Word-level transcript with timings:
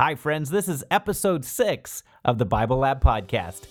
Hi, 0.00 0.14
friends. 0.14 0.50
This 0.50 0.68
is 0.68 0.84
episode 0.92 1.44
six 1.44 2.04
of 2.24 2.38
the 2.38 2.44
Bible 2.44 2.76
Lab 2.76 3.02
Podcast. 3.02 3.64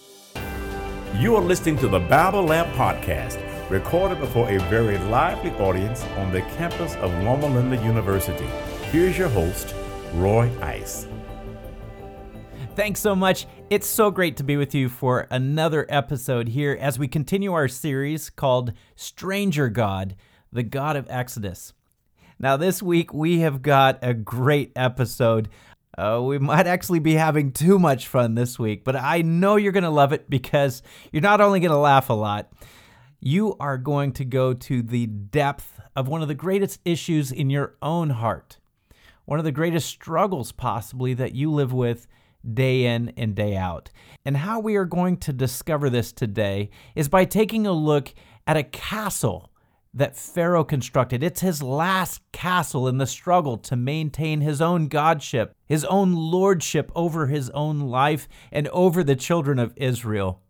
You 1.17 1.37
are 1.37 1.41
listening 1.41 1.77
to 1.77 1.87
the 1.87 2.01
Bible 2.01 2.43
Lab 2.43 2.67
Podcast, 2.75 3.39
recorded 3.69 4.19
before 4.19 4.49
a 4.49 4.59
very 4.63 4.97
lively 4.97 5.51
audience 5.51 6.03
on 6.17 6.33
the 6.33 6.41
campus 6.41 6.95
of 6.95 7.13
Loma 7.23 7.47
Linda 7.47 7.81
University. 7.81 8.43
Here's 8.91 9.17
your 9.17 9.29
host, 9.29 9.73
Roy 10.15 10.51
Ice. 10.61 11.07
Thanks 12.75 12.99
so 12.99 13.15
much. 13.15 13.47
It's 13.69 13.87
so 13.87 14.11
great 14.11 14.35
to 14.35 14.43
be 14.43 14.57
with 14.57 14.75
you 14.75 14.89
for 14.89 15.27
another 15.31 15.85
episode 15.87 16.49
here 16.49 16.77
as 16.77 16.99
we 16.99 17.07
continue 17.07 17.53
our 17.53 17.69
series 17.69 18.29
called 18.29 18.73
Stranger 18.97 19.69
God, 19.69 20.17
the 20.51 20.63
God 20.63 20.97
of 20.97 21.07
Exodus. 21.09 21.71
Now, 22.39 22.55
this 22.55 22.83
week 22.83 23.13
we 23.15 23.39
have 23.39 23.63
got 23.63 23.97
a 24.03 24.13
great 24.13 24.71
episode. 24.75 25.49
Uh, 25.97 26.21
we 26.21 26.37
might 26.37 26.67
actually 26.67 26.99
be 26.99 27.15
having 27.15 27.51
too 27.51 27.79
much 27.79 28.07
fun 28.07 28.35
this 28.35 28.59
week, 28.59 28.83
but 28.83 28.95
I 28.95 29.23
know 29.23 29.55
you're 29.55 29.71
going 29.71 29.83
to 29.83 29.89
love 29.89 30.13
it 30.13 30.29
because 30.29 30.83
you're 31.11 31.23
not 31.23 31.41
only 31.41 31.59
going 31.59 31.71
to 31.71 31.77
laugh 31.77 32.09
a 32.09 32.13
lot, 32.13 32.51
you 33.19 33.55
are 33.59 33.79
going 33.79 34.11
to 34.13 34.25
go 34.25 34.53
to 34.53 34.83
the 34.83 35.07
depth 35.07 35.79
of 35.95 36.07
one 36.07 36.21
of 36.21 36.27
the 36.27 36.35
greatest 36.35 36.79
issues 36.85 37.31
in 37.31 37.49
your 37.49 37.75
own 37.81 38.11
heart, 38.11 38.59
one 39.25 39.39
of 39.39 39.45
the 39.45 39.51
greatest 39.51 39.89
struggles 39.89 40.51
possibly 40.51 41.15
that 41.15 41.33
you 41.33 41.51
live 41.51 41.73
with 41.73 42.05
day 42.53 42.85
in 42.85 43.11
and 43.17 43.33
day 43.33 43.57
out. 43.57 43.89
And 44.23 44.37
how 44.37 44.59
we 44.59 44.75
are 44.75 44.85
going 44.85 45.17
to 45.17 45.33
discover 45.33 45.89
this 45.89 46.11
today 46.11 46.69
is 46.93 47.09
by 47.09 47.25
taking 47.25 47.65
a 47.65 47.71
look 47.71 48.13
at 48.45 48.55
a 48.55 48.63
castle 48.63 49.49
that 49.97 50.15
Pharaoh 50.15 50.63
constructed. 50.63 51.23
It's 51.23 51.41
his 51.41 51.63
last 51.63 52.21
castle 52.31 52.87
in 52.87 52.99
the 52.99 53.07
struggle 53.07 53.57
to 53.57 53.75
maintain 53.75 54.41
his 54.41 54.61
own 54.61 54.87
godship, 54.87 55.55
his 55.65 55.83
own 55.85 56.13
lordship 56.13 56.91
over 56.95 57.27
his 57.27 57.49
own 57.49 57.79
life 57.79 58.27
and 58.51 58.67
over 58.69 59.03
the 59.03 59.15
children 59.15 59.57
of 59.57 59.73
Israel. 59.75 60.41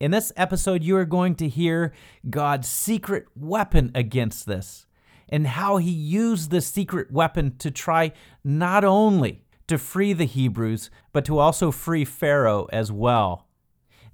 In 0.00 0.12
this 0.12 0.32
episode, 0.36 0.82
you 0.82 0.96
are 0.96 1.04
going 1.04 1.34
to 1.36 1.48
hear 1.48 1.92
God's 2.28 2.68
secret 2.68 3.26
weapon 3.34 3.92
against 3.94 4.46
this 4.46 4.86
and 5.28 5.46
how 5.46 5.76
he 5.76 5.90
used 5.90 6.50
the 6.50 6.60
secret 6.62 7.10
weapon 7.10 7.56
to 7.58 7.70
try 7.70 8.12
not 8.44 8.82
only 8.82 9.44
to 9.66 9.76
free 9.76 10.14
the 10.14 10.24
Hebrews, 10.24 10.90
but 11.12 11.24
to 11.26 11.38
also 11.38 11.70
free 11.70 12.04
Pharaoh 12.04 12.66
as 12.72 12.90
well. 12.90 13.46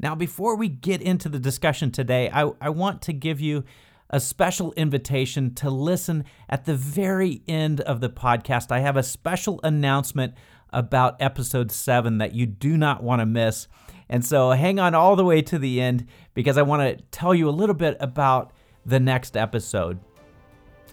Now, 0.01 0.17
before 0.17 0.57
we 0.57 0.69
get 0.69 1.01
into 1.03 1.29
the 1.29 1.39
discussion 1.39 1.93
today, 1.93 2.29
I, 2.31 2.51
I 2.61 2.71
want 2.71 3.03
to 3.03 3.13
give 3.13 3.41
you 3.41 3.63
a 4.13 4.21
special 4.21 4.73
invitation 4.73 5.55
to 5.55 5.71
listen 5.71 6.25
at 6.49 6.67
the 6.67 6.75
very 6.75 7.43
end 7.49 7.81
of 7.81 8.01
the 8.01 8.11
podcast. 8.11 8.71
I 8.71 8.81
have 8.81 8.97
a 8.97 9.03
special 9.03 9.59
announcement 9.65 10.35
about 10.71 11.21
episode 11.21 11.73
seven 11.73 12.19
that 12.19 12.35
you 12.35 12.47
do 12.47 12.77
not 12.77 13.03
want 13.03 13.21
to 13.21 13.27
miss. 13.27 13.69
And 14.09 14.25
so 14.25 14.51
hang 14.51 14.79
on 14.79 14.95
all 14.95 15.17
the 15.17 15.25
way 15.25 15.41
to 15.43 15.59
the 15.59 15.81
end 15.81 16.07
because 16.35 16.59
I 16.59 16.63
want 16.63 16.83
to 16.99 17.05
tell 17.11 17.35
you 17.35 17.49
a 17.49 17.51
little 17.51 17.75
bit 17.75 17.97
about 18.01 18.53
the 18.85 19.01
next 19.01 19.37
episode. 19.37 19.99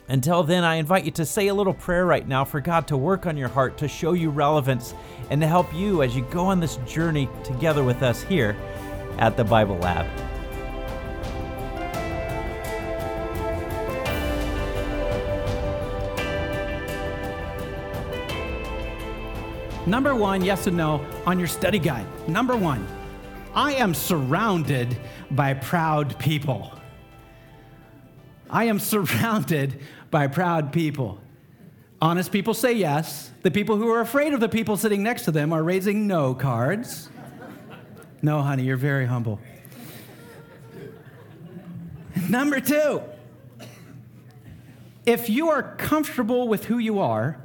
Until 0.08 0.42
then, 0.42 0.64
I 0.64 0.76
invite 0.76 1.06
you 1.06 1.12
to 1.12 1.26
say 1.26 1.50
a 1.50 1.54
little 1.54 1.74
prayer 1.74 2.06
right 2.06 2.28
now 2.28 2.44
for 2.44 2.60
God 2.62 2.88
to 2.88 2.98
work 2.98 3.28
on 3.28 3.38
your 3.38 3.50
heart, 3.50 3.78
to 3.78 3.88
show 3.88 4.14
you 4.14 4.30
relevance, 4.32 4.96
and 5.30 5.40
to 5.42 5.48
help 5.48 5.72
you 5.74 6.02
as 6.02 6.16
you 6.16 6.24
go 6.32 6.46
on 6.46 6.60
this 6.60 6.78
journey 6.88 7.30
together 7.44 7.84
with 7.84 8.02
us 8.02 8.24
here 8.24 8.58
at 9.20 9.38
the 9.38 9.44
Bible 9.44 9.78
Lab. 9.78 10.08
Number 19.90 20.14
one, 20.14 20.44
yes 20.44 20.68
and 20.68 20.78
no, 20.78 21.04
on 21.26 21.40
your 21.40 21.48
study 21.48 21.80
guide. 21.80 22.06
Number 22.28 22.56
one, 22.56 22.86
I 23.56 23.74
am 23.74 23.96
surrounded 23.96 24.96
by 25.32 25.56
proud 25.56 26.20
people. 26.20 26.72
I 28.52 28.66
am 28.66 28.78
surrounded 28.94 29.82
by 30.12 30.28
proud 30.28 30.72
people. 30.72 31.20
Honest 32.00 32.32
people 32.32 32.54
say 32.54 32.74
yes. 32.74 33.32
The 33.42 33.50
people 33.50 33.78
who 33.78 33.90
are 33.90 34.00
afraid 34.00 34.34
of 34.34 34.40
the 34.40 34.48
people 34.48 34.78
sitting 34.78 35.02
next 35.02 35.24
to 35.24 35.32
them 35.32 35.52
are 35.52 35.64
raising 35.64 36.06
no 36.06 36.36
cards. 36.36 37.10
No, 38.22 38.44
honey, 38.44 38.66
you're 38.66 38.78
very 38.78 39.08
humble. 39.08 39.40
Number 42.30 42.60
two, 42.60 43.02
if 45.08 45.32
you 45.32 45.50
are 45.50 45.76
comfortable 45.78 46.48
with 46.48 46.66
who 46.66 46.78
you 46.78 47.00
are, 47.00 47.42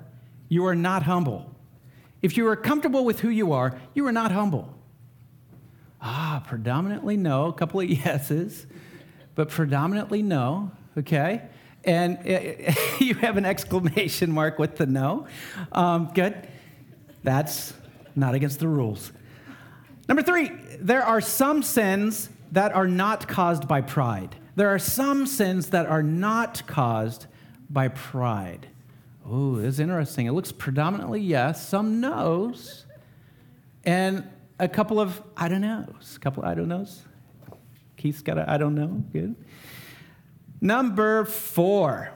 you 0.51 0.67
are 0.67 0.75
not 0.75 1.05
humble. 1.05 1.54
If 2.25 2.39
you 2.39 2.49
are 2.49 2.57
comfortable 2.57 3.05
with 3.05 3.21
who 3.21 3.29
you 3.29 3.53
are, 3.53 3.79
you 3.93 4.07
are 4.07 4.13
not 4.13 4.33
humble. 4.33 4.73
Ah, 6.01 6.43
predominantly 6.47 7.19
no, 7.19 7.49
a 7.49 7.53
couple 7.53 7.81
of 7.81 7.87
yeses, 8.07 8.67
but 9.35 9.51
predominantly 9.51 10.23
no, 10.23 10.71
okay? 10.97 11.43
And 11.85 12.19
you 12.99 13.13
have 13.17 13.37
an 13.37 13.45
exclamation 13.45 14.33
mark 14.33 14.59
with 14.59 14.77
the 14.77 14.87
no. 14.87 15.27
Um, 15.71 16.13
good. 16.15 16.49
That's 17.23 17.75
not 18.17 18.35
against 18.35 18.59
the 18.59 18.69
rules. 18.69 19.13
Number 20.09 20.23
three, 20.23 20.51
there 20.81 21.03
are 21.03 21.21
some 21.21 21.63
sins 21.63 22.31
that 22.53 22.73
are 22.73 22.89
not 22.89 23.29
caused 23.29 23.69
by 23.69 23.83
pride. 23.83 24.35
There 24.57 24.71
are 24.71 24.79
some 24.79 25.27
sins 25.27 25.69
that 25.71 25.85
are 25.85 26.03
not 26.03 26.67
caused 26.67 27.27
by 27.69 27.89
pride. 27.89 28.69
Oh, 29.27 29.57
is 29.57 29.81
interesting. 29.81 30.27
It 30.27 30.33
looks 30.33 30.53
predominantly 30.53 31.21
yes, 31.21 31.67
some 31.67 32.01
no's, 32.01 32.85
and 33.85 34.29
a 34.59 34.69
couple 34.69 35.01
of 35.01 35.23
I 35.37 35.49
don't 35.49 35.63
knows. 35.63 36.17
A 36.17 36.21
couple 36.21 36.43
of 36.43 36.49
I 36.49 36.55
don't 36.55 36.69
knows. 36.69 37.03
Keith's 37.97 38.23
got 38.23 38.39
a 38.39 38.51
I 38.51 38.59
don't 38.59 38.75
know. 38.75 39.03
Good. 39.13 39.35
Number 40.61 41.25
four. 41.25 42.11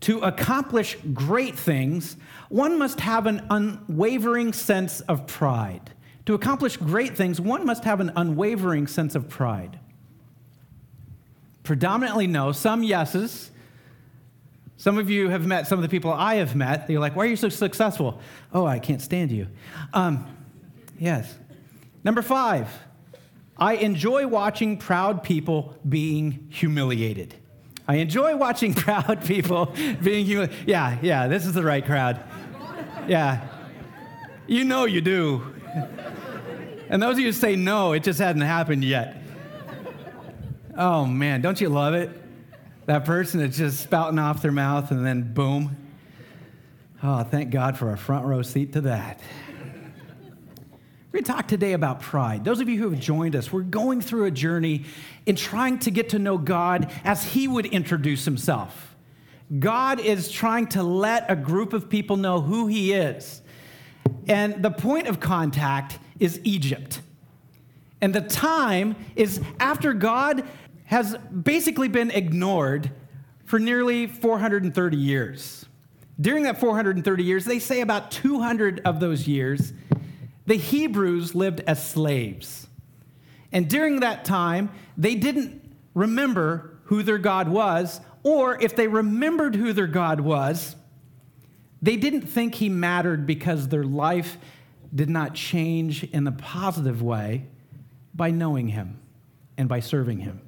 To 0.00 0.20
accomplish 0.20 0.96
great 1.14 1.58
things, 1.58 2.16
one 2.48 2.78
must 2.78 3.00
have 3.00 3.26
an 3.26 3.44
unwavering 3.50 4.52
sense 4.52 5.00
of 5.00 5.26
pride. 5.26 5.90
To 6.26 6.34
accomplish 6.34 6.76
great 6.76 7.16
things, 7.16 7.40
one 7.40 7.64
must 7.64 7.84
have 7.84 8.00
an 8.00 8.12
unwavering 8.14 8.86
sense 8.86 9.14
of 9.14 9.28
pride. 9.28 9.80
Predominantly 11.62 12.26
no, 12.26 12.52
some 12.52 12.82
yeses. 12.82 13.50
Some 14.78 14.98
of 14.98 15.08
you 15.08 15.30
have 15.30 15.46
met 15.46 15.66
some 15.66 15.78
of 15.78 15.82
the 15.82 15.88
people 15.88 16.12
I 16.12 16.36
have 16.36 16.54
met. 16.54 16.88
You're 16.90 17.00
like, 17.00 17.16
why 17.16 17.24
are 17.24 17.28
you 17.28 17.36
so 17.36 17.48
successful? 17.48 18.20
Oh, 18.52 18.66
I 18.66 18.78
can't 18.78 19.00
stand 19.00 19.32
you. 19.32 19.46
Um, 19.92 20.26
yes. 20.98 21.34
Number 22.04 22.22
five, 22.22 22.68
I 23.56 23.74
enjoy 23.74 24.26
watching 24.26 24.76
proud 24.76 25.22
people 25.22 25.74
being 25.88 26.48
humiliated. 26.50 27.34
I 27.88 27.96
enjoy 27.96 28.36
watching 28.36 28.74
proud 28.74 29.24
people 29.24 29.72
being 30.02 30.26
humiliated. 30.26 30.68
Yeah, 30.68 30.98
yeah, 31.00 31.26
this 31.26 31.46
is 31.46 31.54
the 31.54 31.62
right 31.62 31.84
crowd. 31.84 32.22
Yeah. 33.08 33.48
You 34.46 34.64
know 34.64 34.84
you 34.84 35.00
do. 35.00 35.54
And 36.88 37.02
those 37.02 37.14
of 37.14 37.20
you 37.20 37.26
who 37.26 37.32
say 37.32 37.56
no, 37.56 37.92
it 37.92 38.02
just 38.02 38.18
hasn't 38.18 38.44
happened 38.44 38.84
yet. 38.84 39.22
Oh 40.76 41.06
man, 41.06 41.40
don't 41.40 41.60
you 41.60 41.70
love 41.70 41.94
it? 41.94 42.10
That 42.86 43.04
person 43.04 43.40
is 43.40 43.56
just 43.56 43.80
spouting 43.80 44.20
off 44.20 44.42
their 44.42 44.52
mouth 44.52 44.92
and 44.92 45.04
then 45.04 45.34
boom. 45.34 45.76
Oh, 47.02 47.24
thank 47.24 47.50
God 47.50 47.76
for 47.76 47.92
a 47.92 47.98
front 47.98 48.24
row 48.24 48.42
seat 48.42 48.72
to 48.74 48.80
that. 48.82 49.20
We're 51.10 51.20
going 51.20 51.24
to 51.24 51.32
talk 51.32 51.48
today 51.48 51.72
about 51.72 52.00
pride. 52.00 52.44
Those 52.44 52.60
of 52.60 52.68
you 52.68 52.78
who 52.78 52.90
have 52.90 53.00
joined 53.00 53.34
us, 53.34 53.52
we're 53.52 53.62
going 53.62 54.00
through 54.00 54.26
a 54.26 54.30
journey 54.30 54.84
in 55.24 55.34
trying 55.34 55.80
to 55.80 55.90
get 55.90 56.10
to 56.10 56.20
know 56.20 56.38
God 56.38 56.92
as 57.04 57.24
He 57.24 57.48
would 57.48 57.66
introduce 57.66 58.24
Himself. 58.24 58.94
God 59.58 59.98
is 59.98 60.30
trying 60.30 60.68
to 60.68 60.82
let 60.82 61.28
a 61.28 61.34
group 61.34 61.72
of 61.72 61.88
people 61.88 62.16
know 62.16 62.40
who 62.40 62.68
He 62.68 62.92
is. 62.92 63.42
And 64.28 64.62
the 64.62 64.70
point 64.70 65.08
of 65.08 65.18
contact 65.18 65.98
is 66.20 66.40
Egypt. 66.44 67.00
And 68.00 68.14
the 68.14 68.20
time 68.20 68.94
is 69.16 69.40
after 69.58 69.92
God 69.92 70.44
has 70.86 71.16
basically 71.18 71.88
been 71.88 72.10
ignored 72.10 72.90
for 73.44 73.58
nearly 73.58 74.06
430 74.06 74.96
years. 74.96 75.66
During 76.20 76.44
that 76.44 76.58
430 76.58 77.22
years, 77.22 77.44
they 77.44 77.58
say 77.58 77.80
about 77.80 78.10
200 78.10 78.80
of 78.84 79.00
those 79.00 79.28
years, 79.28 79.72
the 80.46 80.56
Hebrews 80.56 81.34
lived 81.34 81.60
as 81.66 81.86
slaves. 81.86 82.66
And 83.52 83.68
during 83.68 84.00
that 84.00 84.24
time, 84.24 84.70
they 84.96 85.14
didn't 85.14 85.62
remember 85.94 86.78
who 86.84 87.02
their 87.02 87.18
God 87.18 87.48
was, 87.48 88.00
or 88.22 88.60
if 88.62 88.76
they 88.76 88.88
remembered 88.88 89.56
who 89.56 89.72
their 89.72 89.86
God 89.86 90.20
was, 90.20 90.76
they 91.82 91.96
didn't 91.96 92.22
think 92.22 92.54
he 92.56 92.68
mattered 92.68 93.26
because 93.26 93.68
their 93.68 93.84
life 93.84 94.38
did 94.94 95.10
not 95.10 95.34
change 95.34 96.04
in 96.04 96.26
a 96.26 96.32
positive 96.32 97.02
way 97.02 97.46
by 98.14 98.30
knowing 98.30 98.68
him 98.68 98.98
and 99.58 99.68
by 99.68 99.80
serving 99.80 100.20
him. 100.20 100.40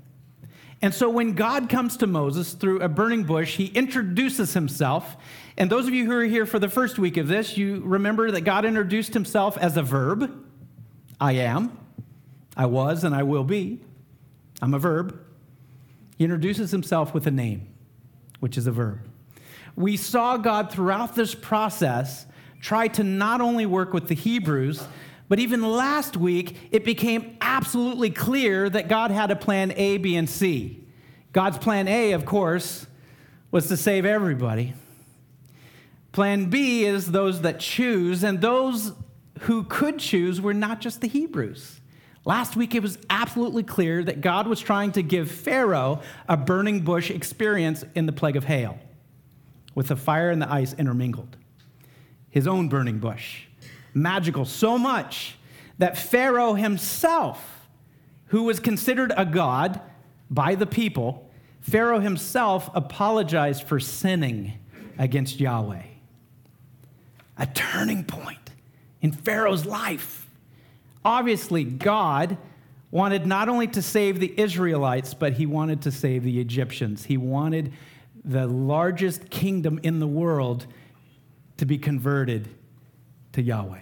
And 0.80 0.94
so 0.94 1.10
when 1.10 1.32
God 1.32 1.68
comes 1.68 1.96
to 1.98 2.06
Moses 2.06 2.52
through 2.52 2.80
a 2.80 2.88
burning 2.88 3.24
bush, 3.24 3.56
he 3.56 3.66
introduces 3.66 4.54
himself. 4.54 5.16
And 5.56 5.68
those 5.70 5.88
of 5.88 5.94
you 5.94 6.04
who 6.06 6.12
are 6.12 6.24
here 6.24 6.46
for 6.46 6.60
the 6.60 6.68
first 6.68 6.98
week 6.98 7.16
of 7.16 7.26
this, 7.26 7.56
you 7.56 7.82
remember 7.84 8.30
that 8.30 8.42
God 8.42 8.64
introduced 8.64 9.12
himself 9.12 9.58
as 9.58 9.76
a 9.76 9.82
verb 9.82 10.44
I 11.20 11.32
am, 11.32 11.76
I 12.56 12.66
was, 12.66 13.02
and 13.02 13.12
I 13.12 13.24
will 13.24 13.42
be. 13.42 13.80
I'm 14.62 14.72
a 14.72 14.78
verb. 14.78 15.18
He 16.16 16.24
introduces 16.24 16.70
himself 16.70 17.12
with 17.12 17.26
a 17.26 17.30
name, 17.32 17.66
which 18.38 18.56
is 18.56 18.68
a 18.68 18.72
verb. 18.72 19.00
We 19.74 19.96
saw 19.96 20.36
God 20.36 20.70
throughout 20.70 21.16
this 21.16 21.34
process 21.34 22.26
try 22.60 22.88
to 22.88 23.04
not 23.04 23.40
only 23.40 23.66
work 23.66 23.92
with 23.92 24.08
the 24.08 24.14
Hebrews, 24.14 24.86
but 25.28 25.38
even 25.38 25.62
last 25.62 26.16
week, 26.16 26.56
it 26.70 26.84
became 26.84 27.36
absolutely 27.40 28.10
clear 28.10 28.68
that 28.70 28.88
God 28.88 29.10
had 29.10 29.30
a 29.30 29.36
plan 29.36 29.72
A, 29.76 29.98
B, 29.98 30.16
and 30.16 30.28
C. 30.28 30.82
God's 31.32 31.58
plan 31.58 31.86
A, 31.86 32.12
of 32.12 32.24
course, 32.24 32.86
was 33.50 33.68
to 33.68 33.76
save 33.76 34.06
everybody. 34.06 34.72
Plan 36.12 36.46
B 36.46 36.84
is 36.84 37.10
those 37.10 37.42
that 37.42 37.60
choose, 37.60 38.24
and 38.24 38.40
those 38.40 38.92
who 39.40 39.64
could 39.64 39.98
choose 39.98 40.40
were 40.40 40.54
not 40.54 40.80
just 40.80 41.02
the 41.02 41.08
Hebrews. 41.08 41.80
Last 42.24 42.56
week, 42.56 42.74
it 42.74 42.82
was 42.82 42.98
absolutely 43.10 43.62
clear 43.62 44.02
that 44.04 44.22
God 44.22 44.46
was 44.46 44.60
trying 44.60 44.92
to 44.92 45.02
give 45.02 45.30
Pharaoh 45.30 46.00
a 46.28 46.36
burning 46.36 46.80
bush 46.80 47.10
experience 47.10 47.84
in 47.94 48.06
the 48.06 48.12
plague 48.12 48.36
of 48.36 48.44
hail, 48.44 48.78
with 49.74 49.88
the 49.88 49.96
fire 49.96 50.30
and 50.30 50.40
the 50.40 50.50
ice 50.50 50.72
intermingled. 50.72 51.36
His 52.30 52.46
own 52.46 52.68
burning 52.68 52.98
bush 52.98 53.47
magical 53.94 54.44
so 54.44 54.78
much 54.78 55.36
that 55.78 55.96
Pharaoh 55.96 56.54
himself, 56.54 57.68
who 58.26 58.42
was 58.44 58.60
considered 58.60 59.12
a 59.16 59.24
god 59.24 59.80
by 60.30 60.54
the 60.54 60.66
people, 60.66 61.30
Pharaoh 61.60 62.00
himself 62.00 62.70
apologized 62.74 63.62
for 63.62 63.78
sinning 63.80 64.54
against 64.98 65.40
Yahweh. 65.40 65.82
A 67.36 67.46
turning 67.46 68.04
point 68.04 68.50
in 69.00 69.12
Pharaoh's 69.12 69.64
life. 69.64 70.26
Obviously, 71.04 71.64
God 71.64 72.36
wanted 72.90 73.26
not 73.26 73.48
only 73.48 73.68
to 73.68 73.82
save 73.82 74.18
the 74.18 74.34
Israelites, 74.40 75.14
but 75.14 75.34
he 75.34 75.46
wanted 75.46 75.82
to 75.82 75.92
save 75.92 76.24
the 76.24 76.40
Egyptians. 76.40 77.04
He 77.04 77.16
wanted 77.16 77.72
the 78.24 78.46
largest 78.46 79.30
kingdom 79.30 79.78
in 79.82 80.00
the 80.00 80.06
world 80.06 80.66
to 81.58 81.66
be 81.66 81.78
converted 81.78 82.48
to 83.38 83.42
Yahweh. 83.42 83.78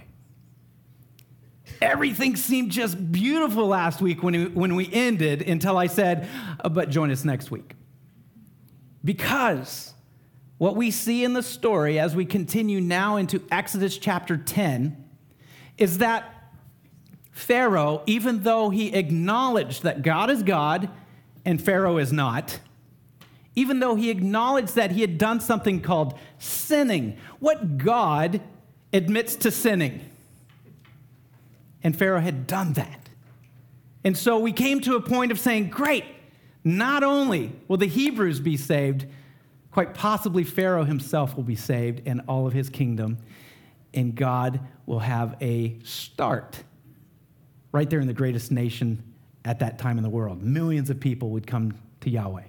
Everything 1.80 2.36
seemed 2.36 2.70
just 2.70 3.10
beautiful 3.10 3.66
last 3.66 4.00
week 4.00 4.22
when 4.22 4.34
we, 4.34 4.46
when 4.46 4.76
we 4.76 4.90
ended 4.92 5.42
until 5.42 5.76
I 5.76 5.88
said, 5.88 6.28
uh, 6.62 6.68
but 6.68 6.90
join 6.90 7.10
us 7.10 7.24
next 7.24 7.50
week. 7.50 7.74
Because 9.04 9.94
what 10.58 10.76
we 10.76 10.90
see 10.90 11.24
in 11.24 11.32
the 11.32 11.42
story 11.42 11.98
as 11.98 12.14
we 12.14 12.24
continue 12.24 12.80
now 12.80 13.16
into 13.16 13.42
Exodus 13.50 13.98
chapter 13.98 14.36
10 14.36 15.04
is 15.78 15.98
that 15.98 16.52
Pharaoh, 17.30 18.02
even 18.06 18.42
though 18.42 18.70
he 18.70 18.94
acknowledged 18.94 19.82
that 19.82 20.02
God 20.02 20.30
is 20.30 20.42
God 20.42 20.90
and 21.44 21.62
Pharaoh 21.62 21.98
is 21.98 22.12
not, 22.12 22.60
even 23.54 23.80
though 23.80 23.94
he 23.94 24.10
acknowledged 24.10 24.74
that 24.74 24.90
he 24.90 25.00
had 25.00 25.18
done 25.18 25.40
something 25.40 25.80
called 25.80 26.18
sinning, 26.38 27.16
what 27.38 27.78
God 27.78 28.40
admits 28.96 29.36
to 29.36 29.50
sinning? 29.50 30.00
And 31.82 31.96
Pharaoh 31.96 32.20
had 32.20 32.46
done 32.46 32.72
that. 32.74 33.08
And 34.02 34.16
so 34.16 34.38
we 34.38 34.52
came 34.52 34.80
to 34.80 34.96
a 34.96 35.00
point 35.00 35.30
of 35.30 35.38
saying, 35.38 35.68
great, 35.68 36.04
not 36.64 37.02
only 37.04 37.52
will 37.68 37.76
the 37.76 37.86
Hebrews 37.86 38.40
be 38.40 38.56
saved, 38.56 39.06
quite 39.70 39.94
possibly 39.94 40.42
Pharaoh 40.42 40.84
himself 40.84 41.36
will 41.36 41.44
be 41.44 41.56
saved 41.56 42.02
and 42.06 42.22
all 42.28 42.46
of 42.46 42.52
his 42.52 42.70
kingdom, 42.70 43.18
and 43.94 44.14
God 44.14 44.60
will 44.86 45.00
have 45.00 45.36
a 45.40 45.78
start 45.84 46.62
right 47.72 47.88
there 47.88 48.00
in 48.00 48.06
the 48.06 48.14
greatest 48.14 48.50
nation 48.50 49.02
at 49.44 49.58
that 49.60 49.78
time 49.78 49.96
in 49.96 50.02
the 50.02 50.10
world. 50.10 50.42
Millions 50.42 50.90
of 50.90 50.98
people 50.98 51.30
would 51.30 51.46
come 51.46 51.74
to 52.00 52.10
Yahweh. 52.10 52.44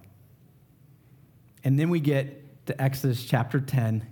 And 1.64 1.78
then 1.78 1.90
we 1.90 2.00
get 2.00 2.66
to 2.68 2.82
Exodus 2.82 3.26
chapter 3.26 3.60
10, 3.60 4.08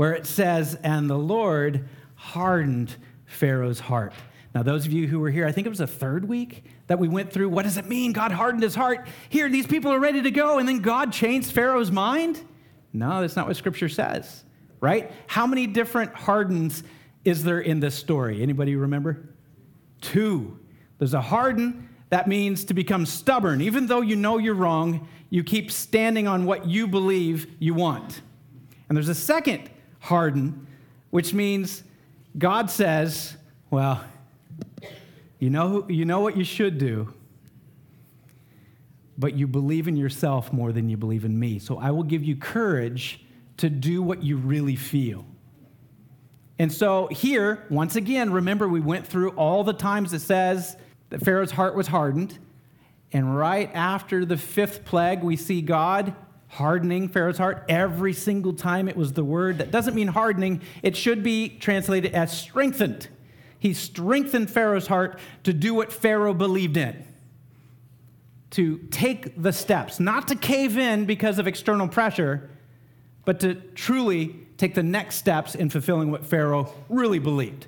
where 0.00 0.14
it 0.14 0.24
says, 0.24 0.78
And 0.82 1.10
the 1.10 1.18
Lord 1.18 1.86
hardened 2.14 2.96
Pharaoh's 3.26 3.80
heart. 3.80 4.14
Now, 4.54 4.62
those 4.62 4.86
of 4.86 4.92
you 4.92 5.06
who 5.06 5.20
were 5.20 5.28
here, 5.28 5.46
I 5.46 5.52
think 5.52 5.66
it 5.66 5.68
was 5.68 5.80
the 5.80 5.86
third 5.86 6.26
week 6.26 6.64
that 6.86 6.98
we 6.98 7.06
went 7.06 7.30
through. 7.30 7.50
What 7.50 7.64
does 7.64 7.76
it 7.76 7.84
mean? 7.84 8.14
God 8.14 8.32
hardened 8.32 8.62
his 8.62 8.74
heart. 8.74 9.06
Here, 9.28 9.46
these 9.50 9.66
people 9.66 9.92
are 9.92 10.00
ready 10.00 10.22
to 10.22 10.30
go, 10.30 10.58
and 10.58 10.66
then 10.66 10.78
God 10.80 11.12
changed 11.12 11.52
Pharaoh's 11.52 11.90
mind? 11.90 12.42
No, 12.94 13.20
that's 13.20 13.36
not 13.36 13.46
what 13.46 13.58
Scripture 13.58 13.90
says, 13.90 14.42
right? 14.80 15.12
How 15.26 15.46
many 15.46 15.66
different 15.66 16.14
hardens 16.14 16.82
is 17.26 17.44
there 17.44 17.60
in 17.60 17.80
this 17.80 17.94
story? 17.94 18.42
Anybody 18.42 18.76
remember? 18.76 19.28
Two. 20.00 20.58
There's 20.96 21.12
a 21.12 21.20
harden 21.20 21.90
that 22.08 22.26
means 22.26 22.64
to 22.64 22.72
become 22.72 23.04
stubborn. 23.04 23.60
Even 23.60 23.86
though 23.86 24.00
you 24.00 24.16
know 24.16 24.38
you're 24.38 24.54
wrong, 24.54 25.06
you 25.28 25.44
keep 25.44 25.70
standing 25.70 26.26
on 26.26 26.46
what 26.46 26.64
you 26.64 26.86
believe 26.86 27.48
you 27.58 27.74
want. 27.74 28.22
And 28.88 28.96
there's 28.96 29.10
a 29.10 29.14
second 29.14 29.68
harden, 30.00 30.66
which 31.10 31.32
means 31.32 31.82
God 32.36 32.70
says, 32.70 33.36
well, 33.70 34.02
you 35.38 35.50
know, 35.50 35.86
you 35.88 36.04
know 36.04 36.20
what 36.20 36.36
you 36.36 36.44
should 36.44 36.78
do, 36.78 37.14
but 39.16 39.34
you 39.34 39.46
believe 39.46 39.88
in 39.88 39.96
yourself 39.96 40.52
more 40.52 40.72
than 40.72 40.88
you 40.88 40.96
believe 40.96 41.24
in 41.24 41.38
me. 41.38 41.58
So 41.58 41.78
I 41.78 41.90
will 41.90 42.02
give 42.02 42.24
you 42.24 42.36
courage 42.36 43.24
to 43.58 43.70
do 43.70 44.02
what 44.02 44.22
you 44.22 44.36
really 44.36 44.76
feel. 44.76 45.24
And 46.58 46.70
so 46.70 47.06
here, 47.06 47.64
once 47.70 47.96
again, 47.96 48.32
remember 48.32 48.68
we 48.68 48.80
went 48.80 49.06
through 49.06 49.30
all 49.30 49.64
the 49.64 49.72
times 49.72 50.12
it 50.12 50.20
says 50.20 50.76
that 51.08 51.22
Pharaoh's 51.22 51.50
heart 51.50 51.74
was 51.74 51.86
hardened. 51.86 52.38
And 53.12 53.36
right 53.36 53.70
after 53.74 54.24
the 54.24 54.36
fifth 54.36 54.84
plague, 54.84 55.22
we 55.22 55.36
see 55.36 55.62
God 55.62 56.14
hardening 56.50 57.08
Pharaoh's 57.08 57.38
heart. 57.38 57.64
Every 57.68 58.12
single 58.12 58.52
time 58.52 58.88
it 58.88 58.96
was 58.96 59.12
the 59.12 59.24
word 59.24 59.58
that 59.58 59.70
doesn't 59.70 59.94
mean 59.94 60.08
hardening, 60.08 60.60
it 60.82 60.96
should 60.96 61.22
be 61.22 61.48
translated 61.48 62.12
as 62.12 62.36
strengthened. 62.36 63.08
He 63.58 63.72
strengthened 63.72 64.50
Pharaoh's 64.50 64.88
heart 64.88 65.20
to 65.44 65.52
do 65.52 65.74
what 65.74 65.92
Pharaoh 65.92 66.34
believed 66.34 66.76
in, 66.76 67.04
to 68.50 68.78
take 68.90 69.40
the 69.40 69.52
steps, 69.52 70.00
not 70.00 70.26
to 70.28 70.34
cave 70.34 70.76
in 70.76 71.04
because 71.04 71.38
of 71.38 71.46
external 71.46 71.86
pressure, 71.86 72.50
but 73.24 73.38
to 73.40 73.54
truly 73.54 74.34
take 74.56 74.74
the 74.74 74.82
next 74.82 75.16
steps 75.16 75.54
in 75.54 75.70
fulfilling 75.70 76.10
what 76.10 76.26
Pharaoh 76.26 76.72
really 76.88 77.18
believed. 77.18 77.66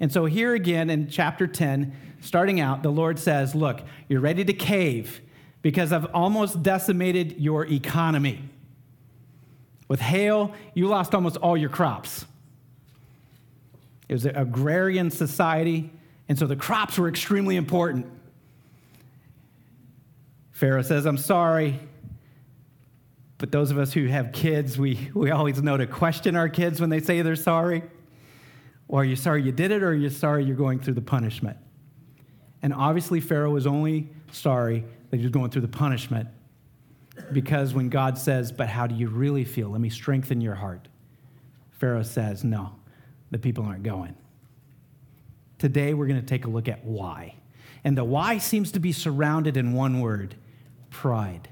And 0.00 0.12
so, 0.12 0.26
here 0.26 0.54
again 0.54 0.90
in 0.90 1.08
chapter 1.08 1.46
10, 1.46 1.96
starting 2.20 2.60
out, 2.60 2.82
the 2.82 2.90
Lord 2.90 3.18
says, 3.18 3.54
Look, 3.54 3.80
you're 4.08 4.20
ready 4.20 4.44
to 4.44 4.52
cave 4.52 5.22
because 5.66 5.92
I've 5.92 6.06
almost 6.14 6.62
decimated 6.62 7.40
your 7.40 7.66
economy. 7.66 8.38
With 9.88 9.98
hail, 9.98 10.54
you 10.74 10.86
lost 10.86 11.12
almost 11.12 11.38
all 11.38 11.56
your 11.56 11.70
crops. 11.70 12.24
It 14.08 14.12
was 14.12 14.26
an 14.26 14.36
agrarian 14.36 15.10
society, 15.10 15.90
and 16.28 16.38
so 16.38 16.46
the 16.46 16.54
crops 16.54 17.00
were 17.00 17.08
extremely 17.08 17.56
important. 17.56 18.06
Pharaoh 20.52 20.82
says, 20.82 21.04
I'm 21.04 21.18
sorry, 21.18 21.80
but 23.38 23.50
those 23.50 23.72
of 23.72 23.78
us 23.78 23.92
who 23.92 24.06
have 24.06 24.30
kids, 24.30 24.78
we, 24.78 25.10
we 25.14 25.32
always 25.32 25.60
know 25.60 25.76
to 25.76 25.88
question 25.88 26.36
our 26.36 26.48
kids 26.48 26.80
when 26.80 26.90
they 26.90 27.00
say 27.00 27.22
they're 27.22 27.34
sorry. 27.34 27.82
Or 28.86 29.00
are 29.00 29.04
you 29.04 29.16
sorry 29.16 29.42
you 29.42 29.50
did 29.50 29.72
it, 29.72 29.82
or 29.82 29.88
are 29.88 29.94
you 29.94 30.10
sorry 30.10 30.44
you're 30.44 30.54
going 30.54 30.78
through 30.78 30.94
the 30.94 31.02
punishment? 31.02 31.56
And 32.66 32.74
obviously, 32.74 33.20
Pharaoh 33.20 33.52
was 33.52 33.64
only 33.64 34.08
sorry 34.32 34.84
that 35.10 35.18
he 35.18 35.22
was 35.22 35.30
going 35.30 35.52
through 35.52 35.62
the 35.62 35.68
punishment. 35.68 36.28
Because 37.30 37.72
when 37.72 37.90
God 37.90 38.18
says, 38.18 38.50
But 38.50 38.66
how 38.66 38.88
do 38.88 38.96
you 38.96 39.06
really 39.06 39.44
feel? 39.44 39.68
Let 39.68 39.80
me 39.80 39.88
strengthen 39.88 40.40
your 40.40 40.56
heart. 40.56 40.88
Pharaoh 41.70 42.02
says, 42.02 42.42
No, 42.42 42.72
the 43.30 43.38
people 43.38 43.64
aren't 43.64 43.84
going. 43.84 44.16
Today, 45.58 45.94
we're 45.94 46.08
going 46.08 46.20
to 46.20 46.26
take 46.26 46.44
a 46.44 46.48
look 46.48 46.66
at 46.66 46.84
why. 46.84 47.36
And 47.84 47.96
the 47.96 48.02
why 48.02 48.38
seems 48.38 48.72
to 48.72 48.80
be 48.80 48.90
surrounded 48.90 49.56
in 49.56 49.72
one 49.72 50.00
word 50.00 50.34
pride. 50.90 51.48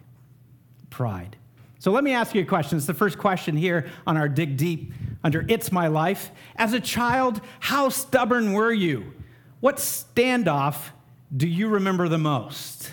Pride. 0.91 1.37
So 1.79 1.93
let 1.93 2.03
me 2.03 2.13
ask 2.13 2.35
you 2.35 2.43
a 2.43 2.45
question. 2.45 2.77
It's 2.77 2.89
the 2.89 2.93
first 2.93 3.19
question 3.19 3.57
here 3.57 3.89
on 4.05 4.17
our 4.17 4.29
Dig 4.29 4.57
Deep 4.57 4.93
under 5.23 5.45
It's 5.49 5.71
My 5.71 5.87
Life. 5.87 6.33
As 6.57 6.73
a 6.73 6.81
child, 6.81 7.41
how 7.61 7.89
stubborn 7.89 8.53
were 8.53 8.73
you? 8.73 9.13
What 9.61 9.77
standoff 9.77 10.91
do 11.37 11.49
you 11.49 11.69
remember 11.69 12.09
the 12.09 12.19
most? 12.19 12.91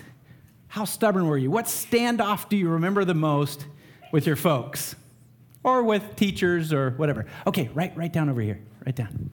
How 0.68 0.86
stubborn 0.86 1.28
were 1.28 1.38
you? 1.38 1.52
What 1.52 1.66
standoff 1.66 2.50
do 2.50 2.58
you 2.58 2.70
remember 2.70 3.06
the 3.06 3.14
most 3.14 3.66
with 4.12 4.26
your 4.26 4.36
folks 4.36 4.96
or 5.64 5.84
with 5.84 6.16
teachers 6.16 6.74
or 6.74 6.92
whatever? 6.92 7.26
Okay, 7.46 7.70
right, 7.74 7.96
right 7.96 8.12
down 8.12 8.30
over 8.30 8.42
here. 8.42 8.60
Right 8.86 8.96
down. 8.96 9.30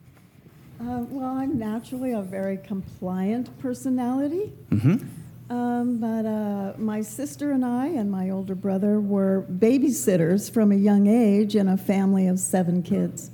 Uh, 0.80 1.04
well, 1.08 1.30
I'm 1.30 1.58
naturally 1.58 2.12
a 2.12 2.22
very 2.22 2.58
compliant 2.58 3.56
personality. 3.58 4.52
Mm-hmm. 4.70 5.06
Um, 5.50 5.98
but 5.98 6.26
uh, 6.26 6.74
my 6.76 7.00
sister 7.00 7.52
and 7.52 7.64
I 7.64 7.86
and 7.86 8.10
my 8.10 8.30
older 8.30 8.54
brother 8.54 9.00
were 9.00 9.46
babysitters 9.50 10.50
from 10.50 10.70
a 10.70 10.76
young 10.76 11.06
age 11.06 11.56
in 11.56 11.68
a 11.68 11.76
family 11.76 12.26
of 12.26 12.38
seven 12.38 12.82
kids. 12.82 13.30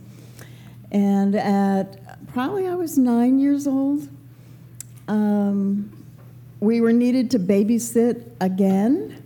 And 0.93 1.35
at 1.35 2.29
probably 2.29 2.69
I 2.69 2.77
was 2.77 2.97
nine 2.97 3.41
years 3.41 3.67
old, 3.67 4.09
um, 5.09 5.91
we 6.61 6.81
were 6.81 6.93
needed 6.93 7.31
to 7.33 7.39
babysit 7.39 8.31
again. 8.41 9.23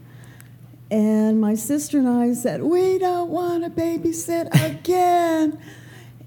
And 0.90 1.40
my 1.40 1.54
sister 1.54 1.98
and 1.98 2.08
I 2.08 2.32
said, 2.32 2.62
We 2.62 2.98
don't 2.98 3.30
want 3.30 3.64
to 3.64 3.70
babysit 3.70 4.48
again. 4.64 5.58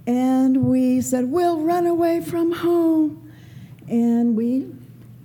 and 0.05 0.63
we 0.65 1.01
said, 1.01 1.25
We'll 1.31 1.61
run 1.61 1.87
away 1.87 2.21
from 2.21 2.51
home. 2.51 3.31
And 3.87 4.37
we 4.37 4.67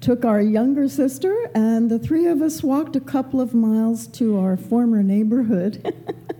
took 0.00 0.24
our 0.24 0.40
younger 0.40 0.88
sister, 0.88 1.50
and 1.54 1.90
the 1.90 1.98
three 1.98 2.26
of 2.26 2.42
us 2.42 2.62
walked 2.62 2.96
a 2.96 3.00
couple 3.00 3.40
of 3.40 3.54
miles 3.54 4.06
to 4.06 4.38
our 4.38 4.56
former 4.56 5.02
neighborhood 5.02 5.94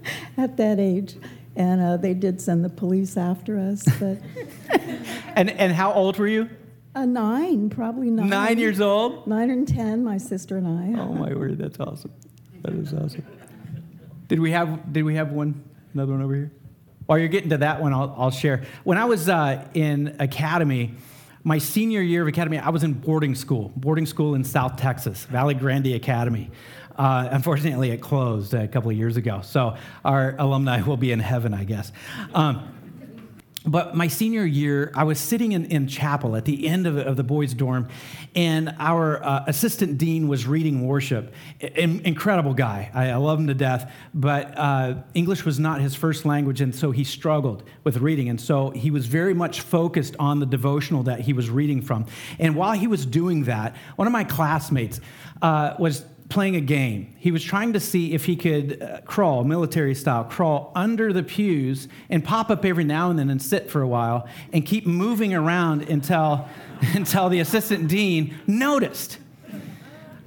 at 0.36 0.56
that 0.56 0.78
age. 0.80 1.16
And 1.54 1.80
uh, 1.80 1.96
they 1.96 2.14
did 2.14 2.40
send 2.40 2.64
the 2.64 2.68
police 2.68 3.16
after 3.16 3.58
us. 3.58 3.84
But 3.98 4.18
And, 5.36 5.50
and 5.50 5.72
how 5.72 5.92
old 5.92 6.18
were 6.18 6.26
you? 6.26 6.48
Uh, 6.96 7.04
nine, 7.04 7.68
probably 7.68 8.10
nine. 8.10 8.28
Nine 8.28 8.58
years 8.58 8.80
old? 8.80 9.26
Nine 9.26 9.50
and 9.50 9.68
ten, 9.68 10.02
my 10.02 10.16
sister 10.16 10.56
and 10.56 10.66
I. 10.66 11.00
Oh 11.00 11.12
my 11.12 11.34
word, 11.34 11.58
that's 11.58 11.78
awesome. 11.78 12.12
That 12.62 12.72
is 12.72 12.94
awesome. 12.94 13.24
Did 14.28 14.40
we 14.40 14.50
have 14.52 14.92
did 14.92 15.04
we 15.04 15.14
have 15.16 15.30
one 15.30 15.62
another 15.92 16.12
one 16.12 16.22
over 16.22 16.34
here? 16.34 16.52
While 17.04 17.18
you're 17.18 17.28
getting 17.28 17.50
to 17.50 17.58
that 17.58 17.80
one, 17.80 17.92
I'll, 17.92 18.14
I'll 18.18 18.30
share. 18.30 18.62
When 18.82 18.98
I 18.98 19.04
was 19.04 19.28
uh, 19.28 19.64
in 19.74 20.16
academy, 20.18 20.94
my 21.44 21.58
senior 21.58 22.00
year 22.00 22.22
of 22.22 22.28
academy, 22.28 22.58
I 22.58 22.70
was 22.70 22.82
in 22.82 22.94
boarding 22.94 23.36
school, 23.36 23.70
boarding 23.76 24.06
school 24.06 24.34
in 24.34 24.42
South 24.42 24.76
Texas, 24.76 25.24
Valley 25.26 25.54
Grande 25.54 25.94
Academy. 25.94 26.50
Uh, 26.98 27.28
unfortunately, 27.30 27.90
it 27.90 27.98
closed 28.00 28.54
a 28.54 28.66
couple 28.66 28.90
of 28.90 28.96
years 28.96 29.18
ago, 29.18 29.42
so 29.42 29.76
our 30.04 30.34
alumni 30.38 30.80
will 30.82 30.96
be 30.96 31.12
in 31.12 31.20
heaven, 31.20 31.52
I 31.52 31.64
guess. 31.64 31.92
Um, 32.34 32.75
but 33.66 33.96
my 33.96 34.08
senior 34.08 34.44
year, 34.44 34.92
I 34.94 35.04
was 35.04 35.18
sitting 35.18 35.52
in, 35.52 35.66
in 35.66 35.88
chapel 35.88 36.36
at 36.36 36.44
the 36.44 36.68
end 36.68 36.86
of, 36.86 36.96
of 36.96 37.16
the 37.16 37.24
boys' 37.24 37.52
dorm, 37.52 37.88
and 38.34 38.74
our 38.78 39.22
uh, 39.24 39.44
assistant 39.46 39.98
dean 39.98 40.28
was 40.28 40.46
reading 40.46 40.86
worship. 40.86 41.34
In, 41.60 42.00
incredible 42.04 42.54
guy. 42.54 42.90
I, 42.94 43.10
I, 43.10 43.16
love 43.16 43.40
him 43.40 43.48
to 43.48 43.54
death, 43.54 43.92
but 44.14 44.56
uh, 44.56 44.94
English 45.14 45.44
was 45.44 45.58
not 45.58 45.80
his 45.80 45.94
first 45.94 46.24
language, 46.24 46.60
and 46.60 46.74
so 46.74 46.92
he 46.92 47.02
struggled 47.02 47.64
with 47.82 47.96
reading. 47.98 48.28
And 48.28 48.40
so 48.40 48.70
he 48.70 48.90
was 48.90 49.06
very 49.06 49.34
much 49.34 49.62
focused 49.62 50.14
on 50.18 50.38
the 50.38 50.46
devotional 50.46 51.02
that 51.04 51.20
he 51.20 51.32
was 51.32 51.50
reading 51.50 51.82
from. 51.82 52.06
And 52.38 52.54
while 52.54 52.72
he 52.72 52.86
was 52.86 53.04
doing 53.04 53.44
that, 53.44 53.74
one 53.96 54.06
of 54.06 54.12
my 54.12 54.24
classmates 54.24 55.00
uh, 55.42 55.74
was 55.78 56.04
playing 56.28 56.56
a 56.56 56.60
game. 56.60 57.14
He 57.18 57.30
was 57.30 57.42
trying 57.42 57.72
to 57.74 57.80
see 57.80 58.12
if 58.12 58.24
he 58.24 58.36
could 58.36 58.82
uh, 58.82 59.00
crawl, 59.02 59.44
military 59.44 59.94
style, 59.94 60.24
crawl 60.24 60.72
under 60.74 61.12
the 61.12 61.22
pews 61.22 61.88
and 62.10 62.24
pop 62.24 62.50
up 62.50 62.64
every 62.64 62.84
now 62.84 63.10
and 63.10 63.18
then 63.18 63.30
and 63.30 63.40
sit 63.40 63.70
for 63.70 63.80
a 63.80 63.88
while 63.88 64.28
and 64.52 64.66
keep 64.66 64.86
moving 64.86 65.34
around 65.34 65.82
until, 65.82 66.48
until 66.94 67.28
the 67.28 67.40
assistant 67.40 67.88
dean 67.88 68.34
noticed. 68.46 69.18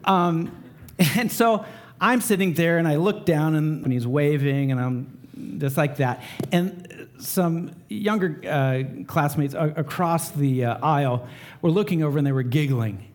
Um, 0.06 0.56
and 1.18 1.32
so 1.32 1.66
I'm 2.00 2.22
sitting 2.22 2.54
there 2.54 2.78
and 2.78 2.88
I 2.88 2.96
look 2.96 3.26
down 3.26 3.56
and, 3.56 3.84
and 3.84 3.92
he's 3.92 4.08
waving 4.08 4.72
and 4.72 4.80
I'm 4.80 5.58
just 5.60 5.76
like 5.76 5.98
that. 5.98 6.24
And 6.52 7.10
some 7.20 7.72
younger 7.90 8.42
uh, 8.48 9.04
classmates 9.06 9.54
across 9.54 10.32
the 10.32 10.66
uh, 10.66 10.78
aisle 10.82 11.28
were 11.62 11.72
looking 11.72 12.04
over 12.04 12.18
and 12.18 12.26
they 12.26 12.32
were 12.32 12.44
giggling 12.44 13.09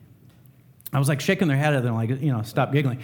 I 0.93 0.99
was 0.99 1.09
like 1.09 1.19
shaking 1.19 1.47
their 1.47 1.57
head 1.57 1.73
at 1.73 1.83
them, 1.83 1.95
like, 1.95 2.09
you 2.09 2.31
know, 2.31 2.41
stop 2.43 2.71
giggling. 2.71 3.01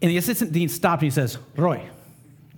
And 0.00 0.10
the 0.10 0.16
assistant 0.16 0.52
dean 0.52 0.68
stopped 0.68 1.02
and 1.02 1.10
he 1.10 1.14
says, 1.14 1.38
Roy. 1.56 1.82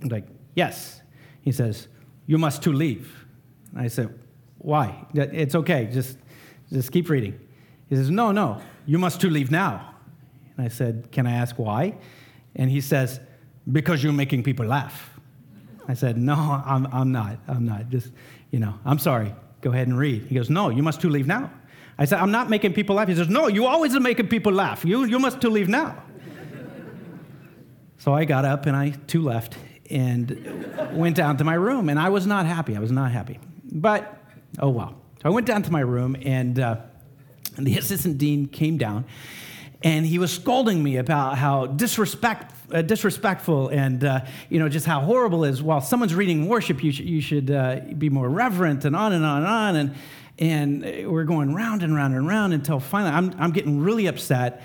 I'm 0.03 0.09
like, 0.09 0.27
yes. 0.55 1.01
He 1.43 1.53
says, 1.53 1.89
you 2.27 2.39
must 2.39 2.63
to 2.63 2.73
leave. 2.73 3.27
And 3.73 3.81
I 3.81 3.89
said, 3.89 4.19
why? 4.59 5.07
It's 5.15 5.55
okay, 5.55 5.89
just, 5.93 6.19
just 6.73 6.91
keep 6.91 7.09
reading. 7.09 7.39
He 7.91 7.97
says, 7.97 8.11
no, 8.11 8.33
no, 8.33 8.61
you 8.87 8.99
must 8.99 9.21
to 9.21 9.31
leave 9.31 9.51
now. 9.51 9.95
And 10.57 10.65
I 10.65 10.69
said, 10.69 11.11
can 11.13 11.27
I 11.27 11.33
ask 11.33 11.59
why? 11.59 11.97
And 12.57 12.71
he 12.71 12.81
says, 12.81 13.21
because 13.71 14.03
you're 14.03 14.13
making 14.13 14.43
people 14.43 14.67
laugh. 14.67 15.11
I 15.87 15.95
said, 15.95 16.17
no, 16.17 16.63
I'm, 16.65 16.87
I'm 16.93 17.13
not. 17.13 17.39
I'm 17.47 17.67
not. 17.67 17.91
Just, 17.91 18.11
you 18.51 18.59
know, 18.59 18.75
I'm 18.87 18.99
sorry. 18.99 19.35
Go 19.61 19.71
ahead 19.71 19.87
and 19.87 19.99
read. 19.99 20.25
He 20.25 20.35
goes, 20.35 20.49
no, 20.49 20.71
you 20.71 20.83
must 20.83 21.01
to 21.03 21.11
leave 21.11 21.27
now. 21.27 21.51
I 21.99 22.05
said, 22.07 22.19
I'm 22.19 22.31
not 22.31 22.51
making 22.51 22.73
people 22.73 22.97
laugh. 22.97 23.09
He 23.09 23.15
says, 23.15 23.29
No, 23.29 23.47
you 23.49 23.67
always 23.67 23.95
are 23.95 24.01
making 24.01 24.29
people 24.29 24.53
laugh. 24.53 24.85
You, 24.85 25.05
you 25.05 25.19
must 25.19 25.41
to 25.43 25.51
leave 25.51 25.69
now. 25.69 26.03
so 27.99 28.13
I 28.13 28.25
got 28.25 28.45
up 28.45 28.67
and 28.67 28.77
I 28.77 28.91
too 28.91 29.23
left 29.23 29.57
and 29.91 30.93
went 30.93 31.17
down 31.17 31.37
to 31.37 31.45
my 31.45 31.55
room. 31.55 31.89
And 31.89 31.99
I 31.99 32.09
was 32.09 32.27
not 32.27 32.47
happy. 32.47 32.77
I 32.77 32.81
was 32.81 32.93
not 32.93 33.13
happy. 33.13 33.39
But, 33.65 34.19
oh 34.59 34.71
well. 34.71 35.01
So 35.23 35.29
I 35.29 35.31
went 35.31 35.47
down 35.47 35.63
to 35.63 35.71
my 35.71 35.81
room 35.81 36.17
and, 36.23 36.59
uh, 36.59 36.77
and 37.57 37.67
the 37.67 37.79
assistant 37.79 38.19
dean 38.19 38.49
came 38.49 38.77
down 38.77 39.05
and 39.85 40.07
he 40.07 40.19
was 40.19 40.33
scolding 40.33 40.83
me 40.83 40.97
about 40.97 41.37
how 41.37 41.67
disrespect, 41.67 42.53
uh, 42.73 42.81
disrespectful 42.81 43.69
and 43.69 44.03
uh, 44.03 44.25
you 44.49 44.59
know 44.59 44.69
just 44.69 44.87
how 44.87 45.01
horrible 45.01 45.45
is. 45.45 45.63
While 45.63 45.83
someone's 45.83 46.15
reading 46.15 46.49
worship, 46.49 46.83
you, 46.83 46.91
sh- 46.91 47.01
you 47.01 47.21
should 47.21 47.51
uh, 47.51 47.81
be 47.99 48.09
more 48.09 48.29
reverent 48.29 48.87
and 48.87 48.97
on 48.97 49.13
and 49.13 49.25
on 49.25 49.39
and 49.39 49.47
on. 49.47 49.77
And 49.77 49.95
and 50.39 50.83
we're 51.11 51.25
going 51.25 51.55
round 51.55 51.83
and 51.83 51.95
round 51.95 52.15
and 52.15 52.27
round 52.27 52.53
until 52.53 52.81
finally 52.81 53.13
I'm, 53.13 53.35
I'm 53.39 53.53
getting 53.53 53.81
really 53.81 54.07
upset. 54.07 54.63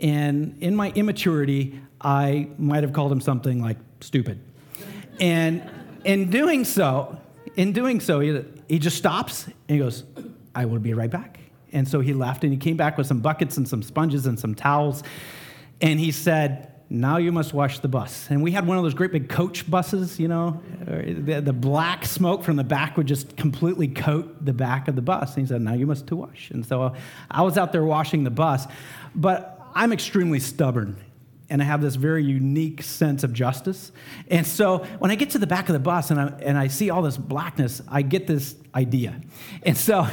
And 0.00 0.56
in 0.60 0.74
my 0.74 0.90
immaturity, 0.92 1.78
I 2.00 2.48
might 2.58 2.82
have 2.82 2.92
called 2.92 3.12
him 3.12 3.20
something 3.20 3.60
like 3.60 3.76
stupid. 4.00 4.40
And 5.20 5.68
in 6.04 6.30
doing 6.30 6.64
so, 6.64 7.18
in 7.56 7.72
doing 7.72 8.00
so, 8.00 8.20
he, 8.20 8.42
he 8.68 8.78
just 8.78 8.96
stops 8.96 9.46
and 9.46 9.54
he 9.68 9.78
goes, 9.78 10.04
I 10.54 10.64
will 10.64 10.78
be 10.78 10.94
right 10.94 11.10
back. 11.10 11.38
And 11.72 11.86
so 11.86 12.00
he 12.00 12.14
left 12.14 12.42
and 12.42 12.52
he 12.52 12.58
came 12.58 12.76
back 12.76 12.96
with 12.96 13.06
some 13.06 13.20
buckets 13.20 13.56
and 13.56 13.68
some 13.68 13.82
sponges 13.82 14.26
and 14.26 14.40
some 14.40 14.54
towels. 14.54 15.02
And 15.80 16.00
he 16.00 16.10
said, 16.10 16.69
now 16.92 17.18
you 17.18 17.30
must 17.30 17.54
wash 17.54 17.78
the 17.78 17.88
bus. 17.88 18.26
And 18.30 18.42
we 18.42 18.50
had 18.50 18.66
one 18.66 18.76
of 18.76 18.82
those 18.82 18.94
great 18.94 19.12
big 19.12 19.28
coach 19.28 19.70
buses, 19.70 20.18
you 20.18 20.26
know, 20.26 20.60
the, 20.84 21.40
the, 21.40 21.52
black 21.52 22.04
smoke 22.04 22.42
from 22.42 22.56
the 22.56 22.64
back 22.64 22.96
would 22.96 23.06
just 23.06 23.36
completely 23.36 23.86
coat 23.86 24.44
the 24.44 24.52
back 24.52 24.88
of 24.88 24.96
the 24.96 25.02
bus. 25.02 25.36
And 25.36 25.46
he 25.46 25.48
said, 25.48 25.62
now 25.62 25.74
you 25.74 25.86
must 25.86 26.08
to 26.08 26.16
wash. 26.16 26.50
And 26.50 26.66
so 26.66 26.82
uh, 26.82 26.98
I 27.30 27.42
was 27.42 27.56
out 27.56 27.70
there 27.70 27.84
washing 27.84 28.24
the 28.24 28.30
bus, 28.30 28.66
but 29.14 29.60
I'm 29.72 29.92
extremely 29.92 30.40
stubborn. 30.40 30.96
And 31.48 31.62
I 31.62 31.64
have 31.64 31.80
this 31.80 31.94
very 31.94 32.24
unique 32.24 32.82
sense 32.82 33.22
of 33.22 33.32
justice. 33.32 33.92
And 34.28 34.44
so 34.44 34.78
when 34.98 35.12
I 35.12 35.14
get 35.14 35.30
to 35.30 35.38
the 35.38 35.46
back 35.46 35.68
of 35.68 35.74
the 35.74 35.80
bus 35.80 36.10
and 36.10 36.20
I, 36.20 36.26
and 36.42 36.58
I 36.58 36.66
see 36.66 36.90
all 36.90 37.02
this 37.02 37.16
blackness, 37.16 37.80
I 37.86 38.02
get 38.02 38.26
this 38.26 38.56
idea. 38.74 39.20
And 39.62 39.76
so 39.76 40.08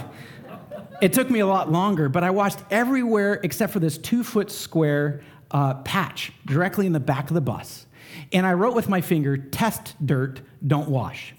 it 1.02 1.14
took 1.14 1.30
me 1.30 1.40
a 1.40 1.48
lot 1.48 1.72
longer, 1.72 2.08
but 2.08 2.24
I 2.24 2.30
watched 2.30 2.60
everywhere 2.70 3.40
except 3.44 3.74
for 3.74 3.80
this 3.80 3.98
two 3.98 4.24
foot 4.24 4.52
square 4.52 5.24
uh, 5.52 5.76
patch 5.76 6.32
directly 6.46 6.86
in 6.86 6.94
the 6.94 7.00
back 7.00 7.30
of 7.30 7.34
the 7.34 7.42
bus. 7.42 7.86
And 8.32 8.46
I 8.46 8.54
wrote 8.54 8.76
with 8.76 8.90
my 8.90 9.02
finger, 9.02 9.38
test 9.38 9.96
dirt, 10.06 10.42
don't 10.66 10.90
wash. 10.90 11.34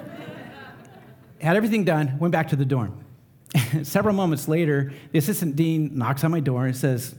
Had 1.40 1.56
everything 1.56 1.84
done, 1.84 2.18
went 2.18 2.32
back 2.32 2.48
to 2.48 2.56
the 2.56 2.64
dorm. 2.64 3.04
Several 3.82 4.14
moments 4.14 4.48
later, 4.48 4.92
the 5.12 5.18
assistant 5.18 5.56
dean 5.56 5.96
knocks 5.96 6.24
on 6.24 6.30
my 6.30 6.40
door 6.40 6.66
and 6.66 6.76
says, 6.76 7.14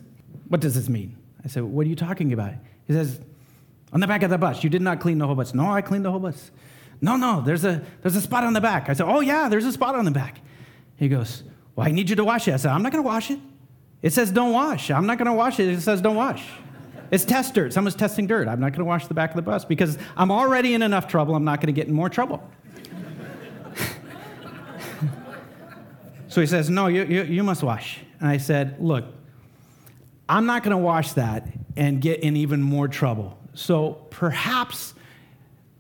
What 0.48 0.62
does 0.62 0.75
this 0.75 0.89
mean? 0.89 1.17
I 1.44 1.48
said, 1.48 1.63
What 1.63 1.86
are 1.86 1.89
you 1.89 1.96
talking 1.96 2.34
about? 2.34 2.53
He 2.86 2.94
says, 2.94 3.20
On 3.94 4.00
the 4.00 4.08
back 4.08 4.24
of 4.24 4.29
the 4.29 4.38
bus, 4.38 4.63
you 4.63 4.70
did 4.70 4.82
not 4.82 5.00
clean 5.00 5.17
the 5.17 5.25
whole 5.25 5.36
bus. 5.36 5.53
No, 5.53 5.72
I 5.72 5.82
cleaned 5.82 6.06
the 6.06 6.12
whole 6.12 6.20
bus. 6.20 6.51
No, 7.00 7.15
no, 7.15 7.41
there's 7.41 7.63
a, 7.63 7.84
there's 8.01 8.15
a 8.15 8.22
spot 8.22 8.44
on 8.44 8.53
the 8.53 8.62
back. 8.62 8.89
I 8.89 8.94
said, 8.94 9.08
Oh, 9.08 9.20
yeah, 9.20 9.50
there's 9.50 9.65
a 9.65 9.72
spot 9.72 9.96
on 9.96 10.06
the 10.06 10.12
back. 10.12 10.41
He 10.98 11.08
goes, 11.08 11.44
Well, 11.75 11.88
I 11.88 11.91
need 11.91 12.10
you 12.10 12.15
to 12.17 12.25
wash 12.25 12.48
it. 12.48 12.53
I 12.53 12.58
said, 12.58 12.72
I'm 12.72 12.84
not 12.84 12.91
going 12.91 13.03
to 13.03 13.08
wash 13.08 13.32
it. 13.32 13.39
It 14.01 14.13
says 14.13 14.32
don't 14.32 14.54
wash. 14.54 14.92
I'm 14.92 15.06
not 15.06 15.18
going 15.18 15.27
to 15.27 15.34
wash 15.34 15.60
it. 15.60 15.68
It 15.68 15.82
says 15.82 16.01
don't 16.01 16.16
wash. 16.16 16.46
It's 17.10 17.25
test 17.25 17.54
dirt. 17.54 17.74
Someone's 17.74 17.96
testing 17.96 18.27
dirt. 18.27 18.48
I'm 18.48 18.60
not 18.60 18.72
going 18.72 18.80
to 18.80 18.86
wash 18.86 19.08
the 19.08 19.13
back 19.13 19.32
of 19.32 19.36
the 19.38 19.42
bus 19.42 19.66
because 19.66 19.98
I'm 20.16 20.32
already 20.32 20.74
in 20.74 20.82
enough 20.82 21.08
trouble. 21.08 21.36
I'm 21.36 21.46
not 21.46 21.62
going 21.62 21.68
to 21.68 21.74
get 21.74 21.88
in 21.88 21.94
more 21.94 22.10
trouble. 22.10 22.48
so 26.27 26.42
he 26.42 26.48
says, 26.48 26.70
No, 26.70 26.88
you, 26.88 27.06
you, 27.06 27.24
you 27.24 27.44
must 27.44 27.63
wash. 27.63 28.00
And 28.20 28.30
I 28.30 28.38
said, 28.38 28.75
Look, 28.80 29.06
I'm 30.27 30.46
not 30.46 30.63
going 30.63 30.75
to 30.75 30.84
wash 30.84 31.13
that 31.13 31.48
and 31.75 32.01
get 32.01 32.22
in 32.22 32.36
even 32.36 32.62
more 32.62 32.88
trouble. 32.88 33.38
So 33.54 33.94
perhaps, 34.10 34.94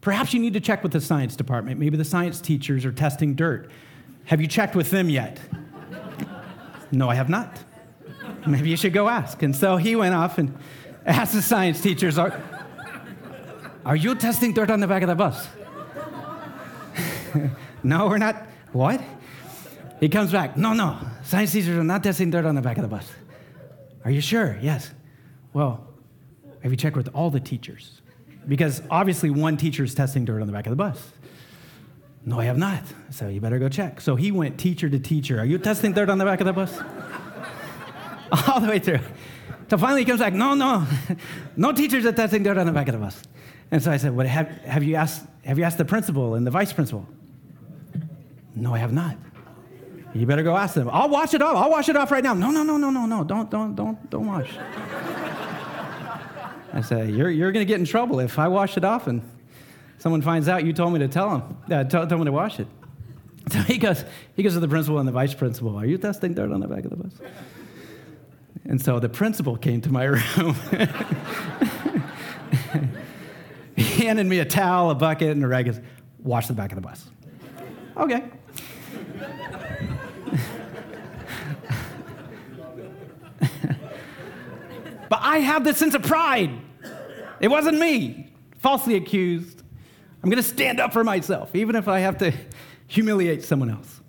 perhaps 0.01 0.33
you 0.33 0.39
need 0.39 0.53
to 0.53 0.61
check 0.61 0.81
with 0.81 0.93
the 0.93 1.01
science 1.01 1.35
department. 1.35 1.79
Maybe 1.79 1.97
the 1.97 2.05
science 2.05 2.39
teachers 2.39 2.85
are 2.85 2.93
testing 2.93 3.35
dirt. 3.35 3.69
Have 4.25 4.39
you 4.39 4.47
checked 4.47 4.75
with 4.75 4.91
them 4.91 5.09
yet? 5.09 5.39
no, 6.91 7.09
I 7.09 7.15
have 7.15 7.29
not. 7.29 7.63
Maybe 8.47 8.69
you 8.69 8.77
should 8.77 8.93
go 8.93 9.09
ask. 9.09 9.41
And 9.43 9.55
so 9.55 9.77
he 9.77 9.95
went 9.95 10.15
off 10.15 10.37
and 10.37 10.57
asked 11.05 11.33
the 11.33 11.41
science 11.41 11.81
teachers, 11.81 12.17
Are, 12.17 12.41
are 13.85 13.95
you 13.95 14.15
testing 14.15 14.53
dirt 14.53 14.69
on 14.69 14.79
the 14.79 14.87
back 14.87 15.01
of 15.03 15.09
the 15.09 15.15
bus? 15.15 15.47
no, 17.83 18.07
we're 18.07 18.17
not. 18.17 18.45
What? 18.71 19.01
He 19.99 20.09
comes 20.09 20.31
back. 20.31 20.57
No, 20.57 20.73
no. 20.73 20.97
Science 21.23 21.51
teachers 21.51 21.77
are 21.77 21.83
not 21.83 22.03
testing 22.03 22.29
dirt 22.29 22.45
on 22.45 22.55
the 22.55 22.61
back 22.61 22.77
of 22.77 22.83
the 22.83 22.89
bus. 22.89 23.09
Are 24.05 24.11
you 24.11 24.21
sure? 24.21 24.57
Yes. 24.61 24.91
Well, 25.53 25.87
have 26.61 26.71
you 26.71 26.77
checked 26.77 26.95
with 26.95 27.09
all 27.13 27.29
the 27.29 27.39
teachers? 27.39 28.01
Because 28.47 28.81
obviously 28.89 29.29
one 29.29 29.57
teacher 29.57 29.83
is 29.83 29.93
testing 29.93 30.23
dirt 30.23 30.41
on 30.41 30.47
the 30.47 30.53
back 30.53 30.65
of 30.65 30.69
the 30.69 30.75
bus. 30.75 31.11
No, 32.25 32.39
I 32.39 32.45
have 32.45 32.57
not. 32.57 32.83
So 33.09 33.27
you 33.29 33.39
better 33.39 33.57
go 33.57 33.69
check. 33.69 34.01
So 34.01 34.15
he 34.15 34.31
went 34.31 34.57
teacher 34.57 34.89
to 34.89 34.99
teacher. 34.99 35.39
Are 35.39 35.45
you 35.45 35.57
testing 35.57 35.93
dirt 35.93 36.09
on 36.09 36.17
the 36.17 36.25
back 36.25 36.41
of 36.41 36.45
the 36.45 36.53
bus? 36.53 36.77
all 38.47 38.59
the 38.59 38.67
way 38.67 38.79
through. 38.79 38.99
So 39.69 39.77
finally 39.77 40.01
he 40.01 40.05
comes 40.05 40.19
back, 40.19 40.33
no, 40.33 40.53
no, 40.53 40.85
no 41.57 41.71
teachers 41.71 42.05
are 42.05 42.11
testing 42.11 42.43
dirt 42.43 42.57
on 42.57 42.65
the 42.65 42.71
back 42.71 42.87
of 42.87 42.93
the 42.93 42.99
bus. 42.99 43.21
And 43.71 43.83
so 43.83 43.91
I 43.91 43.97
said, 43.97 44.15
well, 44.15 44.25
have, 44.27 44.47
have, 44.47 44.83
you 44.83 44.95
asked, 44.95 45.25
have 45.43 45.57
you 45.57 45.65
asked 45.65 45.77
the 45.77 45.85
principal 45.85 46.35
and 46.35 46.47
the 46.47 46.51
vice 46.51 46.71
principal? 46.71 47.05
No, 48.55 48.73
I 48.73 48.77
have 48.77 48.93
not. 48.93 49.17
You 50.13 50.25
better 50.25 50.41
go 50.41 50.55
ask 50.55 50.73
them. 50.73 50.89
I'll 50.91 51.09
wash 51.09 51.33
it 51.33 51.41
off. 51.41 51.57
I'll 51.57 51.69
wash 51.69 51.89
it 51.89 51.95
off 51.95 52.11
right 52.11 52.23
now. 52.23 52.33
No, 52.33 52.49
no, 52.49 52.63
no, 52.63 52.77
no, 52.77 52.89
no, 52.89 53.05
no. 53.05 53.23
Don't, 53.23 53.51
don't, 53.51 53.75
don't, 53.75 54.09
don't 54.09 54.25
wash. 54.25 54.49
I 56.73 56.81
said, 56.81 57.09
you're, 57.09 57.29
you're 57.29 57.51
going 57.51 57.65
to 57.65 57.67
get 57.67 57.79
in 57.79 57.85
trouble 57.85 58.19
if 58.19 58.39
I 58.39 58.47
wash 58.47 58.77
it 58.77 58.85
off 58.85 59.07
and 59.07 59.21
someone 59.97 60.21
finds 60.21 60.47
out 60.47 60.63
you 60.63 60.73
told 60.73 60.93
me 60.93 60.99
to 60.99 61.07
tell 61.07 61.29
them, 61.29 61.57
uh, 61.71 62.15
me 62.17 62.25
to 62.25 62.31
wash 62.31 62.59
it. 62.59 62.67
So 63.49 63.59
he 63.59 63.77
goes, 63.77 64.03
he 64.35 64.43
goes 64.43 64.55
to 64.55 64.59
the 64.59 64.67
principal 64.67 64.99
and 64.99 65.07
the 65.07 65.13
vice 65.13 65.33
principal. 65.33 65.77
Are 65.77 65.85
you 65.85 65.97
testing 65.97 66.33
dirt 66.33 66.51
on 66.51 66.59
the 66.59 66.67
back 66.67 66.83
of 66.83 66.89
the 66.89 66.97
bus? 66.97 67.13
And 68.67 68.81
so 68.81 68.99
the 68.99 69.09
principal 69.09 69.55
came 69.55 69.81
to 69.81 69.91
my 69.91 70.03
room. 70.37 70.55
he 73.75 74.05
handed 74.05 74.25
me 74.25 74.39
a 74.39 74.45
towel, 74.45 74.91
a 74.91 74.95
bucket, 74.95 75.29
and 75.29 75.43
a 75.43 75.47
rag. 75.47 75.65
Goes, 75.65 75.79
Wash 76.19 76.47
the 76.47 76.53
back 76.53 76.71
of 76.71 76.75
the 76.75 76.81
bus. 76.81 77.09
Okay. 77.95 78.23
but 85.09 85.19
I 85.21 85.39
have 85.39 85.63
this 85.63 85.77
sense 85.77 85.95
of 85.95 86.03
pride. 86.03 86.51
It 87.39 87.47
wasn't 87.47 87.79
me, 87.79 88.29
falsely 88.59 88.95
accused. 88.95 89.63
I'm 90.21 90.29
going 90.29 90.41
to 90.41 90.47
stand 90.47 90.79
up 90.79 90.91
for 90.91 91.03
myself, 91.03 91.55
even 91.55 91.75
if 91.75 91.87
I 91.87 91.99
have 91.99 92.17
to 92.17 92.33
humiliate 92.87 93.43
someone 93.43 93.69
else. 93.69 94.01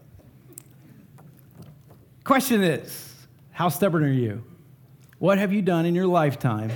Question 2.24 2.62
is 2.62 3.14
how 3.52 3.68
stubborn 3.68 4.04
are 4.04 4.12
you? 4.12 4.44
What 5.18 5.38
have 5.38 5.52
you 5.52 5.62
done 5.62 5.84
in 5.84 5.94
your 5.94 6.06
lifetime 6.06 6.70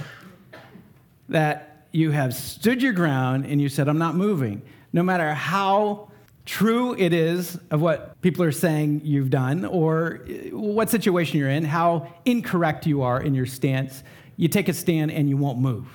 that 1.29 1.87
you 1.93 2.11
have 2.11 2.35
stood 2.35 2.83
your 2.83 2.93
ground 2.93 3.47
and 3.47 3.61
you 3.61 3.69
said, 3.69 3.89
I'm 3.89 3.99
not 3.99 4.17
moving? 4.17 4.63
No 4.93 5.03
matter 5.05 5.33
how 5.33 6.11
true 6.45 6.95
it 6.99 7.13
is 7.13 7.57
of 7.71 7.81
what 7.81 8.21
people 8.21 8.43
are 8.43 8.53
saying 8.53 9.03
you've 9.05 9.31
done 9.31 9.65
or 9.65 10.23
uh, 10.29 10.57
what 10.57 10.91
situation 10.91 11.39
you're 11.39 11.49
in, 11.49 11.65
how 11.65 12.13
incorrect 12.25 12.85
you 12.85 13.03
are 13.03 13.23
in 13.23 13.33
your 13.33 13.47
stance, 13.47 14.03
you 14.37 14.49
take 14.49 14.69
a 14.69 14.73
stand 14.73 15.13
and 15.13 15.29
you 15.29 15.37
won't 15.37 15.61
move. 15.61 15.87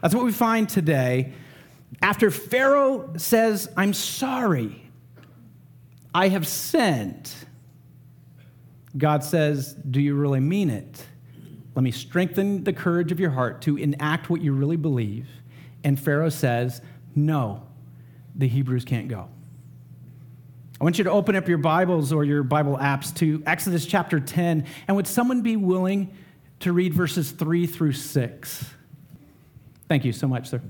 That's 0.00 0.14
what 0.14 0.24
we 0.24 0.32
find 0.32 0.66
today. 0.66 1.34
After 2.00 2.30
Pharaoh 2.30 3.12
says, 3.18 3.68
I'm 3.76 3.92
sorry, 3.92 4.90
I 6.14 6.28
have 6.28 6.48
sinned, 6.48 7.30
God 8.96 9.22
says, 9.22 9.74
Do 9.74 10.00
you 10.00 10.14
really 10.14 10.40
mean 10.40 10.70
it? 10.70 11.06
Let 11.74 11.82
me 11.82 11.90
strengthen 11.90 12.64
the 12.64 12.72
courage 12.72 13.10
of 13.10 13.18
your 13.18 13.30
heart 13.30 13.62
to 13.62 13.76
enact 13.76 14.30
what 14.30 14.40
you 14.40 14.52
really 14.52 14.76
believe. 14.76 15.28
And 15.82 15.98
Pharaoh 15.98 16.28
says, 16.28 16.80
No, 17.14 17.62
the 18.34 18.46
Hebrews 18.46 18.84
can't 18.84 19.08
go. 19.08 19.28
I 20.80 20.84
want 20.84 20.98
you 20.98 21.04
to 21.04 21.10
open 21.10 21.36
up 21.36 21.48
your 21.48 21.58
Bibles 21.58 22.12
or 22.12 22.24
your 22.24 22.42
Bible 22.42 22.76
apps 22.78 23.14
to 23.16 23.42
Exodus 23.46 23.86
chapter 23.86 24.20
10. 24.20 24.66
And 24.86 24.96
would 24.96 25.06
someone 25.06 25.40
be 25.40 25.56
willing 25.56 26.16
to 26.60 26.72
read 26.72 26.94
verses 26.94 27.30
3 27.30 27.66
through 27.66 27.92
6? 27.92 28.70
Thank 29.88 30.04
you 30.04 30.12
so 30.12 30.26
much, 30.26 30.50
sir. 30.50 30.60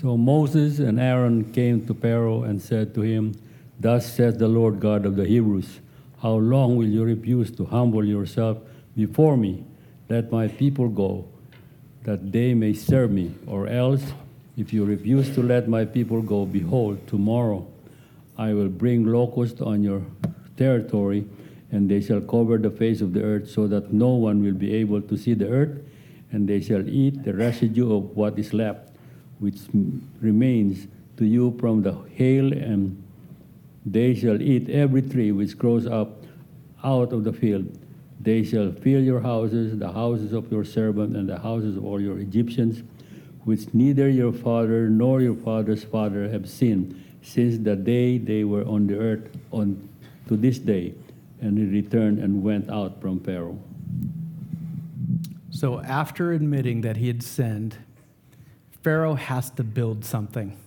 So 0.00 0.16
Moses 0.16 0.78
and 0.78 1.00
Aaron 1.00 1.52
came 1.52 1.86
to 1.86 1.94
Pharaoh 1.94 2.42
and 2.42 2.60
said 2.60 2.94
to 2.94 3.00
him, 3.00 3.34
Thus 3.80 4.12
says 4.12 4.36
the 4.36 4.48
Lord 4.48 4.80
God 4.80 5.06
of 5.06 5.16
the 5.16 5.26
Hebrews, 5.26 5.80
How 6.22 6.34
long 6.34 6.76
will 6.76 6.86
you 6.86 7.04
refuse 7.04 7.50
to 7.52 7.64
humble 7.64 8.04
yourself 8.04 8.58
before 8.96 9.36
me? 9.36 9.64
Let 10.08 10.32
my 10.32 10.48
people 10.48 10.88
go, 10.88 11.26
that 12.04 12.32
they 12.32 12.54
may 12.54 12.72
serve 12.72 13.10
me. 13.10 13.34
Or 13.46 13.66
else, 13.66 14.02
if 14.56 14.72
you 14.72 14.84
refuse 14.84 15.34
to 15.34 15.42
let 15.42 15.68
my 15.68 15.84
people 15.84 16.22
go, 16.22 16.46
behold, 16.46 17.06
tomorrow 17.06 17.66
I 18.38 18.54
will 18.54 18.68
bring 18.68 19.04
locusts 19.04 19.60
on 19.60 19.82
your 19.82 20.02
territory, 20.56 21.26
and 21.72 21.90
they 21.90 22.00
shall 22.00 22.20
cover 22.20 22.56
the 22.56 22.70
face 22.70 23.00
of 23.00 23.12
the 23.12 23.22
earth, 23.22 23.50
so 23.50 23.66
that 23.66 23.92
no 23.92 24.10
one 24.10 24.42
will 24.42 24.54
be 24.54 24.72
able 24.74 25.02
to 25.02 25.16
see 25.16 25.34
the 25.34 25.48
earth, 25.48 25.78
and 26.30 26.48
they 26.48 26.60
shall 26.60 26.88
eat 26.88 27.24
the 27.24 27.34
residue 27.34 27.94
of 27.94 28.16
what 28.16 28.38
is 28.38 28.52
left, 28.52 28.90
which 29.38 29.58
remains 30.20 30.86
to 31.16 31.24
you 31.24 31.56
from 31.58 31.82
the 31.82 31.92
hail, 32.14 32.52
and 32.52 33.02
they 33.84 34.14
shall 34.14 34.40
eat 34.40 34.70
every 34.70 35.02
tree 35.02 35.32
which 35.32 35.58
grows 35.58 35.86
up 35.86 36.22
out 36.84 37.12
of 37.12 37.24
the 37.24 37.32
field. 37.32 37.66
They 38.26 38.42
shall 38.42 38.72
fill 38.72 39.00
your 39.00 39.20
houses, 39.20 39.78
the 39.78 39.92
houses 39.92 40.32
of 40.32 40.50
your 40.50 40.64
servant, 40.64 41.16
and 41.16 41.28
the 41.28 41.38
houses 41.38 41.76
of 41.76 41.84
all 41.84 42.00
your 42.00 42.18
Egyptians, 42.18 42.82
which 43.44 43.72
neither 43.72 44.08
your 44.08 44.32
father 44.32 44.88
nor 44.90 45.22
your 45.22 45.36
father's 45.36 45.84
father 45.84 46.28
have 46.28 46.48
seen, 46.48 47.04
since 47.22 47.56
the 47.58 47.76
day 47.76 48.18
they 48.18 48.42
were 48.42 48.64
on 48.64 48.88
the 48.88 48.98
earth 48.98 49.28
on 49.52 49.88
to 50.26 50.36
this 50.36 50.58
day. 50.58 50.92
And 51.40 51.56
he 51.56 51.66
returned 51.66 52.18
and 52.18 52.42
went 52.42 52.68
out 52.68 53.00
from 53.00 53.20
Pharaoh. 53.20 53.60
So, 55.50 55.78
after 55.78 56.32
admitting 56.32 56.80
that 56.80 56.96
he 56.96 57.06
had 57.06 57.22
sinned, 57.22 57.76
Pharaoh 58.82 59.14
has 59.14 59.50
to 59.50 59.62
build 59.62 60.04
something. 60.04 60.58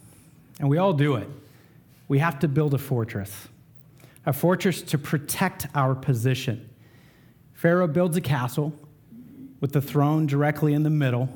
And 0.62 0.70
we 0.70 0.78
all 0.78 0.94
do 0.94 1.18
it. 1.18 1.28
We 2.08 2.20
have 2.20 2.40
to 2.40 2.48
build 2.48 2.74
a 2.74 2.78
fortress, 2.78 3.50
a 4.26 4.32
fortress 4.32 4.82
to 4.84 4.98
protect 4.98 5.68
our 5.76 5.94
position. 5.94 6.69
Pharaoh 7.60 7.90
builds 7.90 8.16
a 8.16 8.22
castle 8.22 8.74
with 9.60 9.74
the 9.74 9.82
throne 9.82 10.26
directly 10.26 10.74
in 10.74 10.84
the 10.84 10.90
middle, 10.90 11.28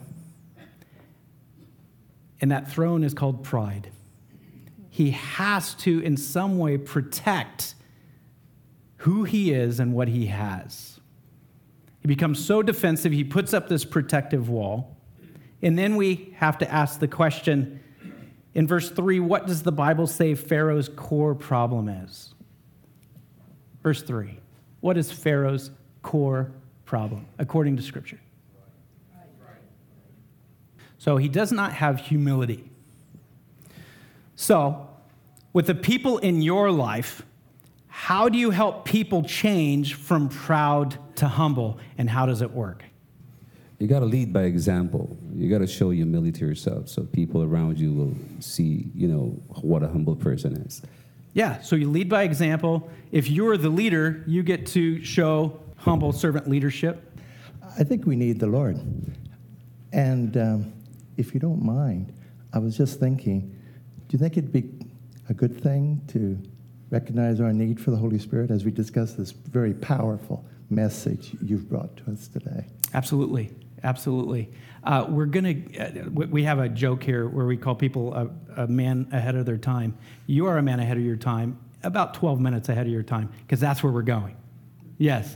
and 2.40 2.50
that 2.50 2.72
throne 2.72 3.04
is 3.04 3.14
called 3.14 3.44
pride. 3.44 3.90
He 4.90 5.12
has 5.12 5.74
to, 5.74 6.00
in 6.00 6.16
some 6.16 6.58
way, 6.58 6.78
protect 6.78 7.76
who 9.00 9.26
he 9.26 9.52
is 9.52 9.82
and 9.82 9.94
what 9.94 10.08
he 10.08 10.28
has. 10.28 11.02
He 12.00 12.08
becomes 12.08 12.44
so 12.44 12.62
defensive, 12.62 13.12
he 13.12 13.26
puts 13.26 13.54
up 13.54 13.68
this 13.68 13.84
protective 13.84 14.48
wall. 14.48 14.96
And 15.62 15.78
then 15.78 15.98
we 15.98 16.34
have 16.38 16.58
to 16.60 16.72
ask 16.72 17.02
the 17.02 17.08
question 17.10 17.82
in 18.54 18.66
verse 18.66 18.90
3 18.90 19.20
what 19.20 19.46
does 19.46 19.64
the 19.64 19.74
Bible 19.74 20.08
say 20.08 20.36
Pharaoh's 20.36 20.88
core 20.88 21.36
problem 21.36 21.90
is? 21.90 22.34
Verse 23.82 24.02
3 24.02 24.40
What 24.80 24.98
is 24.98 25.12
Pharaoh's 25.12 25.70
core 26.04 26.52
problem, 26.86 27.26
according 27.40 27.78
to 27.78 27.82
Scripture? 27.82 28.20
So 31.00 31.18
he 31.18 31.28
does 31.28 31.52
not 31.52 31.74
have 31.74 32.00
humility. 32.00 32.70
So, 34.36 34.88
with 35.52 35.68
the 35.68 35.76
people 35.76 36.18
in 36.20 36.42
your 36.42 36.72
life, 36.72 37.24
how 37.88 38.30
do 38.30 38.38
you 38.38 38.52
help 38.52 38.86
people 38.86 39.22
change 39.24 39.96
from 39.96 40.30
proud 40.30 40.98
to 41.18 41.28
humble, 41.28 41.78
and 41.98 42.10
how 42.10 42.26
does 42.26 42.42
it 42.42 42.52
work? 42.52 42.84
You 43.80 43.88
got 43.88 44.00
to 44.00 44.06
lead 44.06 44.32
by 44.32 44.44
example. 44.44 45.18
You 45.36 45.50
got 45.50 45.60
to 45.60 45.68
show 45.68 45.90
humility 45.90 46.32
to 46.40 46.46
yourself 46.46 46.88
so 46.88 47.04
people 47.04 47.44
around 47.44 47.78
you 47.78 47.94
will 47.94 48.16
see, 48.40 48.88
you 48.96 49.08
know, 49.08 49.38
what 49.62 49.84
a 49.84 49.90
humble 49.90 50.16
person 50.16 50.56
is. 50.56 50.82
Yeah, 51.34 51.62
so 51.62 51.76
you 51.76 51.90
lead 51.90 52.08
by 52.08 52.24
example. 52.24 52.90
If 53.12 53.30
you're 53.30 53.58
the 53.58 53.70
leader, 53.70 54.24
you 54.26 54.42
get 54.42 54.68
to 54.68 55.04
show 55.04 55.60
humble 55.84 56.14
servant 56.14 56.50
leadership. 56.50 57.12
I 57.78 57.84
think 57.84 58.06
we 58.06 58.16
need 58.16 58.40
the 58.40 58.48
Lord. 58.48 58.78
And 59.92 60.38
um, 60.38 60.74
if 61.18 61.34
you 61.34 61.42
don't 61.42 61.62
mind, 61.62 62.14
I 62.54 62.60
was 62.60 62.78
just 62.78 63.02
thinking, 63.02 63.42
do 64.08 64.14
you 64.16 64.20
think 64.20 64.38
it'd 64.38 64.54
be 64.54 64.70
a 65.28 65.34
good 65.34 65.62
thing 65.62 66.02
to 66.08 66.42
recognize 66.90 67.42
our 67.42 67.52
need 67.52 67.82
for 67.82 67.92
the 67.92 67.98
Holy 67.98 68.18
Spirit 68.18 68.50
as 68.50 68.64
we 68.64 68.72
discuss 68.72 69.14
this 69.14 69.32
very 69.32 69.74
powerful 69.74 70.46
message 70.70 71.36
you've 71.42 71.68
brought 71.68 71.98
to 71.98 72.12
us 72.12 72.30
today? 72.30 72.66
Absolutely. 72.94 73.52
Absolutely. 73.84 74.50
Uh, 74.86 75.06
we're 75.10 75.26
going 75.26 75.64
to, 75.64 75.78
uh, 75.78 76.10
we 76.10 76.44
have 76.44 76.60
a 76.60 76.70
joke 76.70 77.04
here 77.04 77.28
where 77.28 77.46
we 77.46 77.58
call 77.58 77.76
people 77.76 78.14
a, 78.14 78.30
a, 78.62 78.68
man 78.68 79.10
ahead 79.12 79.36
of 79.36 79.46
their 79.46 79.58
time. 79.58 79.98
You 80.28 80.46
are 80.46 80.58
a 80.58 80.62
man 80.62 80.80
ahead 80.80 80.96
of 80.96 81.04
your 81.04 81.18
time, 81.18 81.60
about 81.84 82.14
12 82.14 82.40
minutes 82.40 82.70
ahead 82.70 82.86
of 82.86 82.94
your 82.94 83.04
time, 83.04 83.30
because 83.42 83.60
that's 83.60 83.84
where 83.84 83.92
we're 83.92 84.02
going. 84.02 84.38
Yes, 84.98 85.36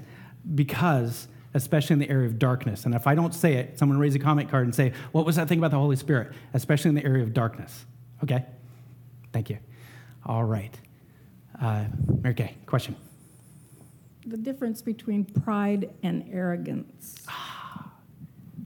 because, 0.55 1.27
especially 1.53 1.93
in 1.93 1.99
the 1.99 2.10
area 2.10 2.27
of 2.27 2.39
darkness. 2.39 2.86
And 2.86 2.93
if 2.93 3.07
I 3.07 3.15
don't 3.15 3.33
say 3.33 3.55
it, 3.55 3.77
someone 3.77 3.97
raise 3.97 4.15
a 4.15 4.19
comment 4.19 4.49
card 4.49 4.65
and 4.65 4.75
say, 4.75 4.93
What 5.12 5.25
was 5.25 5.36
that 5.36 5.47
thing 5.47 5.60
about 5.60 5.71
the 5.71 5.77
Holy 5.77 5.95
Spirit? 5.95 6.33
Especially 6.53 6.89
in 6.89 6.95
the 6.95 7.03
area 7.03 7.23
of 7.23 7.33
darkness. 7.33 7.86
Okay? 8.23 8.45
Thank 9.33 9.49
you. 9.49 9.57
All 10.25 10.43
right. 10.43 10.77
Uh, 11.62 11.86
Mary 12.21 12.36
Kay, 12.36 12.55
question. 12.65 12.95
The 14.25 14.38
difference 14.38 14.81
between 14.81 15.25
pride 15.25 15.89
and 16.03 16.29
arrogance. 16.31 17.15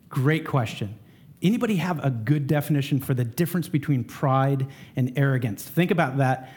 Great 0.09 0.45
question. 0.45 0.97
Anybody 1.41 1.77
have 1.77 2.03
a 2.03 2.09
good 2.09 2.47
definition 2.47 2.99
for 2.99 3.13
the 3.13 3.23
difference 3.23 3.67
between 3.67 4.03
pride 4.03 4.67
and 4.95 5.17
arrogance? 5.17 5.63
Think 5.63 5.89
about 5.89 6.17
that 6.17 6.53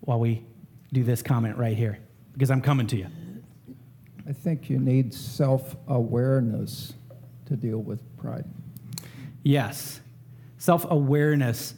while 0.00 0.20
we 0.20 0.44
do 0.92 1.02
this 1.02 1.22
comment 1.22 1.56
right 1.56 1.76
here, 1.76 1.98
because 2.32 2.50
I'm 2.50 2.60
coming 2.60 2.86
to 2.88 2.96
you. 2.96 3.06
I 4.30 4.32
think 4.32 4.70
you 4.70 4.78
need 4.78 5.12
self 5.12 5.74
awareness 5.88 6.92
to 7.46 7.56
deal 7.56 7.78
with 7.78 7.98
pride. 8.16 8.44
Yes, 9.42 10.00
self 10.56 10.88
awareness. 10.88 11.74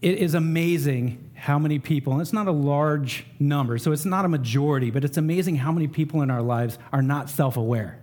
It 0.00 0.16
is 0.16 0.32
amazing 0.32 1.30
how 1.34 1.58
many 1.58 1.78
people, 1.78 2.14
and 2.14 2.22
it's 2.22 2.32
not 2.32 2.46
a 2.46 2.52
large 2.52 3.26
number, 3.38 3.76
so 3.76 3.92
it's 3.92 4.06
not 4.06 4.24
a 4.24 4.28
majority, 4.28 4.90
but 4.90 5.04
it's 5.04 5.18
amazing 5.18 5.56
how 5.56 5.70
many 5.70 5.86
people 5.88 6.22
in 6.22 6.30
our 6.30 6.40
lives 6.40 6.78
are 6.90 7.02
not 7.02 7.28
self 7.28 7.58
aware. 7.58 8.00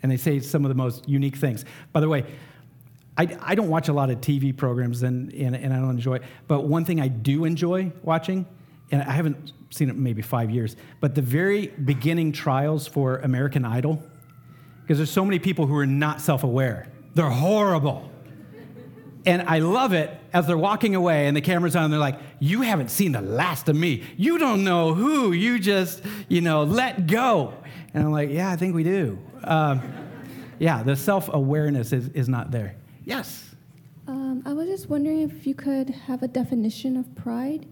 And 0.00 0.12
they 0.12 0.16
say 0.16 0.38
some 0.38 0.64
of 0.64 0.68
the 0.68 0.76
most 0.76 1.08
unique 1.08 1.34
things. 1.34 1.64
By 1.92 1.98
the 1.98 2.08
way, 2.08 2.24
I, 3.16 3.36
I 3.40 3.54
don't 3.56 3.70
watch 3.70 3.88
a 3.88 3.92
lot 3.92 4.08
of 4.08 4.20
TV 4.20 4.56
programs 4.56 5.02
and, 5.02 5.34
and, 5.34 5.56
and 5.56 5.74
I 5.74 5.78
don't 5.78 5.90
enjoy 5.90 6.16
it, 6.16 6.22
but 6.46 6.62
one 6.62 6.84
thing 6.84 7.00
I 7.00 7.08
do 7.08 7.44
enjoy 7.44 7.90
watching, 8.04 8.46
and 8.90 9.02
I 9.02 9.12
haven't 9.12 9.52
seen 9.70 9.90
it 9.90 9.96
maybe 9.96 10.22
five 10.22 10.50
years, 10.50 10.76
but 11.00 11.14
the 11.14 11.22
very 11.22 11.66
beginning 11.66 12.32
trials 12.32 12.86
for 12.86 13.18
American 13.18 13.64
Idol, 13.64 14.02
because 14.82 14.98
there's 14.98 15.10
so 15.10 15.24
many 15.24 15.38
people 15.38 15.66
who 15.66 15.76
are 15.76 15.86
not 15.86 16.20
self 16.20 16.44
aware. 16.44 16.88
They're 17.14 17.30
horrible. 17.30 18.10
And 19.26 19.42
I 19.42 19.58
love 19.58 19.92
it 19.92 20.10
as 20.32 20.46
they're 20.46 20.56
walking 20.56 20.94
away 20.94 21.26
and 21.26 21.36
the 21.36 21.40
camera's 21.40 21.76
on, 21.76 21.90
they're 21.90 22.00
like, 22.00 22.18
You 22.38 22.62
haven't 22.62 22.90
seen 22.90 23.12
the 23.12 23.20
last 23.20 23.68
of 23.68 23.76
me. 23.76 24.04
You 24.16 24.38
don't 24.38 24.64
know 24.64 24.94
who. 24.94 25.32
You 25.32 25.58
just, 25.58 26.02
you 26.28 26.40
know, 26.40 26.62
let 26.62 27.06
go. 27.06 27.52
And 27.92 28.04
I'm 28.04 28.12
like, 28.12 28.30
Yeah, 28.30 28.50
I 28.50 28.56
think 28.56 28.74
we 28.74 28.84
do. 28.84 29.18
Um, 29.44 29.82
yeah, 30.58 30.82
the 30.82 30.96
self 30.96 31.28
awareness 31.32 31.92
is, 31.92 32.08
is 32.08 32.28
not 32.28 32.50
there. 32.50 32.76
Yes. 33.04 33.54
Um, 34.06 34.42
I 34.46 34.54
was 34.54 34.68
just 34.68 34.88
wondering 34.88 35.20
if 35.20 35.46
you 35.46 35.54
could 35.54 35.90
have 35.90 36.22
a 36.22 36.28
definition 36.28 36.96
of 36.96 37.14
pride, 37.14 37.66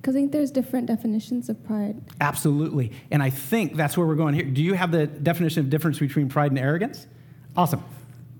because 0.00 0.14
I 0.14 0.20
think 0.20 0.32
there's 0.32 0.50
different 0.50 0.86
definitions 0.86 1.48
of 1.48 1.62
pride. 1.64 2.00
Absolutely. 2.20 2.92
And 3.10 3.22
I 3.22 3.30
think 3.30 3.74
that's 3.74 3.96
where 3.96 4.06
we're 4.06 4.14
going 4.14 4.34
here. 4.34 4.44
Do 4.44 4.62
you 4.62 4.74
have 4.74 4.92
the 4.92 5.06
definition 5.06 5.60
of 5.60 5.70
difference 5.70 5.98
between 5.98 6.28
pride 6.28 6.52
and 6.52 6.58
arrogance? 6.58 7.06
Awesome. 7.56 7.84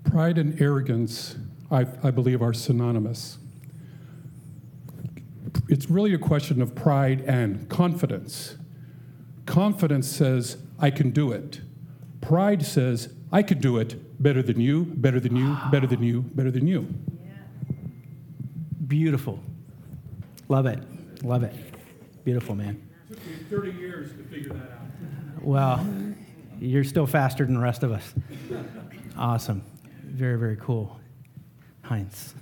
Pride 0.05 0.37
and 0.37 0.59
arrogance, 0.61 1.35
I, 1.69 1.85
I 2.01 2.11
believe, 2.11 2.41
are 2.41 2.53
synonymous. 2.53 3.37
It's 5.67 5.89
really 5.89 6.13
a 6.13 6.17
question 6.17 6.61
of 6.61 6.73
pride 6.75 7.21
and 7.21 7.67
confidence. 7.69 8.55
Confidence 9.45 10.07
says, 10.07 10.57
I 10.79 10.89
can 10.91 11.11
do 11.11 11.31
it. 11.31 11.59
Pride 12.21 12.65
says, 12.65 13.13
I 13.31 13.43
could 13.43 13.59
do 13.59 13.77
it 13.77 14.21
better 14.21 14.41
than 14.41 14.59
you, 14.59 14.85
better 14.85 15.19
than 15.19 15.35
you, 15.35 15.57
better 15.71 15.87
than 15.87 16.03
you, 16.03 16.21
better 16.21 16.51
than 16.51 16.67
you. 16.67 16.87
Beautiful. 18.87 19.39
Love 20.47 20.65
it. 20.65 20.81
Love 21.23 21.43
it. 21.43 21.53
Beautiful, 22.23 22.55
man. 22.55 22.81
It 23.09 23.15
took 23.15 23.25
me 23.27 23.33
30 23.49 23.71
years 23.73 24.11
to 24.11 24.23
figure 24.23 24.53
that 24.53 24.71
out. 24.71 25.43
Well, 25.43 25.85
you're 26.59 26.83
still 26.83 27.07
faster 27.07 27.45
than 27.45 27.55
the 27.55 27.59
rest 27.59 27.83
of 27.83 27.91
us. 27.91 28.13
Awesome. 29.17 29.63
Very, 30.03 30.37
very 30.37 30.57
cool. 30.57 30.99
Heinz. 31.81 32.33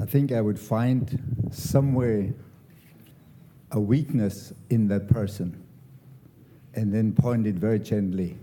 I 0.00 0.06
think 0.06 0.32
I 0.32 0.40
would 0.40 0.58
find 0.58 1.48
somewhere 1.50 2.32
a 3.72 3.80
weakness 3.80 4.52
in 4.70 4.88
that 4.88 5.08
person 5.08 5.62
and 6.74 6.92
then 6.92 7.12
point 7.12 7.46
it 7.46 7.56
very 7.56 7.78
gently 7.78 8.36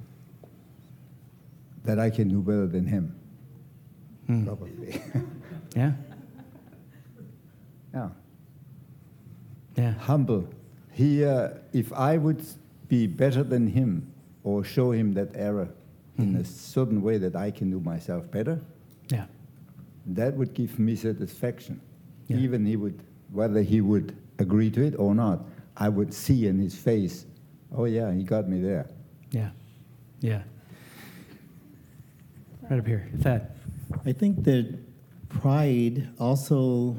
that 1.84 2.00
I 2.00 2.10
can 2.10 2.28
do 2.28 2.42
better 2.42 2.68
than 2.68 2.86
him. 2.86 3.16
Hmm. 4.28 4.46
Probably. 4.46 5.02
Yeah. 5.76 5.92
yeah. 7.94 8.10
Yeah. 9.78 9.94
Humble. 9.94 10.48
He, 10.92 11.24
uh, 11.24 11.50
if 11.74 11.94
I 11.94 12.18
would 12.18 12.44
be 12.88 13.06
better 13.08 13.44
than 13.44 13.68
him 13.68 14.12
or 14.44 14.64
show 14.64 14.92
him 14.92 15.14
that 15.14 15.30
error 15.36 15.70
in 16.18 16.36
a 16.36 16.44
certain 16.44 17.04
way 17.04 17.20
that 17.20 17.36
I 17.36 17.52
can 17.52 17.70
do 17.70 17.80
myself 17.80 18.30
better, 18.32 18.60
Yeah. 19.10 19.26
that 20.08 20.34
would 20.36 20.54
give 20.56 20.80
me 20.80 20.96
satisfaction. 20.96 21.80
Yeah. 22.28 22.38
Even 22.38 22.66
he 22.66 22.76
would, 22.76 23.04
whether 23.32 23.62
he 23.62 23.82
would 23.82 24.16
agree 24.40 24.72
to 24.72 24.82
it 24.82 24.96
or 24.98 25.14
not, 25.14 25.46
I 25.78 25.90
would 25.90 26.12
see 26.12 26.48
in 26.48 26.58
his 26.58 26.76
face, 26.76 27.28
oh 27.72 27.86
yeah, 27.86 28.12
he 28.12 28.24
got 28.24 28.50
me 28.50 28.60
there. 28.60 28.90
Yeah. 29.32 29.52
Yeah. 30.22 30.42
Right 32.70 32.80
up 32.80 32.88
here. 32.88 33.08
Thad. 33.20 33.52
I 34.06 34.12
think 34.12 34.44
that 34.46 34.74
pride 35.30 36.10
also 36.20 36.98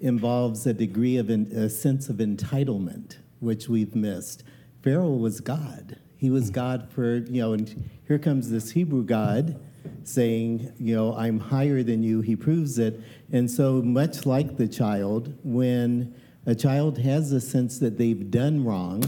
involves 0.00 0.66
a 0.66 0.72
degree 0.72 1.16
of 1.16 1.30
en- 1.30 1.50
a 1.52 1.68
sense 1.68 2.08
of 2.08 2.16
entitlement, 2.16 3.16
which 3.40 3.68
we've 3.68 3.94
missed. 3.94 4.42
Pharaoh 4.82 5.14
was 5.14 5.40
God. 5.40 5.98
He 6.16 6.30
was 6.30 6.50
God 6.50 6.88
for, 6.90 7.16
you 7.16 7.42
know, 7.42 7.52
and 7.52 7.90
here 8.06 8.18
comes 8.18 8.50
this 8.50 8.70
Hebrew 8.70 9.04
God 9.04 9.60
saying, 10.04 10.72
you 10.78 10.94
know, 10.94 11.14
I'm 11.16 11.38
higher 11.38 11.82
than 11.82 12.02
you. 12.02 12.20
He 12.20 12.36
proves 12.36 12.78
it. 12.78 13.00
And 13.32 13.50
so, 13.50 13.82
much 13.82 14.26
like 14.26 14.56
the 14.56 14.68
child, 14.68 15.34
when 15.44 16.14
a 16.46 16.54
child 16.54 16.98
has 16.98 17.32
a 17.32 17.40
sense 17.40 17.78
that 17.80 17.98
they've 17.98 18.30
done 18.30 18.64
wrong, 18.64 19.02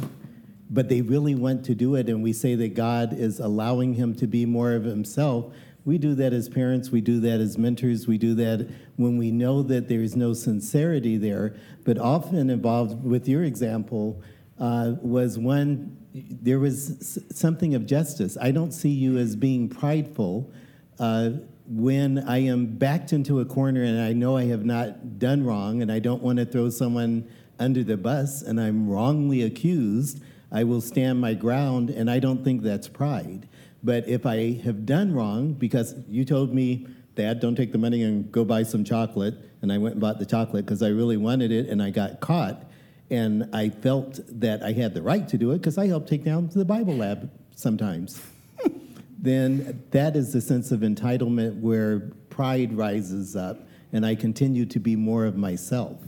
but 0.70 0.88
they 0.88 1.01
really 1.01 1.35
want 1.35 1.64
to 1.64 1.74
do 1.74 1.94
it, 1.94 2.09
and 2.09 2.22
we 2.22 2.33
say 2.33 2.55
that 2.57 2.74
God 2.74 3.12
is 3.12 3.40
allowing 3.40 3.94
him 3.94 4.14
to 4.16 4.27
be 4.27 4.44
more 4.44 4.72
of 4.72 4.85
himself, 4.85 5.53
we 5.88 5.96
do 5.96 6.14
that 6.14 6.35
as 6.35 6.51
parents, 6.51 6.90
we 6.90 7.01
do 7.01 7.18
that 7.18 7.40
as 7.40 7.57
mentors, 7.57 8.07
we 8.07 8.18
do 8.18 8.35
that 8.35 8.68
when 8.96 9.16
we 9.16 9.31
know 9.31 9.62
that 9.62 9.88
there 9.88 10.03
is 10.03 10.14
no 10.14 10.35
sincerity 10.35 11.16
there. 11.16 11.57
But 11.83 11.96
often 11.96 12.51
involved 12.51 13.03
with 13.03 13.27
your 13.27 13.42
example 13.42 14.22
uh, 14.61 14.96
was 15.01 15.38
one, 15.38 15.96
there 16.12 16.59
was 16.59 17.18
something 17.33 17.74
of 17.74 17.87
justice. 17.87 18.37
I 18.38 18.51
don't 18.51 18.72
see 18.72 18.90
you 18.90 19.16
as 19.16 19.35
being 19.35 19.70
prideful. 19.70 20.53
Uh, 20.98 21.31
when 21.66 22.18
I 22.18 22.40
am 22.42 22.66
backed 22.66 23.14
into 23.14 23.40
a 23.40 23.46
corner 23.46 23.83
and 23.83 23.98
I 23.98 24.12
know 24.12 24.37
I 24.37 24.44
have 24.44 24.66
not 24.66 25.18
done 25.18 25.42
wrong 25.42 25.81
and 25.81 25.90
I 25.90 26.01
don't 26.01 26.22
want 26.22 26.38
to 26.38 26.44
throw 26.44 26.68
someone 26.68 27.27
under 27.59 27.83
the 27.83 27.96
bus 27.96 28.42
and 28.42 28.61
I'm 28.61 28.90
wrongly 28.90 29.40
accused, 29.42 30.22
I 30.53 30.64
will 30.64 30.83
stand 30.83 31.20
my 31.20 31.33
ground, 31.35 31.90
and 31.90 32.11
I 32.11 32.18
don't 32.20 32.42
think 32.42 32.62
that's 32.62 32.88
pride. 32.88 33.48
But 33.83 34.09
if 34.09 34.27
I 34.27 34.61
have 34.64 34.87
done 34.87 35.12
wrong, 35.12 35.53
because 35.53 35.95
you 36.09 36.25
told 36.25 36.53
me, 36.53 36.87
Dad, 37.14 37.41
don't 37.41 37.55
take 37.55 37.73
the 37.73 37.79
money 37.79 38.03
and 38.03 38.31
go 38.31 38.45
buy 38.45 38.62
some 38.62 38.85
chocolate, 38.85 39.35
and 39.62 39.73
I 39.73 39.79
went 39.79 39.95
and 39.95 40.01
bought 40.01 40.19
the 40.19 40.27
chocolate 40.27 40.64
because 40.64 40.83
I 40.83 40.88
really 40.88 41.17
wanted 41.17 41.53
it, 41.53 41.69
and 41.69 41.83
I 41.83 41.91
got 41.91 42.21
caught, 42.21 42.64
and 43.11 43.49
I 43.53 43.71
felt 43.71 44.21
that 44.41 44.62
I 44.62 44.73
had 44.73 44.95
the 44.95 45.03
right 45.03 45.27
to 45.29 45.38
do 45.38 45.53
it 45.53 45.59
because 45.59 45.79
I 45.79 45.87
helped 45.87 46.09
take 46.09 46.25
down 46.25 46.49
the 46.49 46.64
Bible 46.64 46.97
lab 46.97 47.31
sometimes. 47.55 48.21
then 49.19 49.83
that 49.91 50.17
is 50.17 50.33
the 50.33 50.41
sense 50.41 50.71
of 50.71 50.81
entitlement 50.81 51.61
where 51.61 52.11
pride 52.31 52.73
rises 52.73 53.35
up, 53.35 53.67
and 53.93 54.05
I 54.05 54.14
continue 54.14 54.67
to 54.67 54.79
be 54.79 54.95
more 54.97 55.25
of 55.25 55.37
myself. 55.37 55.99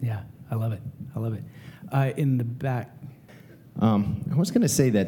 Yeah, 0.00 0.22
I 0.50 0.56
love 0.56 0.72
it. 0.72 0.82
I 1.14 1.18
love 1.18 1.34
it. 1.34 1.42
Uh, 1.90 2.12
in 2.16 2.38
the 2.38 2.44
back. 2.44 2.90
Um, 3.80 4.24
I 4.30 4.36
was 4.36 4.50
going 4.50 4.62
to 4.62 4.68
say 4.68 4.90
that 4.90 5.06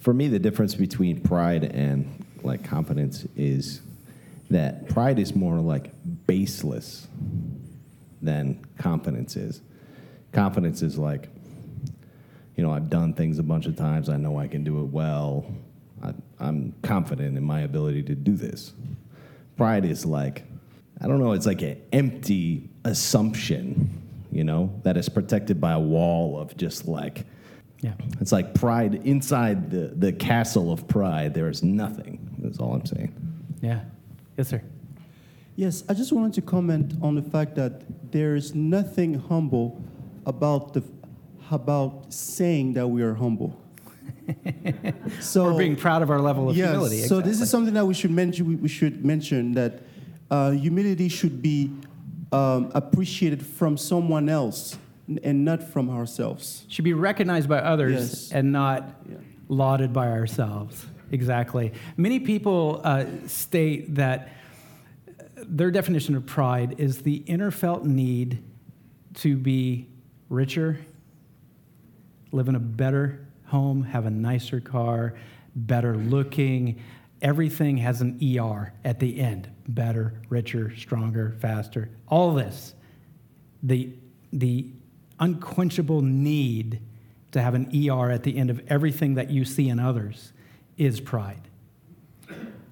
for 0.00 0.14
me, 0.14 0.28
the 0.28 0.38
difference 0.38 0.74
between 0.74 1.20
pride 1.20 1.64
and 1.64 2.24
like 2.42 2.64
confidence 2.64 3.26
is 3.36 3.80
that 4.50 4.88
pride 4.88 5.18
is 5.18 5.34
more 5.34 5.58
like 5.58 5.90
baseless 6.26 7.08
than 8.22 8.64
confidence 8.78 9.36
is. 9.36 9.60
Confidence 10.32 10.82
is 10.82 10.96
like, 10.98 11.28
you 12.56 12.62
know, 12.62 12.70
I've 12.70 12.88
done 12.88 13.12
things 13.14 13.38
a 13.38 13.42
bunch 13.42 13.66
of 13.66 13.76
times. 13.76 14.08
I 14.08 14.16
know 14.16 14.38
I 14.38 14.46
can 14.46 14.64
do 14.64 14.80
it 14.80 14.86
well. 14.86 15.46
I, 16.02 16.14
I'm 16.38 16.74
confident 16.82 17.36
in 17.36 17.44
my 17.44 17.60
ability 17.62 18.02
to 18.04 18.14
do 18.14 18.36
this. 18.36 18.72
Pride 19.56 19.84
is 19.84 20.06
like, 20.06 20.44
I 21.00 21.08
don't 21.08 21.18
know, 21.18 21.32
it's 21.32 21.46
like 21.46 21.62
an 21.62 21.80
empty 21.92 22.68
assumption, 22.84 24.02
you 24.30 24.44
know, 24.44 24.78
that 24.84 24.96
is 24.96 25.08
protected 25.08 25.60
by 25.60 25.72
a 25.72 25.80
wall 25.80 26.38
of 26.38 26.56
just 26.56 26.86
like, 26.86 27.24
Yeah. 27.86 27.94
it's 28.20 28.32
like 28.32 28.52
pride 28.54 28.94
inside 29.04 29.70
the, 29.70 29.92
the 29.94 30.12
castle 30.12 30.72
of 30.72 30.88
pride. 30.88 31.34
There 31.34 31.48
is 31.48 31.62
nothing. 31.62 32.18
That's 32.38 32.58
all 32.58 32.74
I'm 32.74 32.84
saying. 32.84 33.14
Yeah. 33.62 33.80
Yes, 34.36 34.48
sir. 34.48 34.62
Yes, 35.54 35.84
I 35.88 35.94
just 35.94 36.12
wanted 36.12 36.34
to 36.34 36.42
comment 36.42 36.94
on 37.00 37.14
the 37.14 37.22
fact 37.22 37.54
that 37.54 38.12
there 38.12 38.34
is 38.34 38.54
nothing 38.54 39.14
humble 39.14 39.80
about 40.26 40.74
the 40.74 40.82
about 41.50 42.12
saying 42.12 42.74
that 42.74 42.88
we 42.88 43.02
are 43.02 43.14
humble. 43.14 43.56
so 45.20 45.52
Or 45.52 45.58
being 45.58 45.76
proud 45.76 46.02
of 46.02 46.10
our 46.10 46.20
level 46.20 46.50
of 46.50 46.56
yes, 46.56 46.68
humility. 46.70 47.02
So 47.02 47.20
this 47.20 47.40
is 47.40 47.48
something 47.48 47.74
that 47.74 47.86
we 47.86 47.94
should 47.94 48.10
mention. 48.10 48.46
We, 48.46 48.56
we 48.56 48.68
should 48.68 49.04
mention 49.04 49.52
that 49.52 49.82
uh, 50.28 50.50
humility 50.50 51.08
should 51.08 51.40
be 51.40 51.70
um, 52.32 52.72
appreciated 52.74 53.46
from 53.46 53.76
someone 53.76 54.28
else, 54.28 54.74
n- 54.74 54.78
and 55.22 55.44
not 55.44 55.62
from 55.62 55.88
ourselves. 55.90 56.64
Should 56.68 56.84
be 56.84 56.92
recognized 56.94 57.48
by 57.48 57.58
others 57.58 57.92
Yes. 57.94 58.32
and 58.32 58.52
not 58.52 59.00
lauded 59.48 59.92
by 59.92 60.08
ourselves. 60.08 60.84
Exactly. 61.12 61.72
Many 61.96 62.18
people 62.20 62.80
uh, 62.82 63.04
state 63.26 63.94
that 63.94 64.32
their 65.36 65.70
definition 65.70 66.16
of 66.16 66.26
pride 66.26 66.74
is 66.78 67.02
the 67.02 67.16
inner 67.26 67.50
felt 67.50 67.84
need 67.84 68.42
to 69.14 69.36
be 69.36 69.86
richer, 70.28 70.78
live 72.32 72.48
in 72.48 72.54
a 72.56 72.60
better 72.60 73.26
home, 73.44 73.82
have 73.84 74.06
a 74.06 74.10
nicer 74.10 74.60
car, 74.60 75.14
better 75.54 75.96
looking. 75.96 76.80
Everything 77.22 77.76
has 77.78 78.00
an 78.00 78.18
ER 78.22 78.72
at 78.84 78.98
the 78.98 79.20
end 79.20 79.48
better, 79.68 80.14
richer, 80.28 80.74
stronger, 80.76 81.36
faster. 81.40 81.90
All 82.08 82.34
this. 82.34 82.74
The, 83.62 83.92
the 84.32 84.68
unquenchable 85.18 86.02
need 86.02 86.80
to 87.32 87.42
have 87.42 87.54
an 87.54 87.70
ER 87.74 88.10
at 88.10 88.22
the 88.22 88.36
end 88.36 88.50
of 88.50 88.60
everything 88.68 89.14
that 89.14 89.30
you 89.30 89.44
see 89.44 89.68
in 89.68 89.78
others 89.78 90.32
is 90.76 91.00
pride. 91.00 91.48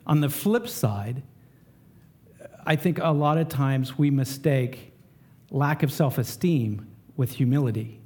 On 0.06 0.20
the 0.20 0.28
flip 0.28 0.68
side, 0.68 1.22
I 2.66 2.76
think 2.76 2.98
a 2.98 3.10
lot 3.10 3.38
of 3.38 3.48
times 3.48 3.98
we 3.98 4.10
mistake 4.10 4.92
lack 5.50 5.82
of 5.82 5.92
self 5.92 6.18
esteem 6.18 6.86
with 7.16 7.32
humility 7.32 8.00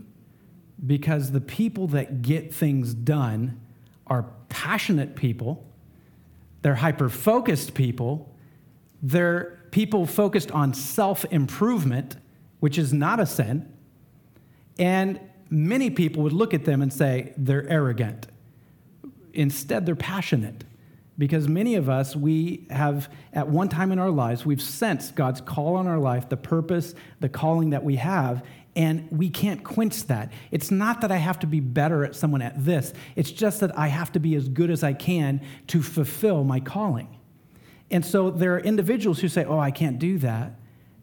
because 0.86 1.32
the 1.32 1.40
people 1.40 1.88
that 1.88 2.22
get 2.22 2.52
things 2.52 2.94
done 2.94 3.60
are 4.06 4.26
passionate 4.48 5.16
people, 5.16 5.64
they're 6.62 6.76
hyper 6.76 7.08
focused 7.08 7.74
people, 7.74 8.34
they're 9.02 9.60
people 9.70 10.06
focused 10.06 10.50
on 10.50 10.74
self 10.74 11.24
improvement, 11.30 12.16
which 12.60 12.78
is 12.78 12.92
not 12.92 13.20
a 13.20 13.26
sin. 13.26 13.72
And 14.78 15.20
many 15.50 15.90
people 15.90 16.22
would 16.22 16.32
look 16.32 16.54
at 16.54 16.64
them 16.64 16.82
and 16.82 16.92
say 16.92 17.32
they're 17.36 17.68
arrogant. 17.68 18.26
Instead, 19.32 19.86
they're 19.86 19.96
passionate 19.96 20.64
because 21.18 21.48
many 21.48 21.74
of 21.74 21.88
us, 21.88 22.14
we 22.14 22.66
have, 22.70 23.12
at 23.32 23.48
one 23.48 23.68
time 23.68 23.90
in 23.90 23.98
our 23.98 24.10
lives, 24.10 24.46
we've 24.46 24.62
sensed 24.62 25.16
God's 25.16 25.40
call 25.40 25.74
on 25.74 25.86
our 25.88 25.98
life, 25.98 26.28
the 26.28 26.36
purpose, 26.36 26.94
the 27.18 27.28
calling 27.28 27.70
that 27.70 27.82
we 27.82 27.96
have, 27.96 28.44
and 28.76 29.08
we 29.10 29.28
can't 29.28 29.64
quench 29.64 30.04
that. 30.04 30.32
It's 30.52 30.70
not 30.70 31.00
that 31.00 31.10
I 31.10 31.16
have 31.16 31.40
to 31.40 31.48
be 31.48 31.58
better 31.58 32.04
at 32.04 32.14
someone 32.14 32.40
at 32.40 32.64
this, 32.64 32.92
it's 33.16 33.32
just 33.32 33.60
that 33.60 33.76
I 33.76 33.88
have 33.88 34.12
to 34.12 34.20
be 34.20 34.36
as 34.36 34.48
good 34.48 34.70
as 34.70 34.84
I 34.84 34.92
can 34.92 35.40
to 35.68 35.82
fulfill 35.82 36.44
my 36.44 36.60
calling. 36.60 37.08
And 37.90 38.04
so 38.04 38.30
there 38.30 38.54
are 38.54 38.60
individuals 38.60 39.18
who 39.18 39.28
say, 39.28 39.44
Oh, 39.44 39.58
I 39.58 39.70
can't 39.70 39.98
do 39.98 40.18
that 40.18 40.52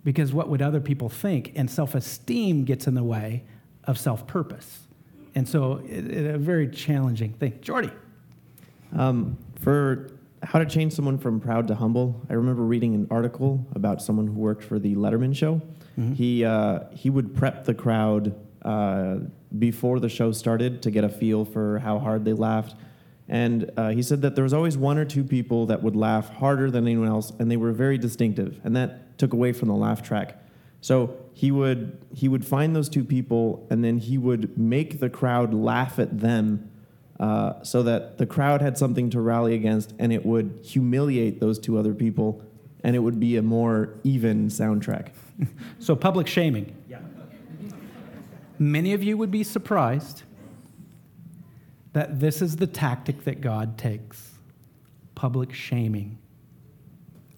because 0.04 0.32
what 0.32 0.50
would 0.50 0.62
other 0.62 0.80
people 0.80 1.10
think? 1.10 1.52
And 1.56 1.70
self 1.70 1.96
esteem 1.96 2.64
gets 2.64 2.88
in 2.88 2.94
the 2.94 3.04
way 3.04 3.44
of 3.88 3.98
self 3.98 4.28
purpose. 4.28 4.82
And 5.34 5.48
so 5.48 5.82
it, 5.88 6.08
it, 6.08 6.36
a 6.36 6.38
very 6.38 6.68
challenging 6.68 7.34
thing. 7.34 7.60
Jordy. 7.62 7.92
Um, 8.96 9.38
for 9.60 10.12
how 10.44 10.60
to 10.60 10.66
change 10.66 10.94
someone 10.94 11.18
from 11.18 11.40
proud 11.40 11.68
to 11.68 11.76
humble, 11.76 12.22
I 12.30 12.34
remember 12.34 12.62
reading 12.64 12.94
an 12.94 13.08
article 13.10 13.66
about 13.74 14.02
someone 14.02 14.28
who 14.28 14.34
worked 14.34 14.64
for 14.64 14.80
the 14.80 14.96
Letterman 14.96 15.36
show. 15.36 15.62
He, 16.14 16.46
uh, 16.46 16.82
he 16.92 17.10
would 17.10 17.36
prep 17.36 17.66
the 17.66 17.74
crowd 17.74 18.36
uh, 18.64 19.18
before 19.58 20.00
the 20.00 20.10
show 20.10 20.32
started 20.32 20.82
to 20.84 20.92
get 20.92 21.04
a 21.04 21.10
feel 21.10 21.46
for 21.46 21.80
how 21.80 22.00
hard 22.00 22.26
they 22.26 22.34
laughed. 22.34 22.76
And 23.28 23.72
uh, 23.76 23.90
he 23.90 24.04
said 24.04 24.22
that 24.22 24.36
there 24.36 24.44
was 24.44 24.54
always 24.54 24.78
one 24.78 24.98
or 24.98 25.06
two 25.06 25.24
people 25.24 25.66
that 25.68 25.82
would 25.82 25.96
laugh 25.96 26.30
harder 26.30 26.70
than 26.70 26.86
anyone 26.86 27.08
else, 27.08 27.32
and 27.40 27.50
they 27.50 27.58
were 27.58 27.72
very 27.72 27.98
distinctive, 27.98 28.60
and 28.64 28.76
that 28.76 29.18
took 29.18 29.34
away 29.34 29.52
from 29.52 29.70
the 29.70 29.74
laugh 29.74 30.04
track. 30.04 30.38
So 30.82 31.18
he 31.36 31.52
would 31.52 31.98
he 32.14 32.30
would 32.30 32.46
find 32.46 32.74
those 32.74 32.88
two 32.88 33.04
people, 33.04 33.68
and 33.70 33.84
then 33.84 33.98
he 33.98 34.18
would 34.18 34.58
make 34.58 35.02
the 35.02 35.10
crowd 35.10 35.54
laugh 35.54 36.00
at 36.00 36.22
them, 36.22 36.72
uh, 37.20 37.62
so 37.62 37.84
that 37.84 38.18
the 38.18 38.26
crowd 38.26 38.62
had 38.62 38.78
something 38.78 39.10
to 39.10 39.20
rally 39.20 39.54
against, 39.54 39.94
and 40.00 40.14
it 40.14 40.26
would 40.26 40.62
humiliate 40.64 41.42
those 41.42 41.60
two 41.60 41.78
other 41.78 41.94
people, 41.94 42.42
and 42.86 42.96
it 42.96 43.00
would 43.00 43.20
be 43.20 43.36
a 43.36 43.42
more 43.42 43.94
even 44.04 44.48
soundtrack. 44.48 45.10
So 45.80 45.98
public 45.98 46.28
shaming. 46.28 46.74
Yeah. 46.88 47.00
Many 48.58 48.94
of 48.94 49.04
you 49.04 49.18
would 49.18 49.32
be 49.32 49.44
surprised 49.44 50.24
that 51.92 52.22
this 52.22 52.42
is 52.42 52.56
the 52.56 52.68
tactic 52.68 53.26
that 53.26 53.42
God 53.42 53.78
takes 53.78 54.32
public 55.14 55.54
shaming. 55.54 56.18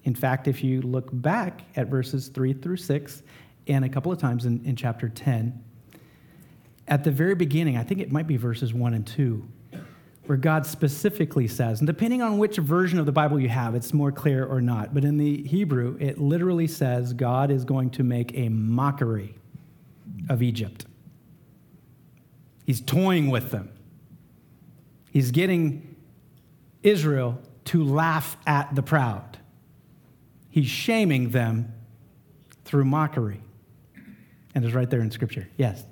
In 0.04 0.14
fact, 0.14 0.46
if 0.46 0.62
you 0.62 0.80
look 0.82 1.08
back 1.12 1.62
at 1.74 1.88
verses 1.88 2.28
3 2.28 2.52
through 2.52 2.76
6, 2.76 3.22
and 3.68 3.84
a 3.84 3.88
couple 3.88 4.10
of 4.10 4.18
times 4.18 4.46
in, 4.46 4.64
in 4.64 4.76
chapter 4.76 5.08
10, 5.08 5.62
at 6.88 7.04
the 7.04 7.10
very 7.10 7.34
beginning, 7.34 7.76
I 7.76 7.82
think 7.82 8.00
it 8.00 8.10
might 8.10 8.26
be 8.26 8.36
verses 8.36 8.72
1 8.72 8.94
and 8.94 9.06
2, 9.06 9.46
where 10.26 10.38
God 10.38 10.66
specifically 10.66 11.46
says, 11.46 11.80
and 11.80 11.86
depending 11.86 12.22
on 12.22 12.38
which 12.38 12.56
version 12.56 12.98
of 12.98 13.06
the 13.06 13.12
Bible 13.12 13.38
you 13.38 13.48
have, 13.48 13.74
it's 13.74 13.92
more 13.92 14.10
clear 14.10 14.44
or 14.44 14.60
not, 14.60 14.94
but 14.94 15.04
in 15.04 15.18
the 15.18 15.42
Hebrew, 15.42 15.96
it 16.00 16.18
literally 16.18 16.66
says 16.66 17.12
God 17.12 17.50
is 17.50 17.64
going 17.64 17.90
to 17.90 18.02
make 18.02 18.36
a 18.36 18.48
mockery 18.48 19.34
of 20.28 20.42
Egypt. 20.42 20.86
He's 22.64 22.80
toying 22.80 23.30
with 23.30 23.50
them. 23.50 23.70
He's 25.10 25.30
getting 25.30 25.96
Israel 26.82 27.40
to 27.66 27.84
laugh 27.84 28.36
at 28.46 28.74
the 28.74 28.82
proud. 28.82 29.38
He's 30.50 30.66
shaming 30.66 31.30
them 31.30 31.72
through 32.64 32.84
mockery. 32.84 33.40
And 34.54 34.64
it's 34.64 34.74
right 34.74 34.88
there 34.88 35.00
in 35.00 35.10
Scripture. 35.10 35.48
Yes. 35.56 35.84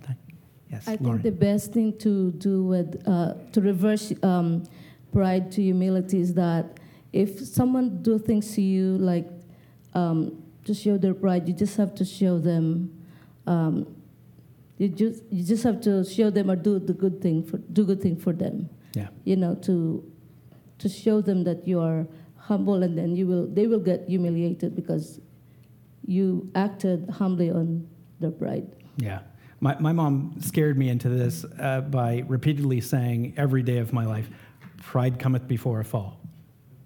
Yes, 0.71 0.89
I 0.89 0.99
Lauren. 1.01 1.23
think 1.23 1.35
the 1.35 1.39
best 1.47 1.73
thing 1.73 1.97
to 1.99 2.33
do 2.33 2.65
with 2.65 3.01
uh, 3.07 3.35
to 3.53 3.61
reverse 3.61 4.13
um, 4.23 4.65
pride 5.13 5.53
to 5.53 5.63
humility 5.63 6.21
is 6.21 6.35
that 6.35 6.81
if 7.13 7.39
someone 7.41 8.03
do 8.03 8.19
things 8.19 8.53
to 8.55 8.63
you 8.63 8.99
like 8.99 9.29
um, 9.95 10.43
to 10.65 10.75
show 10.75 10.99
their 10.99 11.15
pride, 11.15 11.47
you 11.47 11.55
just 11.55 11.77
have 11.77 11.95
to 11.95 12.05
show 12.05 12.39
them. 12.39 12.93
Um, 13.47 13.87
you 14.79 14.89
just 14.89 15.23
you 15.31 15.45
just 15.45 15.63
have 15.63 15.81
to 15.83 16.05
show 16.05 16.31
them 16.31 16.51
or 16.51 16.57
do 16.57 16.79
the 16.79 16.93
good 16.93 17.23
thing 17.23 17.45
for 17.45 17.59
do 17.59 17.85
good 17.85 18.03
thing 18.03 18.17
for 18.17 18.33
them. 18.33 18.69
Yeah. 18.95 19.09
You 19.25 19.37
know 19.37 19.55
to 19.63 20.05
to 20.79 20.89
show 20.89 21.21
them 21.21 21.45
that 21.45 21.67
you 21.67 21.81
are 21.81 22.07
humble, 22.37 22.83
and 22.83 22.99
then 22.99 23.15
you 23.17 23.27
will 23.27 23.47
they 23.47 23.67
will 23.67 23.81
get 23.81 24.09
humiliated 24.09 24.75
because 24.75 25.21
you 26.05 26.51
acted 26.55 27.09
humbly 27.11 27.51
on 27.51 27.89
their 28.21 28.31
pride. 28.31 28.67
Yeah. 28.97 29.21
My, 29.61 29.79
my 29.79 29.93
mom 29.93 30.37
scared 30.41 30.77
me 30.77 30.89
into 30.89 31.09
this 31.09 31.45
uh, 31.59 31.81
by 31.81 32.25
repeatedly 32.27 32.81
saying 32.81 33.35
every 33.37 33.63
day 33.63 33.79
of 33.79 33.93
my 33.93 34.05
life, 34.05 34.29
pride 34.83 35.19
cometh 35.19 35.49
before 35.49 35.81
a 35.81 35.85
fall. 35.85 36.21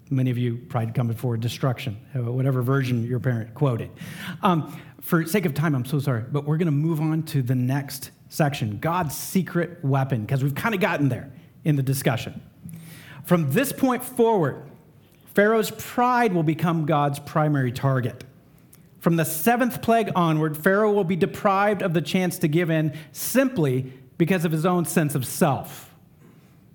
Many 0.08 0.30
of 0.30 0.38
you, 0.38 0.56
pride 0.56 0.94
cometh 0.94 1.16
before 1.16 1.36
destruction, 1.36 1.96
uh, 2.14 2.32
whatever 2.32 2.62
version 2.62 3.04
your 3.06 3.20
parent 3.20 3.54
quoted. 3.54 3.90
Um, 4.42 4.80
for 5.00 5.24
sake 5.24 5.46
of 5.46 5.54
time, 5.54 5.74
I'm 5.74 5.84
so 5.84 5.98
sorry, 5.98 6.24
but 6.30 6.44
we're 6.44 6.58
going 6.58 6.66
to 6.66 6.72
move 6.72 7.00
on 7.00 7.22
to 7.24 7.42
the 7.42 7.54
next 7.54 8.10
section 8.28 8.78
God's 8.78 9.16
secret 9.16 9.84
weapon, 9.84 10.22
because 10.22 10.42
we've 10.42 10.54
kind 10.54 10.74
of 10.74 10.80
gotten 10.80 11.08
there 11.08 11.32
in 11.64 11.76
the 11.76 11.82
discussion. 11.82 12.40
From 13.24 13.52
this 13.52 13.72
point 13.72 14.04
forward, 14.04 14.62
Pharaoh's 15.34 15.70
pride 15.72 16.32
will 16.32 16.42
become 16.42 16.86
God's 16.86 17.18
primary 17.20 17.72
target. 17.72 18.24
From 19.00 19.16
the 19.16 19.24
seventh 19.24 19.80
plague 19.80 20.10
onward, 20.14 20.56
Pharaoh 20.56 20.92
will 20.92 21.04
be 21.04 21.16
deprived 21.16 21.82
of 21.82 21.94
the 21.94 22.02
chance 22.02 22.38
to 22.38 22.48
give 22.48 22.70
in 22.70 22.96
simply 23.12 23.92
because 24.18 24.44
of 24.44 24.52
his 24.52 24.66
own 24.66 24.84
sense 24.84 25.14
of 25.14 25.26
self. 25.26 25.94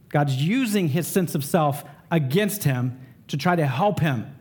God's 0.10 0.36
using 0.36 0.90
his 0.90 1.08
sense 1.08 1.36
of 1.36 1.46
self 1.46 1.84
against 2.12 2.64
him 2.64 3.00
to 3.28 3.38
try 3.38 3.56
to 3.56 3.66
help 3.66 4.00
him 4.00 4.36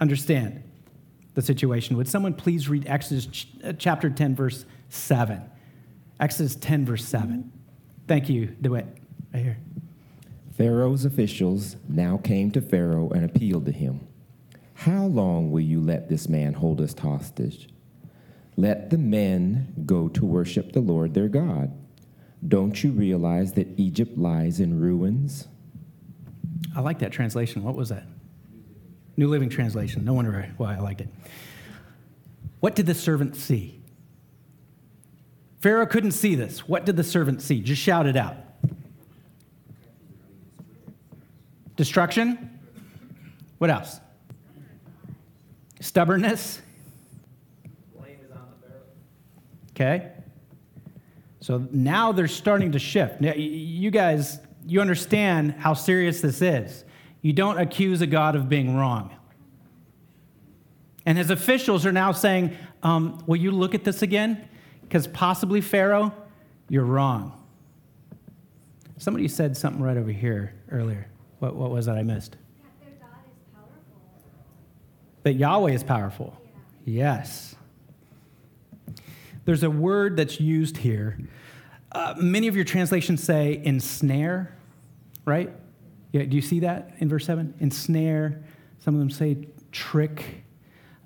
understand 0.00 0.62
the 1.34 1.42
situation. 1.42 1.96
Would 1.96 2.08
someone 2.08 2.34
please 2.34 2.68
read 2.68 2.86
Exodus 2.86 3.46
uh, 3.62 3.74
chapter 3.74 4.08
10, 4.08 4.34
verse 4.34 4.64
7? 4.88 5.42
Exodus 6.18 6.56
10, 6.56 6.86
verse 6.86 7.04
7. 7.04 7.52
Thank 8.08 8.28
you, 8.28 8.46
DeWitt. 8.60 8.86
Right 9.32 9.42
here. 9.42 9.58
Pharaoh's 10.56 11.04
officials 11.04 11.76
now 11.88 12.18
came 12.18 12.50
to 12.52 12.60
Pharaoh 12.60 13.10
and 13.10 13.24
appealed 13.24 13.66
to 13.66 13.72
him. 13.72 14.06
How 14.80 15.04
long 15.04 15.50
will 15.50 15.60
you 15.60 15.78
let 15.78 16.08
this 16.08 16.26
man 16.26 16.54
hold 16.54 16.80
us 16.80 16.98
hostage? 16.98 17.68
Let 18.56 18.88
the 18.88 18.96
men 18.96 19.74
go 19.84 20.08
to 20.08 20.24
worship 20.24 20.72
the 20.72 20.80
Lord 20.80 21.12
their 21.12 21.28
God. 21.28 21.70
Don't 22.48 22.82
you 22.82 22.90
realize 22.92 23.52
that 23.52 23.78
Egypt 23.78 24.16
lies 24.16 24.58
in 24.58 24.80
ruins? 24.80 25.48
I 26.74 26.80
like 26.80 27.00
that 27.00 27.12
translation. 27.12 27.62
What 27.62 27.74
was 27.74 27.90
that? 27.90 28.06
New 29.18 29.28
Living 29.28 29.50
Translation. 29.50 30.02
No 30.02 30.14
wonder 30.14 30.50
why 30.56 30.76
I 30.76 30.78
liked 30.78 31.02
it. 31.02 31.08
What 32.60 32.74
did 32.74 32.86
the 32.86 32.94
servant 32.94 33.36
see? 33.36 33.82
Pharaoh 35.58 35.84
couldn't 35.84 36.12
see 36.12 36.34
this. 36.34 36.66
What 36.66 36.86
did 36.86 36.96
the 36.96 37.04
servant 37.04 37.42
see? 37.42 37.60
Just 37.60 37.82
shout 37.82 38.06
it 38.06 38.16
out. 38.16 38.36
Destruction? 41.76 42.58
What 43.58 43.68
else? 43.68 44.00
Stubbornness? 45.80 46.60
Okay. 49.70 50.12
So 51.40 51.66
now 51.72 52.12
they're 52.12 52.28
starting 52.28 52.72
to 52.72 52.78
shift. 52.78 53.20
Now, 53.20 53.32
you 53.32 53.90
guys, 53.90 54.38
you 54.66 54.80
understand 54.80 55.52
how 55.52 55.72
serious 55.72 56.20
this 56.20 56.42
is. 56.42 56.84
You 57.22 57.32
don't 57.32 57.58
accuse 57.58 58.02
a 58.02 58.06
God 58.06 58.36
of 58.36 58.48
being 58.48 58.76
wrong. 58.76 59.14
And 61.06 61.16
his 61.16 61.30
officials 61.30 61.86
are 61.86 61.92
now 61.92 62.12
saying, 62.12 62.56
um, 62.82 63.22
Will 63.26 63.36
you 63.36 63.50
look 63.50 63.74
at 63.74 63.84
this 63.84 64.02
again? 64.02 64.48
Because 64.82 65.06
possibly, 65.06 65.60
Pharaoh, 65.62 66.12
you're 66.68 66.84
wrong. 66.84 67.36
Somebody 68.98 69.28
said 69.28 69.56
something 69.56 69.82
right 69.82 69.96
over 69.96 70.12
here 70.12 70.54
earlier. 70.70 71.08
What, 71.38 71.56
what 71.56 71.70
was 71.70 71.86
that 71.86 71.96
I 71.96 72.02
missed? 72.02 72.36
That 75.22 75.34
Yahweh 75.34 75.72
is 75.72 75.84
powerful. 75.84 76.36
Yes. 76.84 77.54
There's 79.44 79.62
a 79.62 79.70
word 79.70 80.16
that's 80.16 80.40
used 80.40 80.76
here. 80.78 81.18
Uh, 81.92 82.14
many 82.18 82.46
of 82.46 82.54
your 82.54 82.64
translations 82.64 83.22
say 83.22 83.60
ensnare, 83.64 84.54
right? 85.24 85.52
Yeah, 86.12 86.24
do 86.24 86.36
you 86.36 86.42
see 86.42 86.60
that 86.60 86.94
in 86.98 87.08
verse 87.08 87.26
7? 87.26 87.54
Ensnare. 87.60 88.42
Some 88.78 88.94
of 88.94 89.00
them 89.00 89.10
say 89.10 89.48
trick. 89.72 90.44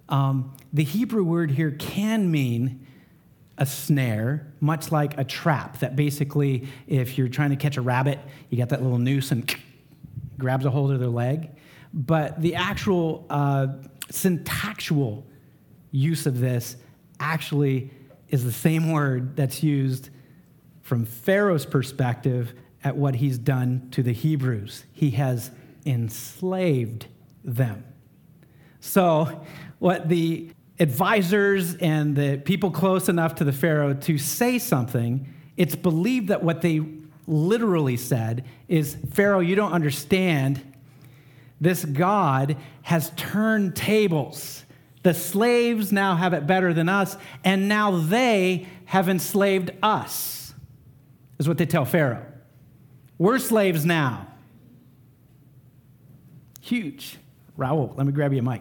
Um, 0.09 0.55
the 0.73 0.85
Hebrew 0.85 1.25
word 1.25 1.51
here 1.51 1.71
can 1.73 2.31
mean 2.31 2.87
a 3.57 3.67
snare, 3.67 4.53
much 4.61 4.91
like 4.91 5.17
a 5.19 5.25
trap, 5.25 5.79
that 5.79 5.97
basically, 5.97 6.67
if 6.87 7.17
you're 7.17 7.29
trying 7.29 7.51
to 7.51 7.57
catch 7.57 7.77
a 7.77 7.83
rabbit, 7.83 8.19
you 8.51 8.59
got 8.59 8.71
that 8.71 8.83
little 8.83 8.99
noose 8.99 9.31
and 9.31 9.55
grabs 10.39 10.65
a 10.65 10.71
hold 10.71 10.91
of 10.91 11.01
their 11.01 11.09
leg. 11.09 11.51
But 11.93 12.41
the 12.43 12.57
actual 12.57 13.25
uh, 13.31 13.69
syntactual 14.13 15.25
use 15.91 16.27
of 16.27 16.41
this 16.41 16.77
actually 17.21 17.91
is 18.29 18.45
the 18.45 18.53
same 18.53 18.91
word 18.91 19.37
that's 19.37 19.63
used 19.63 20.11
from 20.83 21.05
Pharaoh's 21.05 21.65
perspective 21.65 22.55
at 22.83 22.97
what 22.97 23.15
he's 23.17 23.39
done 23.39 23.89
to 23.93 24.03
the 24.03 24.13
Hebrews. 24.13 24.85
He 24.93 25.13
has 25.13 25.51
enslaved 25.87 27.07
them. 27.43 27.85
So, 28.81 29.45
what 29.79 30.09
the 30.09 30.51
advisors 30.79 31.77
and 31.77 32.17
the 32.17 32.39
people 32.45 32.71
close 32.71 33.09
enough 33.09 33.37
to 33.37 33.45
the 33.45 33.53
Pharaoh 33.53 33.95
to 33.95 34.19
say 34.19 34.59
something, 34.59 35.27
it's 35.57 35.77
believed 35.77 36.29
that 36.29 36.43
what 36.43 36.61
they 36.61 36.83
literally 37.27 37.97
said 37.97 38.45
is 38.69 38.97
Pharaoh, 39.13 39.41
you 39.41 39.55
don't 39.55 39.73
understand. 39.73 40.74
This 41.65 41.83
God 41.83 42.59
has 42.83 43.11
turned 43.17 43.75
tables. 43.75 44.67
The 45.03 45.15
slaves 45.15 45.93
now 45.93 46.15
have 46.15 46.35
it 46.35 46.47
better 46.47 46.75
than 46.75 46.91
us, 46.91 47.17
and 47.43 47.71
now 47.71 47.91
they 47.93 48.69
have 48.85 49.09
enslaved 49.09 49.71
us, 49.83 50.53
is 51.39 51.49
what 51.49 51.57
they 51.57 51.65
tell 51.65 51.87
Pharaoh. 51.87 52.23
We're 53.17 53.39
slaves 53.39 53.87
now. 53.87 54.27
Huge. 56.61 57.17
Raul, 57.59 57.97
let 57.97 58.07
me 58.07 58.13
grab 58.13 58.35
you 58.35 58.41
a 58.41 58.43
mic. 58.43 58.61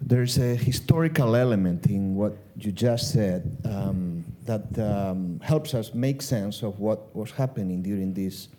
There's 0.00 0.38
a 0.38 0.54
historical 0.54 1.34
element 1.34 1.86
in 1.86 2.14
what 2.14 2.36
you 2.56 2.70
just 2.70 3.10
said 3.10 3.56
um, 3.64 4.24
that 4.44 4.78
um, 4.78 5.40
helps 5.42 5.74
us 5.74 5.92
make 5.94 6.22
sense 6.22 6.62
of 6.62 6.78
what 6.78 7.12
was 7.16 7.32
happening 7.32 7.82
during 7.82 8.14
these 8.14 8.50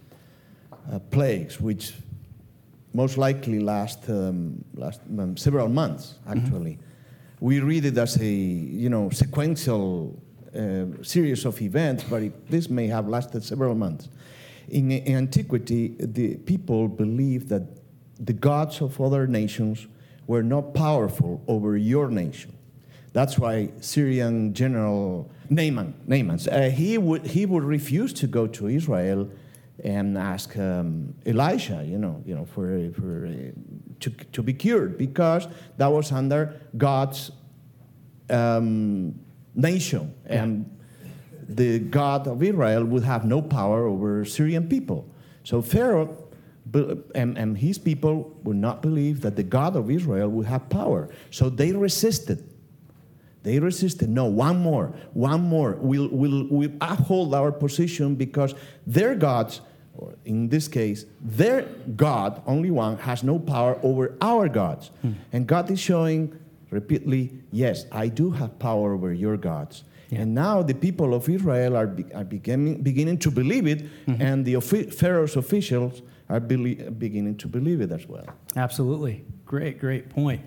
uh, 0.91 0.99
plagues, 0.99 1.61
which 1.61 1.93
most 2.95 3.17
likely 3.17 3.59
last, 3.59 4.09
um, 4.09 4.63
last 4.73 5.01
um, 5.19 5.35
several 5.35 5.67
months, 5.67 6.15
actually. 6.27 6.79
We 7.41 7.59
read 7.59 7.83
it 7.85 7.97
as 7.97 8.17
a 8.17 8.25
you 8.25 8.89
know 8.89 9.09
sequential 9.09 10.17
uh, 10.55 10.85
series 11.01 11.45
of 11.45 11.61
events, 11.61 12.05
but 12.09 12.23
it, 12.23 12.49
this 12.49 12.69
may 12.69 12.87
have 12.87 13.09
lasted 13.09 13.43
several 13.43 13.75
months. 13.75 14.07
In, 14.69 14.91
in 14.91 15.17
antiquity, 15.17 15.95
the 15.99 16.37
people 16.37 16.87
believed 16.87 17.49
that 17.49 17.63
the 18.19 18.33
gods 18.33 18.81
of 18.81 18.99
other 19.01 19.27
nations 19.27 19.87
were 20.27 20.41
not 20.41 20.73
powerful 20.73 21.43
over 21.47 21.75
your 21.77 22.09
nation. 22.09 22.53
That's 23.11 23.37
why 23.37 23.71
Syrian 23.81 24.53
general 24.53 25.29
Naaman, 25.49 25.93
Naaman 26.07 26.39
uh, 26.49 26.69
he, 26.69 26.97
would, 26.97 27.25
he 27.27 27.45
would 27.45 27.63
refuse 27.63 28.11
to 28.13 28.27
go 28.27 28.47
to 28.47 28.67
Israel 28.67 29.29
and 29.83 30.17
ask 30.17 30.57
um, 30.57 31.13
Elisha, 31.25 31.83
you 31.85 31.97
know, 31.97 32.23
you 32.25 32.35
know 32.35 32.45
for, 32.45 32.91
for, 32.93 33.27
uh, 33.27 33.51
to, 33.99 34.09
to 34.09 34.43
be 34.43 34.53
cured 34.53 34.97
because 34.97 35.47
that 35.77 35.87
was 35.87 36.11
under 36.11 36.59
God's 36.77 37.31
um, 38.29 39.19
nation. 39.53 40.13
And 40.25 40.69
the 41.47 41.79
God 41.79 42.27
of 42.27 42.41
Israel 42.41 42.85
would 42.85 43.03
have 43.03 43.25
no 43.25 43.41
power 43.41 43.85
over 43.85 44.25
Syrian 44.25 44.67
people. 44.67 45.09
So 45.43 45.61
Pharaoh 45.61 46.25
and, 47.13 47.37
and 47.37 47.57
his 47.57 47.77
people 47.77 48.35
would 48.43 48.57
not 48.57 48.81
believe 48.81 49.21
that 49.21 49.35
the 49.35 49.43
God 49.43 49.75
of 49.75 49.91
Israel 49.91 50.29
would 50.29 50.47
have 50.47 50.67
power. 50.69 51.09
So 51.31 51.49
they 51.49 51.71
resisted. 51.71 52.43
They 53.45 53.59
resisted. 53.59 54.09
No, 54.09 54.25
one 54.25 54.57
more, 54.57 54.87
one 55.13 55.41
more. 55.41 55.77
We'll, 55.79 56.09
we'll, 56.09 56.47
we'll 56.49 56.71
uphold 56.81 57.33
our 57.35 57.51
position 57.51 58.15
because 58.15 58.55
their 58.87 59.13
gods, 59.13 59.61
or 59.95 60.15
in 60.25 60.49
this 60.49 60.67
case, 60.67 61.05
their 61.21 61.61
God, 61.95 62.41
only 62.47 62.71
one, 62.71 62.97
has 62.97 63.23
no 63.23 63.37
power 63.37 63.79
over 63.83 64.17
our 64.19 64.49
gods. 64.49 64.89
Hmm. 65.01 65.11
And 65.31 65.45
God 65.45 65.69
is 65.69 65.79
showing 65.79 66.37
repeatedly, 66.71 67.23
yes, 67.51 67.85
I 67.91 68.07
do 68.07 68.31
have 68.31 68.57
power 68.57 68.95
over 68.95 69.13
your 69.13 69.37
gods. 69.37 69.83
And 70.11 70.33
now 70.33 70.63
the 70.63 70.73
people 70.73 71.13
of 71.13 71.27
Israel 71.29 71.75
are, 71.75 71.87
be- 71.87 72.11
are 72.13 72.23
beginning, 72.23 72.81
beginning 72.81 73.17
to 73.19 73.31
believe 73.31 73.67
it, 73.67 73.83
mm-hmm. 74.07 74.21
and 74.21 74.45
the 74.45 74.55
offi- 74.55 74.89
Pharaoh's 74.89 75.35
officials 75.35 76.01
are 76.29 76.39
belie- 76.39 76.89
beginning 76.97 77.37
to 77.37 77.47
believe 77.47 77.81
it 77.81 77.91
as 77.91 78.07
well. 78.07 78.25
Absolutely. 78.55 79.25
Great, 79.45 79.77
great 79.77 80.09
point. 80.09 80.41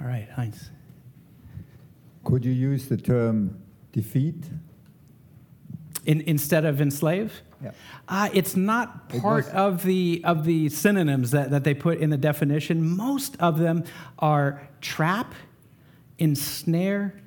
All 0.00 0.06
right, 0.06 0.28
Heinz. 0.30 0.70
Could 2.28 2.44
you 2.44 2.52
use 2.52 2.88
the 2.88 2.98
term 2.98 3.58
defeat? 3.90 4.44
In, 6.04 6.20
instead 6.22 6.66
of 6.66 6.78
enslave? 6.78 7.32
Yeah. 7.64 7.70
Uh, 8.06 8.28
it's 8.34 8.54
not 8.54 9.08
part 9.08 9.46
was- 9.46 9.54
of 9.54 9.82
the 9.82 10.20
of 10.24 10.44
the 10.44 10.68
synonyms 10.68 11.30
that, 11.30 11.50
that 11.50 11.64
they 11.64 11.72
put 11.72 11.98
in 11.98 12.10
the 12.10 12.18
definition. 12.18 12.96
Most 12.96 13.36
of 13.40 13.58
them 13.58 13.84
are 14.18 14.68
trap, 14.82 15.34
ensnare, 16.18 17.18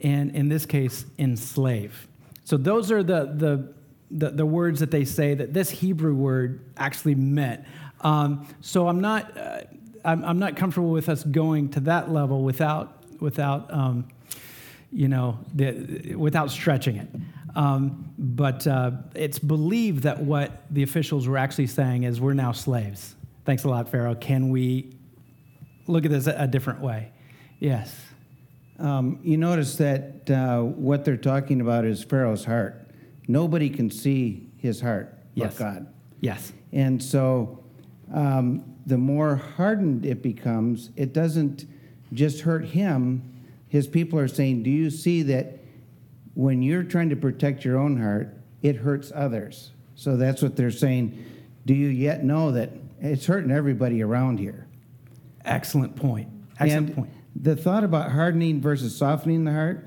and 0.00 0.34
in 0.34 0.48
this 0.48 0.64
case, 0.64 1.04
enslave. 1.18 2.08
So 2.44 2.56
those 2.56 2.90
are 2.90 3.02
the 3.02 3.32
the 3.36 3.74
the, 4.10 4.30
the 4.30 4.46
words 4.46 4.80
that 4.80 4.90
they 4.90 5.04
say 5.04 5.34
that 5.34 5.52
this 5.52 5.68
Hebrew 5.68 6.14
word 6.14 6.64
actually 6.78 7.14
meant. 7.14 7.62
Um, 8.00 8.48
so 8.62 8.88
I'm 8.88 9.00
not 9.02 9.36
uh, 9.36 9.60
I'm, 10.02 10.24
I'm 10.24 10.38
not 10.38 10.56
comfortable 10.56 10.90
with 10.90 11.10
us 11.10 11.24
going 11.24 11.68
to 11.70 11.80
that 11.80 12.10
level 12.10 12.42
without 12.42 13.20
without 13.20 13.72
um, 13.72 14.08
you 14.96 15.08
know 15.08 15.38
the, 15.54 16.14
without 16.14 16.50
stretching 16.50 16.96
it. 16.96 17.08
Um, 17.54 18.12
but 18.18 18.66
uh, 18.66 18.90
it's 19.14 19.38
believed 19.38 20.02
that 20.02 20.20
what 20.20 20.62
the 20.70 20.82
officials 20.82 21.26
were 21.26 21.38
actually 21.38 21.68
saying 21.68 22.02
is 22.04 22.20
we're 22.20 22.34
now 22.34 22.52
slaves. 22.52 23.14
Thanks 23.44 23.64
a 23.64 23.68
lot, 23.68 23.88
Pharaoh. 23.88 24.14
Can 24.14 24.50
we 24.50 24.96
look 25.86 26.04
at 26.04 26.10
this 26.10 26.26
a, 26.26 26.34
a 26.38 26.46
different 26.46 26.80
way? 26.80 27.12
Yes. 27.60 27.94
Um, 28.78 29.20
you 29.22 29.36
notice 29.36 29.76
that 29.76 30.30
uh, 30.30 30.62
what 30.62 31.04
they're 31.04 31.16
talking 31.16 31.60
about 31.60 31.84
is 31.84 32.02
Pharaoh's 32.04 32.44
heart. 32.44 32.90
Nobody 33.28 33.70
can 33.70 33.90
see 33.90 34.50
his 34.58 34.80
heart 34.80 35.16
but 35.36 35.44
Yes. 35.44 35.58
God. 35.58 35.86
Yes. 36.20 36.52
And 36.72 37.02
so 37.02 37.62
um, 38.12 38.76
the 38.86 38.98
more 38.98 39.36
hardened 39.36 40.06
it 40.06 40.22
becomes, 40.22 40.90
it 40.96 41.12
doesn't 41.12 41.66
just 42.12 42.40
hurt 42.40 42.64
him. 42.64 43.35
His 43.76 43.86
people 43.86 44.18
are 44.18 44.26
saying, 44.26 44.62
Do 44.62 44.70
you 44.70 44.88
see 44.88 45.22
that 45.24 45.58
when 46.32 46.62
you're 46.62 46.82
trying 46.82 47.10
to 47.10 47.16
protect 47.16 47.62
your 47.62 47.76
own 47.76 48.00
heart, 48.00 48.34
it 48.62 48.76
hurts 48.76 49.12
others? 49.14 49.72
So 49.96 50.16
that's 50.16 50.40
what 50.40 50.56
they're 50.56 50.70
saying. 50.70 51.22
Do 51.66 51.74
you 51.74 51.88
yet 51.88 52.24
know 52.24 52.52
that 52.52 52.70
it's 53.02 53.26
hurting 53.26 53.50
everybody 53.50 54.02
around 54.02 54.38
here? 54.38 54.66
Excellent 55.44 55.94
point. 55.94 56.30
Excellent 56.58 56.86
and 56.88 56.96
point. 56.96 57.10
The 57.38 57.54
thought 57.54 57.84
about 57.84 58.12
hardening 58.12 58.62
versus 58.62 58.96
softening 58.96 59.44
the 59.44 59.52
heart, 59.52 59.86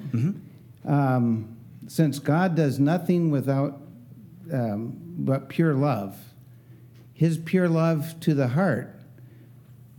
um, 0.85 1.57
since 1.87 2.19
God 2.19 2.53
does 2.53 2.79
nothing 2.79 3.31
without 3.31 3.81
um, 4.53 4.99
but 5.17 5.49
pure 5.49 5.73
love, 5.73 6.15
His 7.11 7.39
pure 7.39 7.67
love 7.67 8.19
to 8.19 8.35
the 8.35 8.49
heart, 8.49 8.98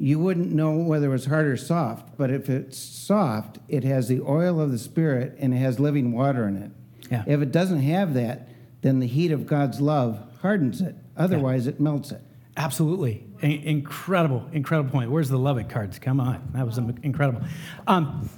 you 0.00 0.18
wouldn't 0.18 0.50
know 0.50 0.76
whether 0.76 1.08
it 1.08 1.10
was 1.10 1.26
hard 1.26 1.46
or 1.46 1.58
soft. 1.58 2.16
But 2.16 2.30
if 2.30 2.48
it's 2.48 2.78
soft, 2.78 3.58
it 3.68 3.84
has 3.84 4.08
the 4.08 4.22
oil 4.22 4.58
of 4.58 4.72
the 4.72 4.78
Spirit 4.78 5.36
and 5.38 5.52
it 5.52 5.58
has 5.58 5.78
living 5.78 6.12
water 6.12 6.48
in 6.48 6.56
it. 6.56 6.70
Yeah. 7.10 7.24
If 7.26 7.42
it 7.42 7.52
doesn't 7.52 7.82
have 7.82 8.14
that, 8.14 8.48
then 8.80 9.00
the 9.00 9.06
heat 9.06 9.30
of 9.30 9.46
God's 9.46 9.78
love 9.78 10.18
hardens 10.40 10.80
it. 10.80 10.96
Otherwise, 11.18 11.66
it 11.66 11.80
melts 11.80 12.12
it. 12.12 12.22
Absolutely. 12.56 13.26
In- 13.42 13.62
incredible, 13.62 14.48
incredible 14.52 14.90
point. 14.90 15.10
Where's 15.10 15.28
the 15.28 15.38
Lubbock 15.38 15.68
cards? 15.68 15.98
Come 15.98 16.18
on. 16.18 16.50
That 16.54 16.64
was 16.64 16.78
incredible. 16.78 17.42
Um, 17.86 18.30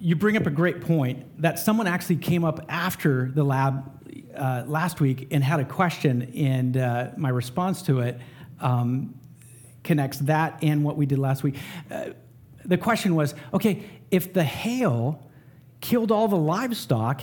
you 0.00 0.16
bring 0.16 0.36
up 0.36 0.46
a 0.46 0.50
great 0.50 0.80
point 0.80 1.40
that 1.40 1.60
someone 1.60 1.86
actually 1.86 2.16
came 2.16 2.44
up 2.44 2.64
after 2.68 3.30
the 3.30 3.44
lab 3.44 3.88
uh, 4.36 4.64
last 4.66 5.00
week 5.00 5.28
and 5.30 5.44
had 5.44 5.60
a 5.60 5.64
question, 5.64 6.32
and 6.34 6.76
uh, 6.76 7.10
my 7.16 7.28
response 7.28 7.82
to 7.82 8.00
it 8.00 8.18
um, 8.58 9.14
connects 9.84 10.18
that 10.20 10.58
and 10.62 10.84
what 10.84 10.96
we 10.96 11.06
did 11.06 11.18
last 11.18 11.42
week. 11.42 11.56
Uh, 11.90 12.10
the 12.64 12.78
question 12.78 13.14
was 13.14 13.34
okay, 13.52 13.84
if 14.10 14.32
the 14.32 14.44
hail 14.44 15.26
killed 15.80 16.12
all 16.12 16.28
the 16.28 16.36
livestock, 16.36 17.22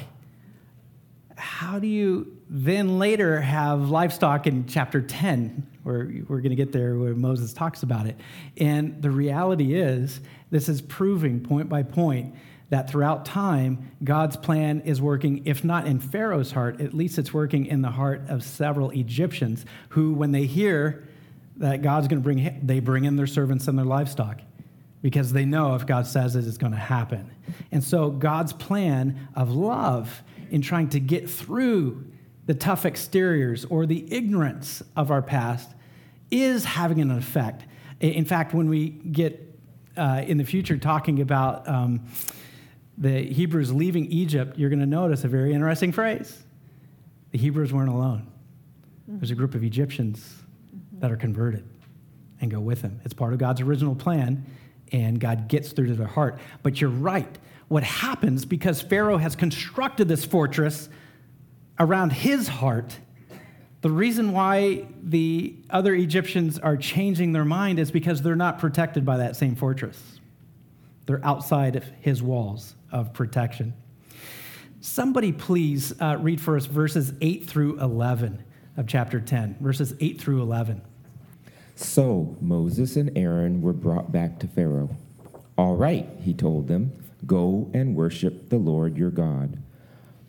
how 1.37 1.79
do 1.79 1.87
you 1.87 2.37
then 2.49 2.99
later 2.99 3.39
have 3.39 3.89
livestock 3.89 4.47
in 4.47 4.65
chapter 4.67 5.01
10, 5.01 5.65
where 5.83 6.11
we're 6.27 6.41
going 6.41 6.49
to 6.49 6.55
get 6.55 6.71
there 6.71 6.97
where 6.97 7.15
Moses 7.15 7.53
talks 7.53 7.83
about 7.83 8.05
it? 8.05 8.17
And 8.57 9.01
the 9.01 9.11
reality 9.11 9.75
is, 9.75 10.19
this 10.51 10.67
is 10.67 10.81
proving 10.81 11.39
point 11.39 11.69
by 11.69 11.83
point 11.83 12.35
that 12.69 12.89
throughout 12.89 13.25
time, 13.25 13.91
God's 14.03 14.37
plan 14.37 14.81
is 14.81 15.01
working, 15.01 15.43
if 15.45 15.63
not 15.63 15.87
in 15.87 15.99
Pharaoh's 15.99 16.51
heart, 16.51 16.81
at 16.81 16.93
least 16.93 17.17
it's 17.17 17.33
working 17.33 17.65
in 17.65 17.81
the 17.81 17.91
heart 17.91 18.23
of 18.27 18.43
several 18.43 18.91
Egyptians 18.91 19.65
who, 19.89 20.13
when 20.13 20.31
they 20.31 20.45
hear 20.45 21.07
that 21.59 21.81
God's 21.81 22.07
going 22.07 22.21
to 22.21 22.23
bring, 22.23 22.59
they 22.63 22.79
bring 22.79 23.05
in 23.05 23.15
their 23.15 23.27
servants 23.27 23.67
and 23.67 23.77
their 23.77 23.85
livestock 23.85 24.41
because 25.01 25.31
they 25.31 25.45
know 25.45 25.75
if 25.75 25.85
God 25.85 26.07
says 26.07 26.35
it, 26.35 26.45
it's 26.45 26.57
going 26.57 26.73
to 26.73 26.79
happen. 26.79 27.29
And 27.71 27.83
so 27.83 28.09
God's 28.09 28.53
plan 28.53 29.27
of 29.35 29.51
love 29.51 30.23
in 30.49 30.61
trying 30.61 30.89
to 30.89 30.99
get 30.99 31.29
through 31.29 32.05
the 32.45 32.53
tough 32.53 32.85
exteriors 32.85 33.65
or 33.65 33.85
the 33.85 34.11
ignorance 34.11 34.81
of 34.95 35.11
our 35.11 35.21
past 35.21 35.69
is 36.31 36.65
having 36.65 36.99
an 37.01 37.11
effect. 37.11 37.65
In 37.99 38.25
fact, 38.25 38.53
when 38.53 38.69
we 38.69 38.89
get 38.89 39.45
uh, 39.95 40.23
in 40.25 40.37
the 40.37 40.43
future 40.43 40.77
talking 40.77 41.21
about 41.21 41.67
um, 41.67 42.05
the 42.97 43.21
Hebrews 43.21 43.71
leaving 43.71 44.05
Egypt, 44.07 44.57
you're 44.57 44.69
going 44.69 44.79
to 44.79 44.85
notice 44.85 45.23
a 45.23 45.27
very 45.27 45.53
interesting 45.53 45.91
phrase. 45.91 46.43
The 47.31 47.37
Hebrews 47.37 47.71
weren't 47.71 47.89
alone. 47.89 48.27
There's 49.07 49.31
a 49.31 49.35
group 49.35 49.55
of 49.55 49.63
Egyptians 49.63 50.35
that 50.99 51.11
are 51.11 51.17
converted 51.17 51.67
and 52.41 52.49
go 52.49 52.59
with 52.59 52.81
him. 52.81 53.01
It's 53.03 53.13
part 53.13 53.33
of 53.33 53.39
God's 53.39 53.61
original 53.61 53.95
plan, 53.95 54.45
and 54.91 55.19
God 55.19 55.47
gets 55.47 55.71
through 55.71 55.87
to 55.87 55.95
their 55.95 56.07
heart. 56.07 56.39
But 56.63 56.79
you're 56.79 56.89
right. 56.89 57.37
What 57.67 57.83
happens 57.83 58.45
because 58.45 58.81
Pharaoh 58.81 59.17
has 59.17 59.35
constructed 59.35 60.07
this 60.07 60.25
fortress 60.25 60.89
around 61.77 62.11
his 62.11 62.47
heart, 62.47 62.97
the 63.81 63.89
reason 63.89 64.33
why 64.33 64.87
the 65.01 65.55
other 65.69 65.93
Egyptians 65.93 66.59
are 66.59 66.75
changing 66.75 67.31
their 67.31 67.45
mind 67.45 67.79
is 67.79 67.91
because 67.91 68.21
they're 68.21 68.35
not 68.35 68.59
protected 68.59 69.05
by 69.05 69.17
that 69.17 69.35
same 69.35 69.55
fortress. 69.55 70.19
They're 71.05 71.25
outside 71.25 71.75
of 71.75 71.83
his 72.01 72.21
walls 72.21 72.75
of 72.91 73.13
protection. 73.13 73.73
Somebody 74.81 75.31
please 75.31 75.93
uh, 75.99 76.17
read 76.19 76.41
for 76.41 76.57
us 76.57 76.65
verses 76.65 77.13
8 77.21 77.45
through 77.45 77.79
11 77.79 78.43
of 78.77 78.87
chapter 78.87 79.19
10, 79.19 79.57
verses 79.59 79.93
8 79.99 80.19
through 80.19 80.41
11. 80.41 80.81
So 81.81 82.35
Moses 82.41 82.97
and 82.97 83.09
Aaron 83.17 83.61
were 83.61 83.71
brought 83.71 84.11
back 84.11 84.37
to 84.39 84.47
Pharaoh. 84.47 84.97
All 85.57 85.77
right, 85.77 86.09
he 86.19 86.33
told 86.33 86.67
them, 86.67 86.91
go 87.25 87.71
and 87.73 87.95
worship 87.95 88.49
the 88.49 88.57
Lord 88.57 88.97
your 88.97 89.11
God. 89.11 89.63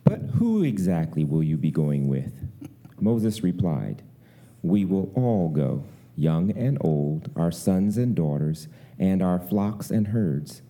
But 0.04 0.20
who 0.36 0.62
exactly 0.62 1.24
will 1.24 1.42
you 1.42 1.56
be 1.56 1.72
going 1.72 2.06
with? 2.06 2.32
Moses 3.00 3.42
replied, 3.42 4.02
We 4.62 4.84
will 4.84 5.10
all 5.16 5.48
go, 5.48 5.84
young 6.14 6.52
and 6.52 6.78
old, 6.82 7.32
our 7.34 7.50
sons 7.50 7.96
and 7.96 8.14
daughters, 8.14 8.68
and 8.96 9.20
our 9.20 9.40
flocks 9.40 9.90
and 9.90 10.06
herds. 10.06 10.62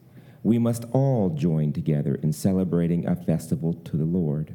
We 0.42 0.58
must 0.58 0.86
all 0.92 1.28
join 1.28 1.74
together 1.74 2.14
in 2.22 2.32
celebrating 2.32 3.06
a 3.06 3.16
festival 3.16 3.74
to 3.74 3.98
the 3.98 4.06
Lord. 4.06 4.54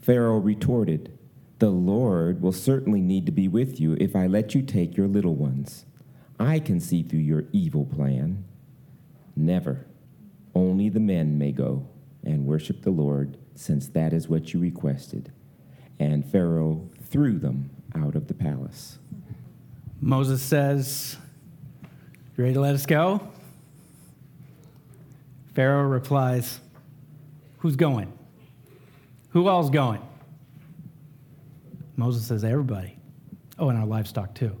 Pharaoh 0.00 0.38
retorted, 0.38 1.18
The 1.58 1.70
Lord 1.70 2.42
will 2.42 2.52
certainly 2.52 3.00
need 3.00 3.26
to 3.26 3.32
be 3.32 3.48
with 3.48 3.80
you 3.80 3.96
if 4.00 4.16
I 4.16 4.26
let 4.26 4.54
you 4.54 4.62
take 4.62 4.96
your 4.96 5.06
little 5.06 5.34
ones. 5.34 5.84
I 6.38 6.58
can 6.58 6.80
see 6.80 7.02
through 7.02 7.20
your 7.20 7.44
evil 7.52 7.84
plan. 7.84 8.44
Never. 9.36 9.86
Only 10.54 10.88
the 10.88 11.00
men 11.00 11.38
may 11.38 11.52
go 11.52 11.86
and 12.24 12.46
worship 12.46 12.82
the 12.82 12.90
Lord, 12.90 13.38
since 13.54 13.88
that 13.88 14.12
is 14.12 14.28
what 14.28 14.52
you 14.52 14.60
requested. 14.60 15.32
And 16.00 16.24
Pharaoh 16.24 16.88
threw 17.02 17.38
them 17.38 17.70
out 17.94 18.16
of 18.16 18.26
the 18.26 18.34
palace. 18.34 18.98
Moses 20.00 20.42
says, 20.42 21.16
You 22.36 22.44
ready 22.44 22.54
to 22.54 22.60
let 22.60 22.74
us 22.74 22.86
go? 22.86 23.20
Pharaoh 25.54 25.86
replies, 25.86 26.60
Who's 27.58 27.76
going? 27.76 28.12
Who 29.30 29.48
all's 29.48 29.70
going? 29.70 30.00
Moses 31.96 32.26
says, 32.26 32.44
Everybody. 32.44 32.98
Oh, 33.58 33.68
and 33.68 33.78
our 33.78 33.86
livestock 33.86 34.34
too. 34.34 34.56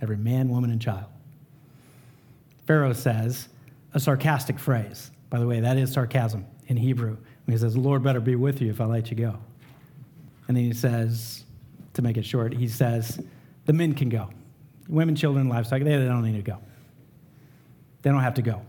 Every 0.00 0.16
man, 0.16 0.48
woman, 0.48 0.70
and 0.70 0.80
child. 0.80 1.06
Pharaoh 2.66 2.92
says 2.92 3.48
a 3.94 4.00
sarcastic 4.00 4.58
phrase. 4.58 5.10
By 5.30 5.38
the 5.38 5.46
way, 5.46 5.60
that 5.60 5.76
is 5.76 5.92
sarcasm 5.92 6.44
in 6.66 6.76
Hebrew. 6.76 7.16
He 7.46 7.56
says, 7.56 7.76
Lord 7.76 8.02
better 8.02 8.20
be 8.20 8.36
with 8.36 8.60
you 8.60 8.70
if 8.70 8.80
I 8.80 8.84
let 8.84 9.10
you 9.10 9.16
go. 9.16 9.38
And 10.48 10.56
then 10.56 10.64
he 10.64 10.72
says, 10.72 11.44
to 11.94 12.02
make 12.02 12.16
it 12.16 12.24
short, 12.24 12.54
he 12.54 12.68
says, 12.68 13.20
The 13.66 13.72
men 13.72 13.94
can 13.94 14.08
go. 14.08 14.30
Women, 14.88 15.14
children, 15.14 15.48
livestock, 15.48 15.82
they 15.82 15.96
don't 15.96 16.24
need 16.24 16.36
to 16.36 16.50
go. 16.50 16.58
They 18.02 18.10
don't 18.10 18.20
have 18.20 18.34
to 18.34 18.42
go. 18.42 18.62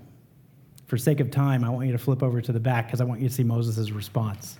For 0.88 0.98
sake 0.98 1.20
of 1.20 1.32
time, 1.32 1.64
I 1.64 1.70
want 1.70 1.88
you 1.88 1.92
to 1.94 1.98
flip 1.98 2.22
over 2.22 2.42
to 2.42 2.52
the 2.52 2.60
back 2.60 2.88
because 2.88 3.02
I 3.02 3.04
want 3.04 3.22
you 3.22 3.28
to 3.28 3.34
see 3.34 3.44
Moses' 3.44 3.92
response. 3.92 4.58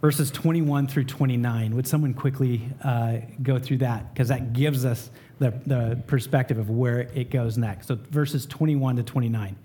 Verses 0.00 0.30
21 0.30 0.86
through 0.86 1.04
29. 1.04 1.76
Would 1.76 1.86
someone 1.86 2.14
quickly 2.14 2.62
uh, 2.82 3.18
go 3.42 3.58
through 3.58 3.78
that? 3.78 4.12
Because 4.12 4.28
that 4.28 4.54
gives 4.54 4.84
us 4.84 5.10
the, 5.38 5.50
the 5.66 6.02
perspective 6.06 6.58
of 6.58 6.70
where 6.70 7.00
it 7.14 7.30
goes 7.30 7.58
next. 7.58 7.88
So, 7.88 7.98
verses 8.10 8.46
21 8.46 8.96
to 8.96 9.02
29. 9.02 9.56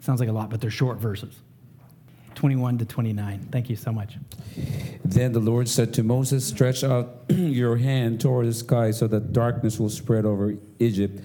Sounds 0.00 0.20
like 0.20 0.28
a 0.28 0.32
lot, 0.32 0.50
but 0.50 0.60
they're 0.60 0.70
short 0.70 0.98
verses. 0.98 1.34
21 2.36 2.78
to 2.78 2.84
29. 2.84 3.48
Thank 3.50 3.68
you 3.68 3.74
so 3.74 3.92
much. 3.92 4.16
Then 5.04 5.32
the 5.32 5.40
Lord 5.40 5.68
said 5.68 5.92
to 5.94 6.04
Moses, 6.04 6.46
Stretch 6.46 6.84
out 6.84 7.24
your 7.28 7.76
hand 7.76 8.20
toward 8.20 8.46
the 8.46 8.54
sky 8.54 8.92
so 8.92 9.08
that 9.08 9.32
darkness 9.32 9.80
will 9.80 9.90
spread 9.90 10.24
over 10.24 10.54
Egypt. 10.78 11.20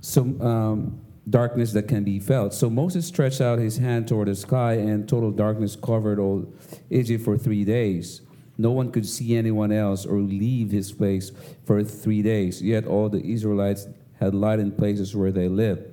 So, 0.00 0.22
um, 0.40 1.00
darkness 1.28 1.72
that 1.72 1.88
can 1.88 2.04
be 2.04 2.18
felt. 2.18 2.52
So 2.52 2.68
Moses 2.68 3.06
stretched 3.06 3.40
out 3.40 3.58
his 3.58 3.78
hand 3.78 4.08
toward 4.08 4.28
the 4.28 4.34
sky, 4.34 4.74
and 4.74 5.08
total 5.08 5.30
darkness 5.30 5.76
covered 5.76 6.18
all 6.18 6.52
Egypt 6.90 7.24
for 7.24 7.38
three 7.38 7.64
days. 7.64 8.22
No 8.58 8.70
one 8.72 8.92
could 8.92 9.06
see 9.06 9.36
anyone 9.36 9.72
else 9.72 10.04
or 10.04 10.18
leave 10.18 10.70
his 10.70 10.92
place 10.92 11.32
for 11.64 11.82
three 11.82 12.22
days. 12.22 12.62
Yet 12.62 12.86
all 12.86 13.08
the 13.08 13.24
Israelites 13.24 13.88
had 14.20 14.34
light 14.34 14.58
in 14.58 14.72
places 14.72 15.16
where 15.16 15.32
they 15.32 15.48
lived. 15.48 15.88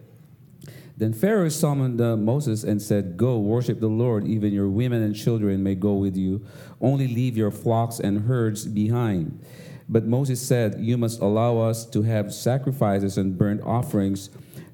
Then 0.97 1.13
Pharaoh 1.13 1.47
summoned 1.47 2.01
uh, 2.01 2.17
Moses 2.17 2.65
and 2.65 2.81
said, 2.81 3.15
Go, 3.15 3.39
worship 3.39 3.79
the 3.79 3.87
Lord. 3.87 4.27
Even 4.27 4.51
your 4.51 4.67
women 4.67 5.01
and 5.01 5.15
children 5.15 5.63
may 5.63 5.73
go 5.73 5.93
with 5.93 6.17
you. 6.17 6.45
Only 6.81 7.07
leave 7.07 7.37
your 7.37 7.51
flocks 7.51 7.99
and 7.99 8.27
herds 8.27 8.65
behind. 8.65 9.41
But 9.87 10.05
Moses 10.05 10.45
said, 10.45 10.75
You 10.79 10.97
must 10.97 11.21
allow 11.21 11.59
us 11.59 11.85
to 11.85 12.01
have 12.01 12.33
sacrifices 12.33 13.17
and 13.17 13.37
burnt 13.37 13.61
offerings 13.61 14.29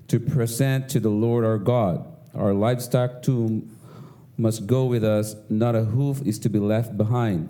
to 0.08 0.20
present 0.20 0.90
to 0.90 1.00
the 1.00 1.10
Lord 1.10 1.46
our 1.46 1.58
God. 1.58 2.06
Our 2.34 2.54
livestock 2.54 3.22
too 3.22 3.68
must 4.38 4.68
go 4.68 4.86
with 4.86 5.04
us, 5.04 5.36
not 5.50 5.76
a 5.76 5.84
hoof 5.84 6.22
is 6.26 6.40
to 6.40 6.50
be 6.50 6.60
left 6.60 6.98
behind. 6.98 7.50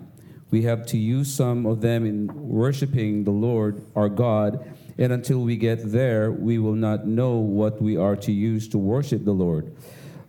We 0.50 0.62
have 0.62 0.86
to 0.86 0.96
use 0.96 1.32
some 1.32 1.66
of 1.66 1.80
them 1.80 2.06
in 2.06 2.28
worshiping 2.32 3.24
the 3.24 3.32
Lord 3.32 3.84
our 3.96 4.08
God, 4.08 4.64
and 4.96 5.12
until 5.12 5.40
we 5.40 5.56
get 5.56 5.90
there, 5.90 6.30
we 6.30 6.58
will 6.58 6.74
not 6.74 7.06
know 7.06 7.36
what 7.36 7.82
we 7.82 7.96
are 7.96 8.16
to 8.16 8.32
use 8.32 8.68
to 8.68 8.78
worship 8.78 9.24
the 9.24 9.32
Lord. 9.32 9.74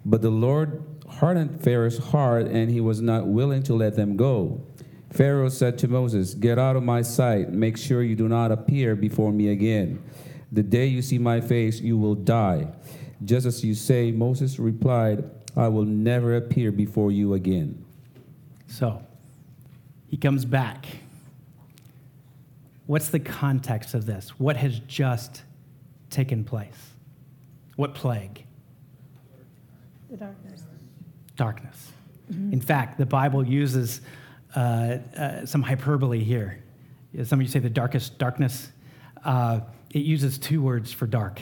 But 0.04 0.22
the 0.22 0.32
Lord 0.32 0.84
hardened 1.08 1.62
Pharaoh's 1.64 1.98
heart, 1.98 2.48
and 2.48 2.72
he 2.72 2.82
was 2.82 3.00
not 3.00 3.28
willing 3.28 3.64
to 3.64 3.76
let 3.76 3.96
them 3.96 4.18
go. 4.18 4.62
Pharaoh 5.12 5.50
said 5.50 5.78
to 5.80 5.88
Moses, 5.88 6.34
Get 6.34 6.60
out 6.60 6.76
of 6.76 6.84
my 6.84 7.02
sight, 7.02 7.52
make 7.52 7.78
sure 7.78 8.04
you 8.04 8.16
do 8.16 8.28
not 8.28 8.52
appear 8.52 8.96
before 8.96 9.32
me 9.32 9.50
again. 9.50 10.04
The 10.52 10.64
day 10.64 10.86
you 10.86 11.02
see 11.02 11.18
my 11.18 11.42
face, 11.42 11.82
you 11.82 11.98
will 11.98 12.16
die. 12.16 12.68
Just 13.24 13.46
as 13.46 13.64
you 13.64 13.74
say, 13.74 14.12
Moses 14.12 14.60
replied, 14.60 15.30
I 15.56 15.68
will 15.68 15.86
never 15.86 16.36
appear 16.36 16.72
before 16.72 17.12
you 17.12 17.34
again. 17.34 17.84
So, 18.68 19.02
he 20.08 20.18
comes 20.18 20.46
back. 20.46 20.86
What's 22.86 23.10
the 23.10 23.20
context 23.20 23.94
of 23.94 24.06
this? 24.06 24.30
What 24.40 24.56
has 24.56 24.80
just 24.80 25.44
taken 26.10 26.44
place? 26.44 26.92
What 27.76 27.94
plague? 27.94 28.46
The 30.10 30.18
darkness. 30.18 30.64
Darkness. 31.36 31.92
Mhm. 32.32 32.54
In 32.54 32.62
fact, 32.62 32.98
the 32.98 33.06
Bible 33.06 33.46
uses 33.46 34.02
uh, 34.56 34.60
uh, 35.18 35.46
some 35.46 35.62
hyperbole 35.62 36.24
here. 36.24 36.64
Some 37.24 37.40
of 37.40 37.44
you 37.44 37.50
say 37.52 37.60
the 37.60 37.70
darkest 37.70 38.18
darkness. 38.18 38.72
Uh, 39.24 39.60
it 39.92 40.04
uses 40.04 40.38
two 40.38 40.62
words 40.62 40.92
for 40.92 41.08
dark. 41.08 41.42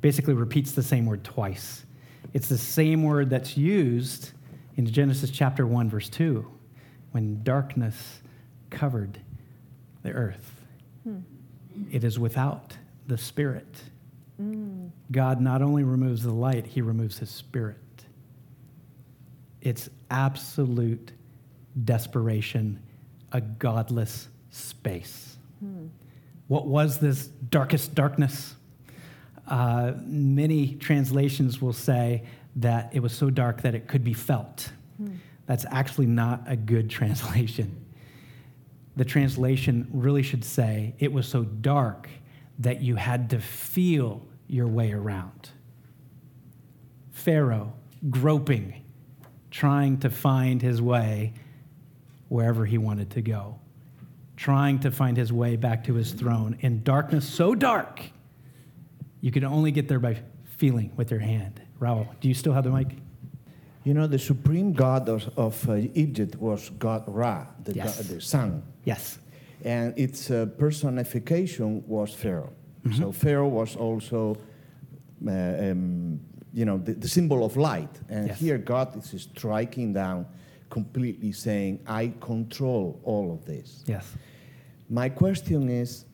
Basically, 0.00 0.34
repeats 0.34 0.72
the 0.72 0.82
same 0.82 1.06
word 1.06 1.24
twice. 1.24 1.84
It's 2.32 2.48
the 2.48 2.58
same 2.58 3.02
word 3.02 3.30
that's 3.30 3.56
used 3.56 4.30
in 4.76 4.86
Genesis 4.86 5.30
chapter 5.30 5.66
1, 5.66 5.90
verse 5.90 6.08
2, 6.08 6.46
when 7.12 7.42
darkness 7.42 8.20
covered 8.70 9.20
the 10.02 10.10
earth. 10.12 10.60
Hmm. 11.04 11.20
It 11.90 12.04
is 12.04 12.18
without 12.18 12.76
the 13.06 13.18
Spirit. 13.18 13.82
Mm. 14.40 14.90
God 15.10 15.40
not 15.40 15.62
only 15.62 15.84
removes 15.84 16.22
the 16.22 16.32
light, 16.32 16.66
he 16.66 16.80
removes 16.80 17.18
his 17.18 17.30
Spirit. 17.30 17.76
It's 19.60 19.88
absolute 20.10 21.12
desperation, 21.84 22.82
a 23.32 23.40
godless 23.40 24.28
space. 24.50 25.36
Hmm. 25.60 25.86
What 26.48 26.66
was 26.66 26.98
this 26.98 27.30
darkest 27.52 27.94
darkness? 27.94 28.56
Uh, 29.46 29.92
many 30.04 30.74
translations 30.74 31.62
will 31.62 31.72
say 31.72 32.24
that 32.56 32.90
it 32.92 33.00
was 33.00 33.12
so 33.12 33.30
dark 33.30 33.62
that 33.62 33.74
it 33.76 33.86
could 33.86 34.02
be 34.02 34.14
felt. 34.14 34.72
Hmm. 34.96 35.16
That's 35.46 35.64
actually 35.70 36.06
not 36.06 36.42
a 36.46 36.56
good 36.56 36.90
translation. 36.98 37.76
The 38.96 39.04
translation 39.04 39.86
really 39.92 40.22
should 40.22 40.44
say 40.44 40.94
it 40.98 41.12
was 41.12 41.28
so 41.28 41.44
dark 41.44 42.08
that 42.58 42.82
you 42.82 42.96
had 42.96 43.30
to 43.30 43.38
feel 43.38 44.26
your 44.48 44.66
way 44.66 44.92
around. 44.92 45.50
Pharaoh 47.10 47.72
groping, 48.10 48.82
trying 49.50 49.98
to 50.00 50.10
find 50.10 50.60
his 50.60 50.82
way 50.82 51.34
wherever 52.28 52.64
he 52.64 52.78
wanted 52.78 53.10
to 53.10 53.22
go, 53.22 53.58
trying 54.42 54.80
to 54.80 54.90
find 54.90 55.16
his 55.16 55.32
way 55.32 55.54
back 55.54 55.84
to 55.84 55.94
his 55.94 56.10
throne 56.12 56.56
in 56.60 56.82
darkness 56.82 57.24
so 57.28 57.54
dark 57.54 58.02
you 59.20 59.30
could 59.30 59.44
only 59.44 59.70
get 59.70 59.86
there 59.86 60.00
by 60.00 60.16
feeling 60.58 60.90
with 60.96 61.12
your 61.12 61.20
hand. 61.20 61.60
Raul, 61.80 62.08
do 62.20 62.26
you 62.26 62.34
still 62.34 62.52
have 62.52 62.64
the 62.64 62.70
mic? 62.70 62.88
You 63.84 63.94
know, 63.94 64.08
the 64.08 64.18
supreme 64.18 64.72
god 64.72 65.08
of, 65.08 65.30
of 65.36 65.68
uh, 65.68 65.74
Egypt 65.94 66.34
was 66.40 66.70
God 66.70 67.04
Ra, 67.06 67.46
the, 67.62 67.72
Yes. 67.74 67.96
god, 67.98 68.06
the 68.06 68.20
sun. 68.20 68.62
Yes. 68.84 69.18
And 69.64 69.96
its 69.96 70.28
uh, 70.28 70.46
personification 70.58 71.84
was 71.86 72.12
Pharaoh. 72.12 72.52
So 72.98 73.12
Pharaoh 73.12 73.46
was 73.60 73.76
also, 73.76 74.36
uh, 75.24 75.30
um, 75.30 76.18
you 76.52 76.64
know, 76.64 76.78
the, 76.78 76.94
the 76.94 77.06
symbol 77.08 77.44
of 77.44 77.56
light. 77.56 77.94
And 78.08 78.26
Yes. 78.26 78.40
here 78.40 78.58
God 78.58 78.88
is 78.96 79.22
striking 79.22 79.92
down, 79.92 80.26
completely 80.68 81.30
saying, 81.30 81.78
I 81.86 82.12
control 82.20 83.00
all 83.04 83.32
of 83.32 83.44
this. 83.44 83.84
Yes. 83.86 84.04
My 84.88 85.08
question 85.08 85.68
is 85.68 86.04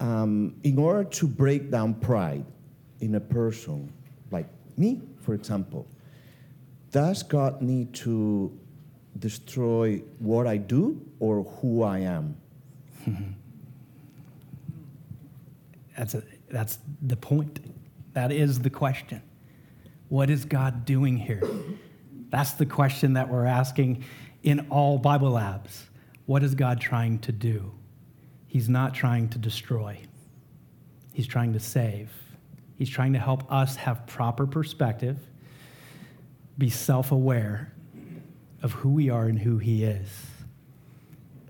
um, 0.00 0.54
in 0.62 0.78
order 0.78 1.04
to 1.04 1.26
break 1.26 1.70
down 1.70 1.94
pride 1.94 2.44
in 3.00 3.14
a 3.14 3.20
person, 3.20 3.92
like 4.30 4.46
me, 4.76 5.00
for 5.20 5.34
example, 5.34 5.86
does 6.90 7.22
God 7.22 7.60
need 7.60 7.92
to 7.94 8.56
destroy 9.18 10.02
what 10.18 10.46
I 10.46 10.56
do 10.56 11.00
or 11.20 11.42
who 11.44 11.82
I 11.82 11.98
am? 12.00 12.36
That's, 15.96 16.14
a, 16.14 16.22
that's 16.48 16.78
the 17.02 17.16
point. 17.16 17.58
That 18.12 18.30
is 18.30 18.60
the 18.60 18.70
question. 18.70 19.20
What 20.08 20.30
is 20.30 20.44
God 20.44 20.84
doing 20.84 21.16
here? 21.16 21.42
That's 22.30 22.52
the 22.52 22.66
question 22.66 23.14
that 23.14 23.28
we're 23.28 23.46
asking 23.46 24.04
in 24.44 24.68
all 24.70 24.98
Bible 24.98 25.30
labs. 25.32 25.87
What 26.28 26.42
is 26.42 26.54
God 26.54 26.78
trying 26.78 27.20
to 27.20 27.32
do? 27.32 27.72
He's 28.48 28.68
not 28.68 28.92
trying 28.92 29.30
to 29.30 29.38
destroy, 29.38 29.98
He's 31.14 31.26
trying 31.26 31.54
to 31.54 31.58
save. 31.58 32.10
He's 32.76 32.90
trying 32.90 33.14
to 33.14 33.18
help 33.18 33.50
us 33.50 33.76
have 33.76 34.06
proper 34.06 34.46
perspective, 34.46 35.16
be 36.58 36.68
self 36.68 37.12
aware 37.12 37.72
of 38.62 38.72
who 38.72 38.90
we 38.90 39.08
are 39.08 39.24
and 39.24 39.38
who 39.38 39.56
He 39.56 39.84
is. 39.84 40.26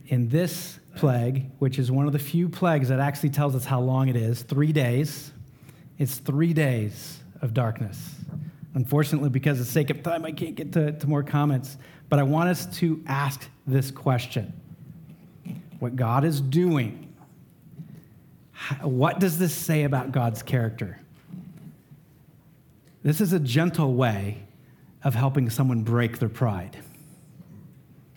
In 0.07 0.29
this 0.29 0.79
plague, 0.95 1.51
which 1.59 1.81
is 1.81 1.91
one 1.91 2.07
of 2.07 2.13
the 2.13 2.21
few 2.21 2.49
plagues 2.49 2.89
that 2.91 3.01
actually 3.01 3.31
tells 3.31 3.57
us 3.57 3.65
how 3.65 3.81
long 3.81 4.07
it 4.07 4.17
is 4.17 4.43
three 4.43 4.73
days, 4.73 5.33
it's 5.99 6.19
three 6.19 6.53
days 6.53 7.19
of 7.43 7.53
darkness. 7.53 8.15
Unfortunately, 8.75 9.29
because 9.29 9.59
of 9.59 9.67
the 9.67 9.73
sake 9.73 9.91
of 9.91 10.05
time, 10.05 10.25
I 10.25 10.31
can't 10.31 10.55
get 10.55 10.73
to, 10.75 10.93
to 10.93 11.07
more 11.09 11.25
comments, 11.25 11.79
but 12.09 12.21
I 12.21 12.23
want 12.23 12.49
us 12.49 12.65
to 12.79 13.03
ask 13.09 13.49
this 13.67 13.91
question 13.91 14.53
What 15.79 15.97
God 15.97 16.25
is 16.25 16.41
doing, 16.41 17.13
what 18.83 19.21
does 19.21 19.39
this 19.39 19.55
say 19.55 19.85
about 19.85 20.13
God's 20.13 20.43
character? 20.43 20.99
This 23.03 23.21
is 23.21 23.33
a 23.33 23.39
gentle 23.39 23.95
way 23.95 24.43
of 25.05 25.15
helping 25.15 25.49
someone 25.51 25.83
break 25.83 26.19
their 26.19 26.29
pride, 26.29 26.77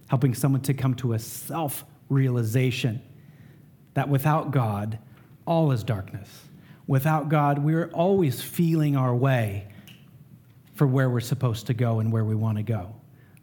helping 0.07 0.33
someone 0.33 0.61
to 0.61 0.73
come 0.73 0.95
to 0.95 1.13
a 1.13 1.19
self 1.19 1.85
realization 2.09 3.01
that 3.93 4.09
without 4.09 4.51
God, 4.51 4.97
all 5.45 5.71
is 5.71 5.83
darkness. 5.83 6.45
Without 6.87 7.29
God, 7.29 7.59
we're 7.59 7.89
always 7.93 8.41
feeling 8.41 8.97
our 8.97 9.15
way 9.15 9.67
for 10.73 10.87
where 10.87 11.09
we're 11.09 11.19
supposed 11.19 11.67
to 11.67 11.73
go 11.73 11.99
and 11.99 12.11
where 12.11 12.25
we 12.25 12.35
want 12.35 12.57
to 12.57 12.63
go. 12.63 12.95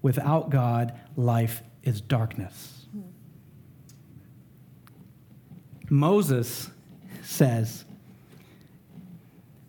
Without 0.03 0.51
God, 0.51 0.99
life 1.17 1.63
is 1.83 2.01
darkness. 2.01 2.78
Moses 5.91 6.71
says, 7.23 7.85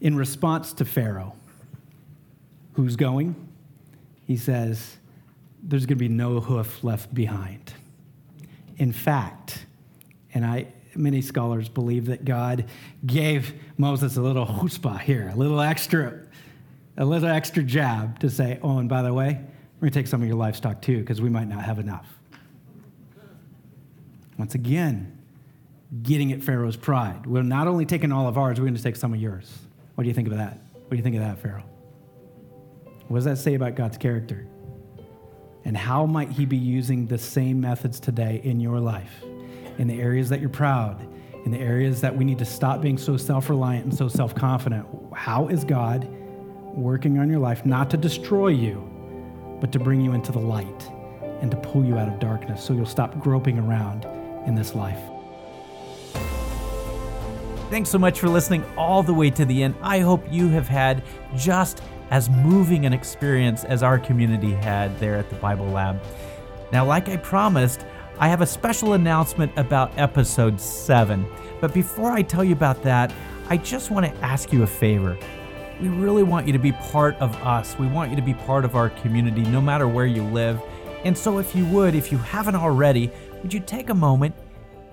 in 0.02 0.16
response 0.16 0.74
to 0.74 0.86
Pharaoh, 0.86 1.36
who's 2.74 2.96
going? 2.96 3.36
He 4.26 4.38
says, 4.38 4.98
There's 5.62 5.86
going 5.86 5.98
to 5.98 6.04
be 6.04 6.08
no 6.08 6.40
hoof 6.40 6.84
left 6.84 7.14
behind. 7.14 7.74
In 8.78 8.94
fact, 8.94 9.66
and 10.34 10.46
I, 10.46 10.68
many 10.96 11.22
scholars 11.22 11.68
believe 11.68 12.06
that 12.06 12.24
God 12.24 12.66
gave 13.06 13.54
Moses 13.78 14.16
a 14.16 14.22
little 14.22 14.46
chutzpah 14.46 15.02
here, 15.02 15.30
a 15.34 15.36
little 15.36 15.60
extra, 15.60 16.22
a 16.98 17.04
little 17.04 17.30
extra 17.30 17.64
jab 17.64 18.20
to 18.20 18.30
say, 18.30 18.60
oh, 18.62 18.78
and 18.78 18.88
by 18.88 19.02
the 19.02 19.14
way, 19.14 19.42
we're 19.76 19.88
going 19.88 19.92
to 19.92 20.00
take 20.00 20.08
some 20.08 20.22
of 20.22 20.28
your 20.28 20.38
livestock 20.38 20.82
too, 20.82 21.00
because 21.00 21.22
we 21.22 21.30
might 21.30 21.48
not 21.48 21.64
have 21.64 21.80
enough. 21.80 22.08
Once 24.38 24.56
again, 24.56 25.19
getting 26.04 26.32
at 26.32 26.44
Pharaoh's 26.44 26.78
pride. 26.78 27.26
We're 27.26 27.42
not 27.42 27.68
only 27.68 27.86
taking 27.86 28.12
all 28.12 28.28
of 28.28 28.38
ours, 28.38 28.60
we're 28.60 28.66
going 28.66 28.76
to 28.76 28.84
take 28.84 28.96
some 28.96 29.14
of 29.14 29.20
yours. 29.20 29.52
What 29.96 30.04
do 30.04 30.08
you 30.08 30.14
think 30.14 30.28
of 30.28 30.38
that? 30.38 30.60
What 30.74 30.92
do 30.92 30.98
you 30.98 31.04
think 31.04 31.16
of 31.16 31.22
that, 31.22 31.40
Pharaoh? 31.40 31.64
What 33.08 33.18
does 33.18 33.26
that 33.26 33.38
say 33.38 33.56
about 33.56 33.76
God's 33.76 33.98
character? 33.98 34.48
And 35.66 35.76
how 35.76 36.06
might 36.06 36.30
He 36.30 36.46
be 36.46 36.58
using 36.58 37.08
the 37.08 37.18
same 37.18 37.60
methods 37.60 38.00
today 38.00 38.40
in 38.44 38.60
your 38.60 38.80
life? 38.80 39.24
In 39.78 39.88
the 39.88 40.00
areas 40.00 40.30
that 40.30 40.40
you're 40.40 40.50
proud, 40.50 41.06
in 41.46 41.52
the 41.52 41.60
areas 41.60 42.02
that 42.02 42.16
we 42.16 42.24
need 42.24 42.38
to 42.40 42.46
stop 42.46 42.82
being 42.82 42.98
so 42.98 43.18
self 43.18 43.50
reliant 43.50 43.86
and 43.86 43.98
so 43.98 44.08
self 44.08 44.36
confident. 44.36 44.86
How 45.14 45.48
is 45.48 45.64
God 45.64 46.08
working 46.76 47.18
on 47.18 47.30
your 47.30 47.40
life 47.40 47.66
not 47.66 47.90
to 47.90 47.98
destroy 47.98 48.50
you, 48.50 48.88
but 49.60 49.72
to 49.72 49.80
bring 49.80 50.02
you 50.02 50.14
into 50.14 50.32
the 50.32 50.40
light 50.40 50.90
and 51.42 51.50
to 51.50 51.58
pull 51.58 51.84
you 51.84 51.98
out 51.98 52.08
of 52.08 52.20
darkness 52.20 52.64
so 52.64 52.74
you'll 52.74 52.86
stop 52.86 53.20
groping 53.20 53.58
around 53.58 54.06
in 54.48 54.54
this 54.54 54.76
life? 54.76 55.00
Thanks 57.70 57.92
so 57.92 58.00
much 58.00 58.20
for 58.20 58.28
listening 58.28 58.66
all 58.76 59.04
the 59.04 59.14
way 59.14 59.30
to 59.30 59.46
the 59.46 59.62
end. 59.62 59.76
I 59.84 60.00
hope 60.00 60.26
you 60.32 60.50
have 60.50 60.68
had 60.68 61.04
just 61.36 61.84
as 62.10 62.28
moving 62.28 62.88
an 62.88 62.94
experience 62.94 63.64
as 63.64 63.84
our 63.84 64.00
community 64.00 64.54
had 64.54 65.00
there 65.00 65.18
at 65.18 65.30
the 65.30 65.36
Bible 65.36 65.68
Lab. 65.68 66.02
Now, 66.72 66.84
like 66.84 67.10
I 67.10 67.18
promised, 67.18 67.86
I 68.18 68.28
have 68.28 68.42
a 68.42 68.46
special 68.48 68.94
announcement 68.94 69.52
about 69.56 69.96
episode 70.00 70.60
7. 70.60 71.24
But 71.62 71.72
before 71.72 72.12
I 72.12 72.24
tell 72.24 72.44
you 72.44 72.54
about 72.54 72.82
that, 72.82 73.14
I 73.50 73.58
just 73.58 73.92
want 73.92 74.08
to 74.08 74.26
ask 74.26 74.52
you 74.52 74.64
a 74.64 74.68
favor. 74.68 75.16
We 75.80 75.90
really 75.90 76.24
want 76.24 76.48
you 76.48 76.54
to 76.54 76.60
be 76.60 76.72
part 76.72 77.18
of 77.18 77.36
us. 77.44 77.78
We 77.78 77.86
want 77.86 78.10
you 78.10 78.16
to 78.16 78.24
be 78.24 78.34
part 78.34 78.66
of 78.66 78.76
our 78.76 78.90
community 78.90 79.44
no 79.44 79.62
matter 79.62 79.88
where 79.88 80.08
you 80.08 80.24
live. 80.24 80.60
And 81.06 81.16
so, 81.16 81.38
if 81.38 81.56
you 81.56 81.68
would, 81.68 81.94
if 81.94 82.12
you 82.12 82.18
haven't 82.18 82.56
already, 82.56 83.12
would 83.44 83.54
you 83.54 83.60
take 83.60 83.92
a 83.92 83.94
moment 83.94 84.34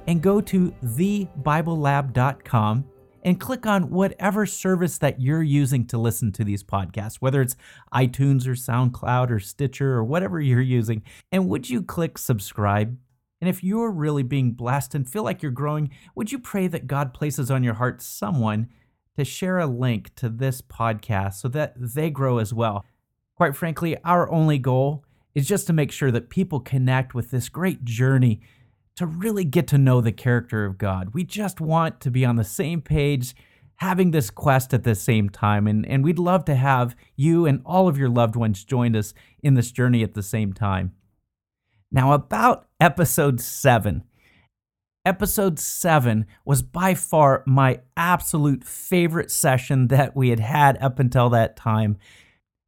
and 0.06 0.22
go 0.22 0.40
to 0.40 0.70
thebiblelab.com 0.84 2.84
and 3.26 3.40
click 3.40 3.66
on 3.66 3.90
whatever 3.90 4.46
service 4.46 4.98
that 4.98 5.20
you're 5.20 5.42
using 5.42 5.84
to 5.88 5.98
listen 5.98 6.30
to 6.30 6.44
these 6.44 6.62
podcasts, 6.62 7.16
whether 7.16 7.42
it's 7.42 7.56
iTunes 7.92 8.46
or 8.46 8.52
SoundCloud 8.52 9.30
or 9.30 9.40
Stitcher 9.40 9.94
or 9.94 10.04
whatever 10.04 10.40
you're 10.40 10.60
using. 10.60 11.02
And 11.32 11.48
would 11.48 11.68
you 11.68 11.82
click 11.82 12.18
subscribe? 12.18 12.96
And 13.40 13.50
if 13.50 13.64
you're 13.64 13.90
really 13.90 14.22
being 14.22 14.52
blessed 14.52 14.94
and 14.94 15.10
feel 15.10 15.24
like 15.24 15.42
you're 15.42 15.50
growing, 15.50 15.90
would 16.14 16.30
you 16.30 16.38
pray 16.38 16.68
that 16.68 16.86
God 16.86 17.12
places 17.12 17.50
on 17.50 17.64
your 17.64 17.74
heart 17.74 18.00
someone 18.00 18.68
to 19.18 19.24
share 19.24 19.58
a 19.58 19.66
link 19.66 20.14
to 20.16 20.28
this 20.28 20.62
podcast 20.62 21.34
so 21.34 21.48
that 21.48 21.74
they 21.76 22.10
grow 22.10 22.38
as 22.38 22.54
well? 22.54 22.84
Quite 23.34 23.56
frankly, 23.56 23.96
our 24.04 24.30
only 24.30 24.58
goal 24.58 25.04
is 25.34 25.48
just 25.48 25.66
to 25.66 25.72
make 25.72 25.90
sure 25.90 26.12
that 26.12 26.30
people 26.30 26.60
connect 26.60 27.12
with 27.12 27.32
this 27.32 27.48
great 27.48 27.84
journey 27.84 28.40
to 28.96 29.06
really 29.06 29.44
get 29.44 29.66
to 29.68 29.78
know 29.78 30.00
the 30.00 30.12
character 30.12 30.64
of 30.64 30.78
God. 30.78 31.14
We 31.14 31.24
just 31.24 31.60
want 31.60 32.00
to 32.00 32.10
be 32.10 32.24
on 32.24 32.36
the 32.36 32.44
same 32.44 32.80
page 32.80 33.34
having 33.76 34.10
this 34.10 34.30
quest 34.30 34.72
at 34.72 34.84
the 34.84 34.94
same 34.94 35.28
time. 35.28 35.66
And, 35.66 35.86
and 35.86 36.02
we'd 36.02 36.18
love 36.18 36.44
to 36.46 36.54
have 36.54 36.96
you 37.14 37.46
and 37.46 37.60
all 37.64 37.88
of 37.88 37.98
your 37.98 38.08
loved 38.08 38.34
ones 38.34 38.64
join 38.64 38.96
us 38.96 39.12
in 39.42 39.54
this 39.54 39.70
journey 39.70 40.02
at 40.02 40.14
the 40.14 40.22
same 40.22 40.52
time. 40.52 40.92
Now, 41.92 42.12
about 42.12 42.66
episode 42.80 43.40
seven. 43.40 44.04
Episode 45.04 45.58
seven 45.58 46.26
was 46.44 46.62
by 46.62 46.94
far 46.94 47.44
my 47.46 47.80
absolute 47.96 48.64
favorite 48.64 49.30
session 49.30 49.88
that 49.88 50.16
we 50.16 50.30
had 50.30 50.40
had 50.40 50.78
up 50.82 50.98
until 50.98 51.30
that 51.30 51.54
time. 51.54 51.96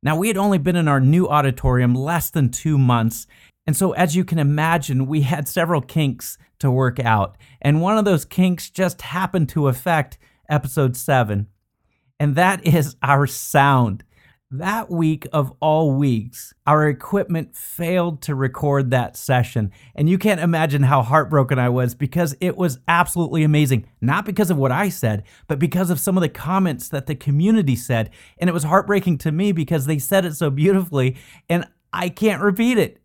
Now, 0.02 0.16
we 0.16 0.28
had 0.28 0.36
only 0.36 0.58
been 0.58 0.76
in 0.76 0.86
our 0.86 1.00
new 1.00 1.26
auditorium 1.26 1.94
less 1.94 2.30
than 2.30 2.50
two 2.50 2.78
months. 2.78 3.26
And 3.68 3.76
so, 3.76 3.92
as 3.92 4.16
you 4.16 4.24
can 4.24 4.38
imagine, 4.38 5.06
we 5.06 5.20
had 5.20 5.46
several 5.46 5.82
kinks 5.82 6.38
to 6.58 6.70
work 6.70 6.98
out. 6.98 7.36
And 7.60 7.82
one 7.82 7.98
of 7.98 8.06
those 8.06 8.24
kinks 8.24 8.70
just 8.70 9.02
happened 9.02 9.50
to 9.50 9.68
affect 9.68 10.16
episode 10.48 10.96
seven, 10.96 11.48
and 12.18 12.34
that 12.34 12.66
is 12.66 12.96
our 13.02 13.26
sound. 13.26 14.04
That 14.50 14.90
week 14.90 15.26
of 15.34 15.52
all 15.60 15.90
weeks, 15.90 16.54
our 16.66 16.88
equipment 16.88 17.54
failed 17.54 18.22
to 18.22 18.34
record 18.34 18.90
that 18.90 19.18
session. 19.18 19.70
And 19.94 20.08
you 20.08 20.16
can't 20.16 20.40
imagine 20.40 20.84
how 20.84 21.02
heartbroken 21.02 21.58
I 21.58 21.68
was 21.68 21.94
because 21.94 22.34
it 22.40 22.56
was 22.56 22.78
absolutely 22.88 23.44
amazing. 23.44 23.86
Not 24.00 24.24
because 24.24 24.50
of 24.50 24.56
what 24.56 24.72
I 24.72 24.88
said, 24.88 25.24
but 25.46 25.58
because 25.58 25.90
of 25.90 26.00
some 26.00 26.16
of 26.16 26.22
the 26.22 26.30
comments 26.30 26.88
that 26.88 27.04
the 27.04 27.14
community 27.14 27.76
said. 27.76 28.08
And 28.38 28.48
it 28.48 28.54
was 28.54 28.64
heartbreaking 28.64 29.18
to 29.18 29.30
me 29.30 29.52
because 29.52 29.84
they 29.84 29.98
said 29.98 30.24
it 30.24 30.36
so 30.36 30.48
beautifully 30.48 31.18
and 31.50 31.66
I 31.92 32.08
can't 32.08 32.42
repeat 32.42 32.78
it. 32.78 33.02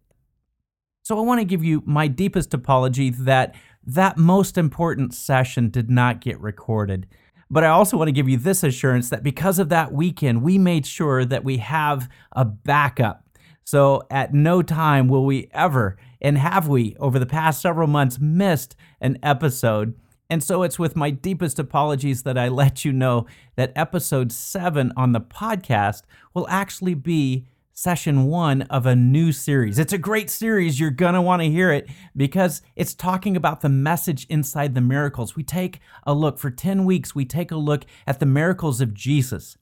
So 1.04 1.18
I 1.18 1.22
want 1.22 1.42
to 1.42 1.46
give 1.46 1.66
you 1.66 1.84
my 1.86 2.08
deepest 2.08 2.54
apology 2.54 3.10
that 3.10 3.56
that 3.86 4.18
most 4.18 4.58
important 4.58 5.14
session 5.14 5.70
did 5.70 5.90
not 5.90 6.22
get 6.22 6.40
recorded. 6.40 7.08
But 7.50 7.66
I 7.66 7.68
also 7.68 7.98
want 7.98 8.08
to 8.08 8.14
give 8.14 8.30
you 8.30 8.38
this 8.38 8.64
assurance 8.64 9.10
that 9.10 9.22
because 9.22 9.60
of 9.60 9.68
that 9.68 9.92
weekend, 9.92 10.42
we 10.42 10.58
made 10.58 10.86
sure 10.86 11.26
that 11.26 11.44
we 11.44 11.58
have 11.58 12.08
a 12.32 12.46
backup. 12.46 13.28
So 13.66 14.04
at 14.10 14.34
no 14.34 14.62
time 14.62 15.10
will 15.10 15.26
we 15.26 15.50
ever, 15.52 15.98
and 16.22 16.38
have 16.38 16.70
we 16.70 16.96
over 17.02 17.20
the 17.20 17.26
past 17.26 17.62
several 17.62 17.88
months, 17.88 18.18
missed 18.20 18.78
an 19.02 19.20
episode. 19.22 19.96
And 20.30 20.42
so 20.42 20.64
it's 20.64 20.80
with 20.80 20.96
my 20.96 21.12
deepest 21.12 21.60
apologies 21.60 22.24
that 22.24 22.38
I 22.38 22.48
let 22.48 22.86
you 22.86 22.94
know 22.94 23.28
that 23.58 23.74
episode 23.76 24.32
seven 24.32 24.94
on 24.96 25.12
the 25.12 25.22
podcast 25.22 26.04
will 26.34 26.48
actually 26.50 26.94
be 26.94 27.46
session 27.74 28.26
one 28.26 28.62
of 28.64 28.86
a 28.86 28.96
new 28.96 29.32
series. 29.32 29.80
It's 29.80 29.94
a 29.94 29.98
great 29.98 30.30
series. 30.30 30.80
You're 30.80 30.92
going 30.92 31.16
to 31.16 31.22
want 31.22 31.42
to 31.42 31.50
hear 31.50 31.72
it 31.72 31.90
because 32.16 32.62
it's 32.76 32.94
talking 32.94 33.36
about 33.36 33.62
the 33.62 33.70
message 33.70 34.26
inside 34.30 34.76
the 34.76 34.82
miracles. 34.82 35.36
We 35.36 35.44
take 35.44 35.80
a 36.06 36.14
look, 36.14 36.38
for 36.38 36.52
10 36.52 36.86
weeks, 36.86 37.16
we 37.16 37.26
take 37.26 37.52
a 37.52 37.58
look 37.58 37.86
at 38.06 38.20
the 38.20 38.28
miracles 38.28 38.80
of 38.80 38.94
Jesus. 38.94 39.58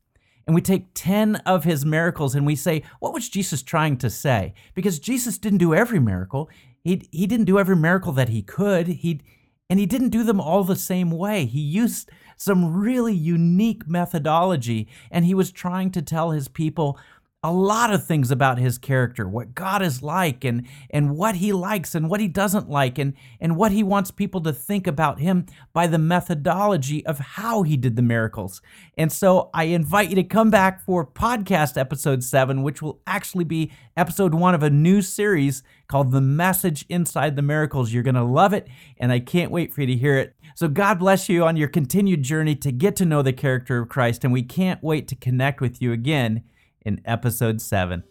And 0.45 0.53
we 0.53 0.62
take 0.62 0.88
10 0.93 1.38
of 1.45 1.64
his 1.64 1.86
miracles 1.86 2.36
and 2.36 2.45
we 2.45 2.55
say, 2.55 2.84
what 2.99 3.14
was 3.14 3.30
Jesus 3.30 3.64
trying 3.64 3.97
to 3.97 4.09
say? 4.09 4.53
Because 4.74 4.99
Jesus 4.99 5.38
didn't 5.38 5.59
do 5.59 5.74
every 5.74 5.99
miracle. 5.99 6.49
He, 6.84 7.07
he 7.12 7.28
didn't 7.28 7.45
do 7.45 7.59
every 7.59 7.78
miracle 7.78 8.12
that 8.14 8.30
he 8.30 8.41
could. 8.41 8.88
He, 8.88 9.22
and 9.70 9.80
he 9.80 9.86
didn't 9.86 10.09
do 10.09 10.24
them 10.24 10.41
all 10.41 10.66
the 10.66 10.76
same 10.76 11.12
way. 11.12 11.45
He 11.45 11.62
used 11.62 12.09
some 12.36 12.76
really 12.76 13.14
unique 13.14 13.88
methodology 13.88 14.89
and 15.09 15.24
he 15.24 15.34
was 15.34 15.51
trying 15.51 15.91
to 15.91 16.01
tell 16.01 16.32
his 16.32 16.49
people 16.49 16.99
a 17.44 17.52
lot 17.52 17.92
of 17.92 18.06
things 18.06 18.30
about 18.30 18.60
his 18.60 18.78
character, 18.78 19.28
what 19.28 19.56
God 19.56 19.82
is 19.82 20.04
like 20.04 20.44
and 20.44 20.68
and 20.92 21.18
what 21.18 21.38
he 21.38 21.52
likes 21.52 21.96
and 21.96 22.08
what 22.08 22.20
he 22.20 22.28
doesn't 22.28 22.70
like 22.70 23.00
and 23.00 23.16
and 23.39 23.56
what 23.56 23.72
he 23.72 23.82
wants 23.82 24.12
people 24.12 24.42
to 24.42 24.54
think 24.54 24.86
about 24.86 25.20
him 25.20 25.48
by 25.74 25.88
the 25.88 25.98
methodology 25.98 27.04
of 27.04 27.18
how 27.18 27.64
he 27.64 27.76
did 27.76 27.96
the 27.96 28.04
miracles. 28.04 28.62
And 28.96 29.12
so 29.12 29.50
I 29.56 29.64
invite 29.64 30.10
you 30.10 30.16
to 30.18 30.24
come 30.24 30.52
back 30.52 30.86
for 30.86 31.04
podcast 31.04 31.80
episode 31.80 32.24
7 32.24 32.62
which 32.62 32.80
will 32.80 33.02
actually 33.08 33.46
be 33.46 33.72
episode 33.98 34.36
1 34.36 34.54
of 34.54 34.62
a 34.62 34.70
new 34.70 35.02
series 35.02 35.64
called 35.88 36.12
The 36.12 36.22
Message 36.22 36.86
Inside 36.89 37.36
the 37.36 37.42
Miracles. 37.42 37.92
You're 37.92 38.04
going 38.04 38.14
to 38.14 38.24
love 38.24 38.54
it 38.54 38.68
and 38.98 39.12
I 39.12 39.20
can't 39.20 39.52
wait 39.52 39.74
for 39.74 39.82
you 39.82 39.88
to 39.88 39.96
hear 39.96 40.16
it. 40.16 40.36
So 40.54 40.68
God 40.68 41.00
bless 41.00 41.28
you 41.28 41.44
on 41.44 41.58
your 41.58 41.70
continued 41.70 42.22
journey 42.22 42.56
to 42.58 42.72
get 42.72 42.96
to 42.98 43.06
know 43.06 43.24
the 43.24 43.34
character 43.34 43.80
of 43.80 43.89
Christ 43.89 44.24
and 44.24 44.32
we 44.32 44.44
can't 44.44 44.84
wait 44.84 45.08
to 45.08 45.16
connect 45.16 45.60
with 45.60 45.82
you 45.82 45.92
again 45.92 46.44
in 46.86 47.02
episode 47.06 47.62
7. 47.62 48.04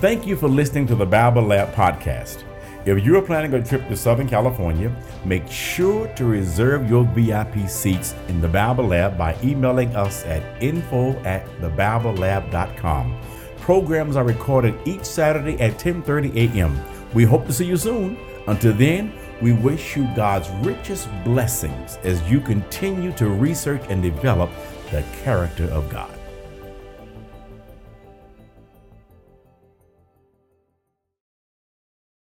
Thank 0.00 0.26
you 0.26 0.36
for 0.36 0.48
listening 0.48 0.86
to 0.88 0.94
the 0.94 1.06
Bible 1.06 1.42
Lab 1.42 1.74
podcast. 1.74 2.44
If 2.86 3.04
you 3.04 3.16
are 3.16 3.22
planning 3.22 3.52
a 3.54 3.62
trip 3.62 3.86
to 3.88 3.96
Southern 3.96 4.28
California, 4.28 4.94
make 5.24 5.46
sure 5.50 6.06
to 6.14 6.24
reserve 6.24 6.88
your 6.88 7.04
VIP 7.04 7.68
seats 7.68 8.14
in 8.28 8.40
the 8.40 8.48
Bible 8.48 8.86
Lab 8.86 9.18
by 9.18 9.36
emailing 9.42 9.94
us 9.96 10.24
at 10.24 10.62
info 10.62 11.10
at 11.24 11.46
thebiblelab.com. 11.60 13.20
Programs 13.58 14.16
are 14.16 14.24
recorded 14.24 14.74
each 14.86 15.04
Saturday 15.04 15.60
at 15.60 15.78
10:30 15.78 16.34
a.m. 16.36 16.80
We 17.12 17.24
hope 17.24 17.46
to 17.46 17.52
see 17.52 17.66
you 17.66 17.76
soon. 17.76 18.16
Until 18.46 18.72
then, 18.72 19.12
we 19.42 19.52
wish 19.52 19.96
you 19.96 20.08
God's 20.16 20.48
richest 20.66 21.08
blessings 21.24 21.98
as 22.04 22.22
you 22.30 22.40
continue 22.40 23.12
to 23.12 23.28
research 23.28 23.82
and 23.90 24.02
develop 24.02 24.50
the 24.90 25.04
character 25.22 25.64
of 25.64 25.90
God. 25.90 26.17